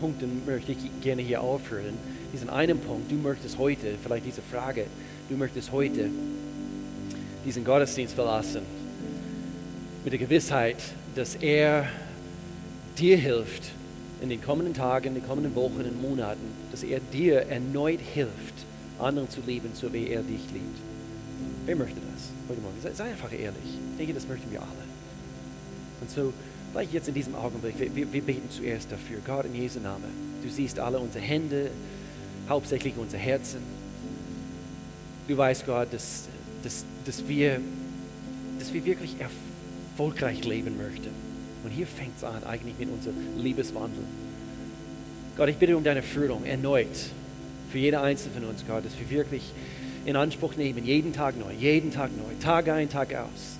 Punkten 0.00 0.42
möchte 0.46 0.72
ich 0.72 0.78
gerne 1.02 1.22
hier 1.22 1.42
aufhören. 1.42 1.94
Diesen 2.32 2.48
einen 2.48 2.78
Punkt, 2.78 3.10
du 3.10 3.16
möchtest 3.16 3.58
heute, 3.58 3.94
vielleicht 4.02 4.26
diese 4.26 4.42
Frage, 4.42 4.86
du 5.28 5.36
möchtest 5.36 5.72
heute 5.72 6.08
diesen 7.44 7.64
Gottesdienst 7.64 8.14
verlassen 8.14 8.62
mit 10.04 10.12
der 10.12 10.20
Gewissheit, 10.20 10.76
dass 11.14 11.34
er 11.34 11.88
dir 12.98 13.16
hilft 13.16 13.72
in 14.20 14.28
den 14.28 14.42
kommenden 14.42 14.74
Tagen, 14.74 15.08
in 15.08 15.14
den 15.14 15.26
kommenden 15.26 15.54
Wochen 15.54 15.80
und 15.80 16.02
Monaten, 16.02 16.42
dass 16.70 16.82
er 16.82 17.00
dir 17.00 17.46
erneut 17.48 18.00
hilft, 18.00 18.54
anderen 18.98 19.30
zu 19.30 19.40
lieben, 19.46 19.70
so 19.72 19.92
wie 19.92 20.08
er 20.08 20.22
dich 20.22 20.42
liebt. 20.52 20.78
Wer 21.66 21.76
möchte 21.76 21.96
das 22.12 22.28
heute 22.48 22.60
Morgen? 22.60 22.76
Sei, 22.82 22.92
sei 22.92 23.04
einfach 23.04 23.32
ehrlich. 23.32 23.78
Ich 23.92 23.96
denke, 23.98 24.14
das 24.14 24.28
möchten 24.28 24.50
wir 24.50 24.60
alle. 24.60 24.70
Und 26.00 26.10
so, 26.10 26.32
vielleicht 26.72 26.92
jetzt 26.92 27.08
in 27.08 27.14
diesem 27.14 27.34
Augenblick, 27.34 27.78
wir, 27.78 27.94
wir, 27.94 28.12
wir 28.12 28.22
beten 28.22 28.50
zuerst 28.50 28.92
dafür. 28.92 29.18
Gott, 29.26 29.46
in 29.46 29.54
Jesu 29.54 29.80
Namen. 29.80 30.10
Du 30.42 30.48
siehst 30.48 30.78
alle 30.78 30.98
unsere 30.98 31.24
Hände, 31.24 31.70
hauptsächlich 32.48 32.94
unser 32.96 33.18
Herzen. 33.18 33.60
Du 35.28 35.36
weißt, 35.36 35.64
Gott, 35.66 35.92
dass, 35.92 36.28
dass, 36.62 36.84
dass, 37.06 37.26
wir, 37.28 37.60
dass 38.58 38.72
wir 38.72 38.84
wirklich 38.84 39.16
erfolgreich 39.18 40.44
leben 40.44 40.76
möchten. 40.76 41.29
Und 41.64 41.70
hier 41.70 41.86
fängt 41.86 42.16
es 42.16 42.24
an, 42.24 42.42
eigentlich 42.44 42.74
mit 42.78 42.88
unserem 42.90 43.16
Liebeswandel. 43.38 44.02
Gott, 45.36 45.48
ich 45.48 45.56
bitte 45.56 45.76
um 45.76 45.84
deine 45.84 46.02
Führung 46.02 46.44
erneut 46.44 46.88
für 47.70 47.78
jede 47.78 48.00
einzelne 48.00 48.34
von 48.34 48.44
uns, 48.46 48.64
Gott, 48.66 48.84
dass 48.84 48.98
wir 48.98 49.08
wirklich 49.10 49.52
in 50.04 50.16
Anspruch 50.16 50.56
nehmen, 50.56 50.84
jeden 50.84 51.12
Tag 51.12 51.38
neu, 51.38 51.52
jeden 51.52 51.92
Tag 51.92 52.10
neu, 52.16 52.34
Tag 52.42 52.68
ein, 52.68 52.88
Tag 52.88 53.14
aus, 53.14 53.58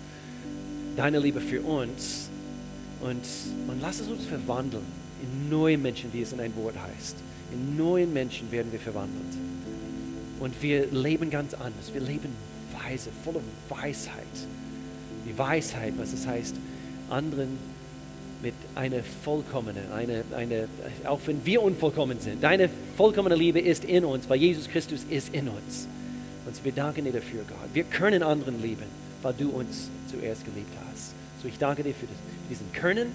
deine 0.96 1.18
Liebe 1.18 1.40
für 1.40 1.62
uns 1.62 2.28
und, 3.00 3.22
und 3.68 3.80
lass 3.80 4.00
es 4.00 4.08
uns 4.08 4.26
verwandeln 4.26 4.84
in 5.22 5.50
neuen 5.50 5.82
Menschen, 5.82 6.12
wie 6.12 6.22
es 6.22 6.32
in 6.32 6.40
ein 6.40 6.54
Wort 6.56 6.74
heißt. 6.76 7.16
In 7.52 7.76
neuen 7.76 8.12
Menschen 8.12 8.50
werden 8.50 8.72
wir 8.72 8.80
verwandelt. 8.80 9.36
Und 10.38 10.62
wir 10.62 10.86
leben 10.86 11.30
ganz 11.30 11.52
anders. 11.54 11.92
Wir 11.92 12.00
leben 12.00 12.32
weise, 12.72 13.10
voller 13.24 13.40
Weisheit. 13.68 14.24
Die 15.26 15.36
Weisheit, 15.36 15.94
was 15.98 16.12
es 16.12 16.26
heißt, 16.26 16.56
anderen 17.10 17.58
mit 18.42 18.54
einer 18.74 19.02
vollkommenen, 19.24 19.92
eine, 19.92 20.24
eine, 20.36 20.68
auch 21.04 21.20
wenn 21.26 21.44
wir 21.44 21.62
unvollkommen 21.62 22.20
sind, 22.20 22.42
deine 22.42 22.70
vollkommene 22.96 23.34
Liebe 23.34 23.60
ist 23.60 23.84
in 23.84 24.04
uns, 24.04 24.28
weil 24.28 24.38
Jesus 24.38 24.68
Christus 24.68 25.04
ist 25.08 25.34
in 25.34 25.48
uns. 25.48 25.86
Und 26.46 26.64
wir 26.64 26.72
danken 26.72 27.04
dir 27.04 27.12
dafür, 27.12 27.42
Gott. 27.46 27.74
Wir 27.74 27.84
können 27.84 28.22
anderen 28.22 28.62
lieben, 28.62 28.86
weil 29.22 29.34
du 29.34 29.50
uns 29.50 29.90
zuerst 30.10 30.44
geliebt 30.44 30.72
hast. 30.90 31.12
So 31.42 31.48
ich 31.48 31.58
danke 31.58 31.82
dir 31.82 31.94
für 31.94 32.06
diesen 32.48 32.72
Können. 32.72 33.12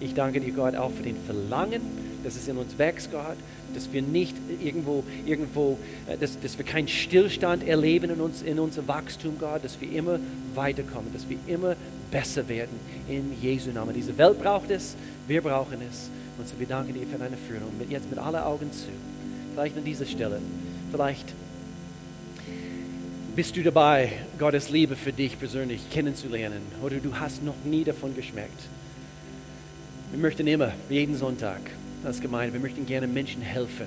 Ich 0.00 0.14
danke 0.14 0.40
dir, 0.40 0.52
Gott, 0.52 0.76
auch 0.76 0.92
für 0.92 1.02
den 1.02 1.16
Verlangen, 1.26 1.82
dass 2.24 2.36
es 2.36 2.48
in 2.48 2.56
uns 2.56 2.78
wächst, 2.78 3.10
Gott, 3.12 3.36
dass 3.74 3.92
wir 3.92 4.02
nicht 4.02 4.34
irgendwo, 4.62 5.04
irgendwo, 5.26 5.78
äh, 6.06 6.16
dass, 6.16 6.38
dass 6.40 6.58
wir 6.58 6.64
keinen 6.64 6.88
Stillstand 6.88 7.66
erleben 7.66 8.10
in, 8.10 8.20
uns, 8.20 8.42
in 8.42 8.58
unserem 8.58 8.88
Wachstum, 8.88 9.36
Gott, 9.38 9.64
dass 9.64 9.80
wir 9.80 9.90
immer 9.92 10.18
weiterkommen, 10.54 11.12
dass 11.12 11.28
wir 11.28 11.38
immer 11.46 11.76
besser 12.10 12.48
werden 12.48 12.78
in 13.08 13.32
Jesu 13.40 13.70
Namen. 13.70 13.94
Diese 13.94 14.16
Welt 14.18 14.40
braucht 14.40 14.70
es, 14.70 14.96
wir 15.26 15.42
brauchen 15.42 15.78
es. 15.88 16.10
Und 16.38 16.48
so 16.48 16.58
wir 16.58 16.66
danken 16.66 16.94
dir 16.94 17.06
für 17.06 17.18
deine 17.18 17.36
Führung. 17.36 17.76
Mit, 17.78 17.90
jetzt 17.90 18.08
mit 18.08 18.18
aller 18.18 18.46
Augen 18.46 18.70
zu. 18.72 18.88
Vielleicht 19.54 19.76
an 19.76 19.84
dieser 19.84 20.06
Stelle. 20.06 20.40
Vielleicht 20.90 21.34
bist 23.34 23.56
du 23.56 23.62
dabei, 23.62 24.12
Gottes 24.38 24.70
Liebe 24.70 24.96
für 24.96 25.12
dich 25.12 25.38
persönlich 25.38 25.90
kennenzulernen 25.90 26.62
oder 26.82 26.96
du 26.96 27.14
hast 27.20 27.42
noch 27.44 27.54
nie 27.64 27.84
davon 27.84 28.16
geschmeckt. 28.16 28.60
Wir 30.10 30.18
möchten 30.18 30.46
immer, 30.46 30.72
jeden 30.88 31.16
Sonntag 31.16 31.60
als 32.04 32.20
Gemeinde, 32.20 32.52
wir 32.52 32.60
möchten 32.60 32.86
gerne 32.86 33.06
Menschen 33.06 33.42
helfen, 33.42 33.86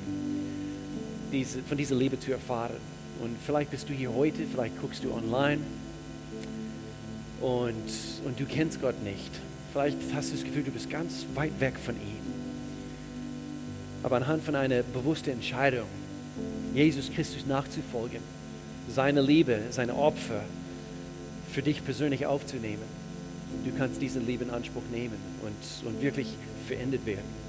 diese, 1.32 1.62
von 1.64 1.78
dieser 1.78 1.96
Liebe 1.96 2.20
zu 2.20 2.32
erfahren. 2.32 2.76
Und 3.22 3.36
vielleicht 3.46 3.72
bist 3.72 3.88
du 3.90 3.94
hier 3.94 4.14
heute, 4.14 4.44
vielleicht 4.52 4.80
guckst 4.82 5.04
du 5.04 5.14
online 5.14 5.62
und, 7.40 7.76
und 8.26 8.40
du 8.40 8.46
kennst 8.46 8.82
Gott 8.82 9.02
nicht. 9.04 9.32
Vielleicht 9.72 9.98
hast 10.14 10.32
du 10.32 10.36
das 10.36 10.44
Gefühl, 10.44 10.64
du 10.64 10.72
bist 10.72 10.90
ganz 10.90 11.26
weit 11.36 11.60
weg 11.60 11.76
von 11.84 11.96
ihm. 11.96 12.22
Aber 14.04 14.18
anhand 14.18 14.44
von 14.44 14.56
einer 14.56 14.84
bewussten 14.84 15.32
Entscheidung, 15.32 15.88
Jesus 16.74 17.12
Christus 17.12 17.46
nachzufolgen, 17.46 18.20
seine 18.90 19.22
Liebe, 19.22 19.60
seine 19.70 19.96
Opfer 19.96 20.42
für 21.52 21.62
dich 21.62 21.84
persönlich 21.86 22.26
aufzunehmen, 22.26 22.84
du 23.66 23.72
kannst 23.78 24.02
diese 24.02 24.20
Liebe 24.20 24.44
in 24.44 24.50
Anspruch 24.50 24.84
nehmen 24.92 25.18
und, 25.44 25.88
und 25.88 26.02
wirklich 26.02 26.28
verändert 26.68 27.06
werden. 27.06 27.41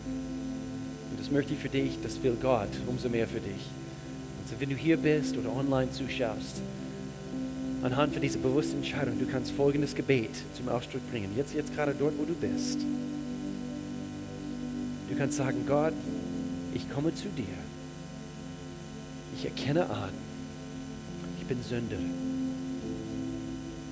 Und 1.12 1.20
das 1.20 1.30
möchte 1.30 1.52
ich 1.52 1.58
für 1.58 1.68
dich, 1.68 1.98
das 2.02 2.22
will 2.22 2.38
Gott 2.40 2.70
umso 2.86 3.10
mehr 3.10 3.28
für 3.28 3.40
dich. 3.40 3.68
Und 4.40 4.48
so, 4.48 4.58
wenn 4.58 4.70
du 4.70 4.76
hier 4.76 4.96
bist 4.96 5.36
oder 5.36 5.54
online 5.54 5.90
zuschaust, 5.90 6.62
anhand 7.82 8.14
von 8.14 8.22
dieser 8.22 8.38
bewussten 8.38 8.78
Entscheidung, 8.78 9.18
du 9.18 9.26
kannst 9.26 9.50
folgendes 9.50 9.94
Gebet 9.94 10.30
zum 10.56 10.70
Ausdruck 10.70 11.02
bringen. 11.10 11.28
Jetzt, 11.36 11.52
jetzt 11.52 11.74
gerade 11.74 11.94
dort, 11.98 12.14
wo 12.18 12.24
du 12.24 12.32
bist. 12.32 12.78
Du 15.10 15.16
kannst 15.18 15.36
sagen, 15.36 15.66
Gott, 15.68 15.92
ich 16.72 16.90
komme 16.90 17.14
zu 17.14 17.28
dir. 17.36 17.44
Ich 19.36 19.44
erkenne 19.44 19.90
an, 19.90 20.08
ich 21.38 21.46
bin 21.46 21.62
Sünder. 21.62 21.98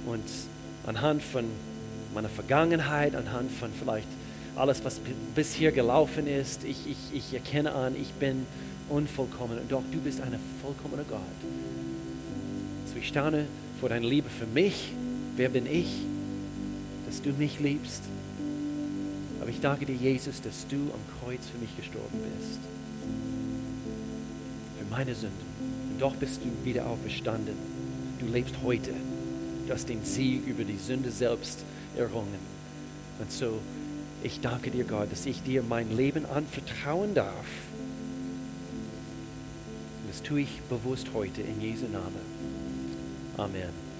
Und 0.06 0.24
anhand 0.86 1.22
von 1.22 1.44
meiner 2.14 2.30
Vergangenheit, 2.30 3.14
anhand 3.14 3.52
von 3.52 3.68
vielleicht 3.78 4.08
alles, 4.56 4.84
was 4.84 5.00
bisher 5.34 5.72
gelaufen 5.72 6.26
ist, 6.26 6.64
ich, 6.64 6.78
ich, 6.86 6.98
ich 7.12 7.34
erkenne 7.34 7.72
an, 7.72 7.94
ich 8.00 8.12
bin 8.12 8.46
unvollkommen. 8.88 9.58
Doch 9.68 9.82
du 9.90 9.98
bist 9.98 10.20
ein 10.20 10.34
vollkommener 10.62 11.04
Gott. 11.08 11.20
So 12.86 12.96
ich 12.98 13.08
staune 13.08 13.46
vor 13.78 13.88
deiner 13.88 14.06
Liebe 14.06 14.28
für 14.28 14.46
mich. 14.46 14.92
Wer 15.36 15.48
bin 15.48 15.66
ich, 15.66 15.88
dass 17.06 17.22
du 17.22 17.30
mich 17.30 17.60
liebst? 17.60 18.02
Aber 19.40 19.48
ich 19.48 19.60
danke 19.60 19.86
dir, 19.86 19.94
Jesus, 19.94 20.42
dass 20.42 20.66
du 20.68 20.76
am 20.76 21.00
Kreuz 21.20 21.40
für 21.46 21.58
mich 21.58 21.74
gestorben 21.76 22.18
bist. 22.38 22.60
Für 24.78 24.90
meine 24.90 25.14
Sünden. 25.14 25.38
Und 25.92 26.00
doch 26.00 26.14
bist 26.16 26.40
du 26.44 26.66
wieder 26.66 26.86
auferstanden. 26.86 27.54
Du 28.18 28.26
lebst 28.26 28.56
heute. 28.62 28.90
Du 29.66 29.72
hast 29.72 29.88
den 29.88 30.04
Sieg 30.04 30.46
über 30.46 30.64
die 30.64 30.76
Sünde 30.76 31.10
selbst 31.10 31.64
errungen. 31.96 32.38
Und 33.18 33.32
so, 33.32 33.60
ich 34.22 34.40
danke 34.40 34.70
dir, 34.70 34.84
Gott, 34.84 35.10
dass 35.10 35.26
ich 35.26 35.42
dir 35.42 35.62
mein 35.62 35.96
Leben 35.96 36.26
anvertrauen 36.26 37.14
darf. 37.14 37.46
Und 40.02 40.10
das 40.10 40.22
tue 40.22 40.40
ich 40.42 40.60
bewusst 40.68 41.08
heute 41.14 41.40
in 41.42 41.60
Jesu 41.60 41.86
Namen. 41.86 42.40
Amen. 43.36 43.90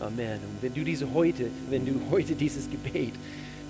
Amen. 0.00 0.38
Und 0.38 0.62
wenn 0.62 0.74
du 0.74 0.84
diese 0.84 1.12
heute, 1.14 1.46
wenn 1.70 1.86
du 1.86 2.00
heute 2.10 2.34
dieses 2.34 2.68
Gebet 2.68 3.14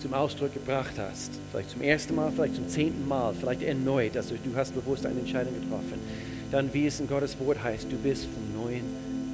zum 0.00 0.14
Ausdruck 0.14 0.52
gebracht 0.54 0.94
hast, 0.98 1.32
vielleicht 1.50 1.70
zum 1.70 1.82
ersten 1.82 2.14
Mal, 2.14 2.32
vielleicht 2.32 2.56
zum 2.56 2.68
zehnten 2.68 3.06
Mal, 3.06 3.34
vielleicht 3.38 3.62
erneut, 3.62 4.16
also 4.16 4.34
du 4.42 4.56
hast 4.56 4.74
bewusst 4.74 5.06
eine 5.06 5.20
Entscheidung 5.20 5.54
getroffen, 5.54 5.98
dann 6.50 6.72
wie 6.74 6.86
es 6.86 7.00
in 7.00 7.06
Gottes 7.06 7.38
Wort 7.38 7.62
heißt, 7.62 7.86
du 7.90 7.96
bist 7.96 8.24
vom 8.24 8.64
Neuen 8.64 8.84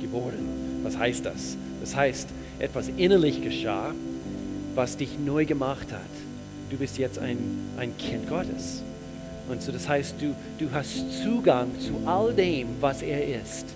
geboren. 0.01 0.81
Was 0.83 0.97
heißt 0.99 1.25
das? 1.25 1.57
Das 1.81 1.97
heißt, 1.97 2.29
etwas 2.59 2.89
innerlich 2.97 3.43
geschah, 3.43 3.95
was 4.75 4.97
dich 4.97 5.19
neu 5.19 5.45
gemacht 5.45 5.93
hat. 5.93 6.28
Du 6.71 6.77
bist 6.77 6.99
jetzt 6.99 7.19
ein, 7.19 7.39
ein 7.79 7.97
Kind 7.97 8.29
Gottes. 8.29 8.83
Und 9.49 9.63
so 9.63 9.73
das 9.73 9.89
heißt, 9.89 10.17
du, 10.21 10.35
du 10.59 10.71
hast 10.73 11.23
Zugang 11.23 11.69
zu 11.79 12.07
all 12.07 12.35
dem, 12.35 12.69
was 12.81 13.01
er 13.01 13.41
ist. 13.41 13.67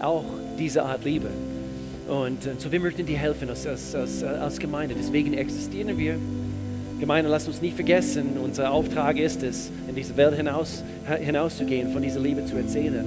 Auch 0.00 0.24
diese 0.58 0.82
Art 0.82 1.04
Liebe. 1.04 1.28
Und 2.08 2.44
äh, 2.46 2.54
so 2.58 2.70
wir 2.70 2.80
möchten 2.80 3.06
dir 3.06 3.16
helfen 3.16 3.48
als, 3.48 3.66
als, 3.66 3.94
als, 3.94 4.22
als 4.22 4.58
Gemeinde. 4.58 4.94
Deswegen 4.98 5.32
existieren 5.32 5.96
wir. 5.96 6.18
Gemeinde, 7.00 7.30
lasst 7.30 7.48
uns 7.48 7.60
nicht 7.60 7.74
vergessen, 7.74 8.36
unser 8.42 8.70
Auftrag 8.70 9.18
ist 9.18 9.42
es, 9.42 9.72
in 9.88 9.96
diese 9.96 10.16
Welt 10.16 10.36
hinaus, 10.36 10.84
hinauszugehen, 11.18 11.92
von 11.92 12.00
dieser 12.00 12.20
Liebe 12.20 12.46
zu 12.46 12.56
erzählen. 12.56 13.04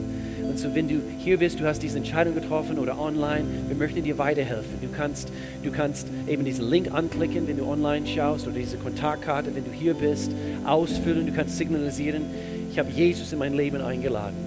Und 0.55 0.59
so, 0.61 0.73
wenn 0.73 0.87
du 0.87 1.01
hier 1.17 1.39
bist, 1.39 1.59
du 1.59 1.65
hast 1.65 1.83
diese 1.83 1.97
Entscheidung 1.97 2.33
getroffen 2.33 2.79
oder 2.79 2.97
online, 2.97 3.43
wir 3.67 3.75
möchten 3.75 4.01
dir 4.01 4.17
weiterhelfen. 4.17 4.79
Du 4.81 4.87
kannst, 4.87 5.27
du 5.61 5.69
kannst 5.69 6.07
eben 6.29 6.45
diesen 6.45 6.69
Link 6.69 6.93
anklicken, 6.93 7.45
wenn 7.45 7.57
du 7.57 7.65
online 7.65 8.07
schaust, 8.07 8.47
oder 8.47 8.55
diese 8.55 8.77
Kontaktkarte, 8.77 9.53
wenn 9.53 9.65
du 9.65 9.71
hier 9.71 9.95
bist, 9.95 10.31
ausfüllen. 10.65 11.27
Du 11.27 11.33
kannst 11.33 11.57
signalisieren, 11.57 12.21
ich 12.71 12.79
habe 12.79 12.89
Jesus 12.89 13.33
in 13.33 13.39
mein 13.39 13.53
Leben 13.53 13.81
eingeladen. 13.81 14.37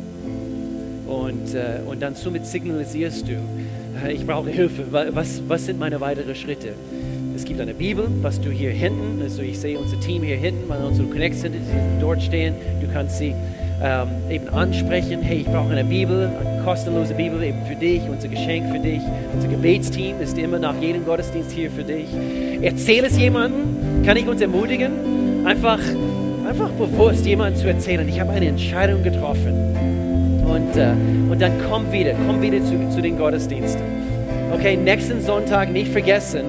Und, 1.06 1.54
äh, 1.54 1.80
und 1.86 2.00
dann 2.00 2.14
somit 2.14 2.46
signalisierst 2.46 3.28
du, 3.28 3.32
äh, 4.02 4.14
ich 4.14 4.26
brauche 4.26 4.48
Hilfe. 4.48 4.84
Was, 4.90 5.42
was 5.46 5.66
sind 5.66 5.78
meine 5.78 6.00
weiteren 6.00 6.34
Schritte? 6.34 6.72
Es 7.36 7.44
gibt 7.44 7.60
eine 7.60 7.74
Bibel, 7.74 8.08
was 8.22 8.40
du 8.40 8.50
hier 8.50 8.70
hinten, 8.70 9.20
also 9.20 9.42
ich 9.42 9.58
sehe 9.58 9.78
unser 9.78 10.00
Team 10.00 10.22
hier 10.22 10.38
hinten, 10.38 10.70
weil 10.70 10.82
unsere 10.82 11.06
Connect 11.06 11.34
sind, 11.34 11.52
die 11.52 12.00
dort 12.00 12.22
stehen. 12.22 12.54
Du 12.80 12.90
kannst 12.90 13.18
sie 13.18 13.34
ähm, 13.82 14.08
eben 14.30 14.48
ansprechen. 14.48 15.22
Hey, 15.22 15.38
ich 15.38 15.46
brauche 15.46 15.70
eine 15.70 15.84
Bibel, 15.84 16.28
eine 16.28 16.62
kostenlose 16.64 17.14
Bibel 17.14 17.42
eben 17.42 17.64
für 17.66 17.76
dich, 17.76 18.02
unser 18.08 18.28
Geschenk 18.28 18.72
für 18.72 18.78
dich. 18.78 19.00
Unser 19.34 19.48
Gebetsteam 19.48 20.20
ist 20.20 20.36
immer 20.38 20.58
nach 20.58 20.74
jedem 20.80 21.04
Gottesdienst 21.04 21.52
hier 21.52 21.70
für 21.70 21.84
dich. 21.84 22.06
Erzähl 22.60 23.04
es 23.04 23.18
jemandem, 23.18 24.04
kann 24.04 24.16
ich 24.16 24.26
uns 24.26 24.40
ermutigen, 24.40 25.46
einfach, 25.46 25.78
einfach 26.48 26.70
bewusst 26.70 27.24
jemandem 27.24 27.60
zu 27.60 27.68
erzählen, 27.68 28.08
ich 28.08 28.20
habe 28.20 28.32
eine 28.32 28.48
Entscheidung 28.48 29.02
getroffen 29.02 29.54
und, 30.44 30.76
äh, 30.76 30.92
und 31.30 31.40
dann 31.40 31.52
komm 31.68 31.92
wieder, 31.92 32.14
komm 32.26 32.42
wieder 32.42 32.58
zu, 32.64 32.88
zu 32.90 33.00
den 33.00 33.16
Gottesdiensten. 33.16 33.82
Okay, 34.52 34.76
nächsten 34.76 35.20
Sonntag 35.20 35.70
nicht 35.70 35.92
vergessen, 35.92 36.44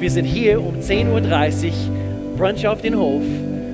wir 0.00 0.10
sind 0.10 0.24
hier 0.24 0.60
um 0.60 0.80
10.30 0.80 1.66
Uhr, 1.66 1.72
Brunch 2.36 2.66
auf 2.66 2.82
den 2.82 2.96
Hof 2.96 3.22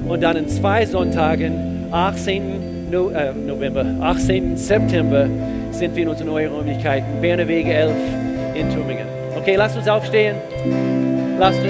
und 0.07 0.23
dann 0.23 0.37
in 0.37 0.49
zwei 0.49 0.85
Sonntagen, 0.85 1.70
18. 1.91 2.91
No, 2.91 3.11
äh, 3.11 3.33
November, 3.33 3.85
18. 4.01 4.57
September, 4.57 5.29
sind 5.71 5.95
wir 5.95 6.03
in 6.03 6.09
unseren 6.09 6.29
neuen 6.29 6.53
Räumlichkeiten, 6.53 7.21
Berner 7.21 7.47
Wege 7.47 7.73
11 7.73 7.93
in 8.55 8.69
Tübingen. 8.71 9.07
Okay, 9.37 9.57
lasst 9.57 9.77
uns 9.77 9.89
aufstehen, 9.89 10.37
lasst 11.39 11.59
uns 11.59 11.69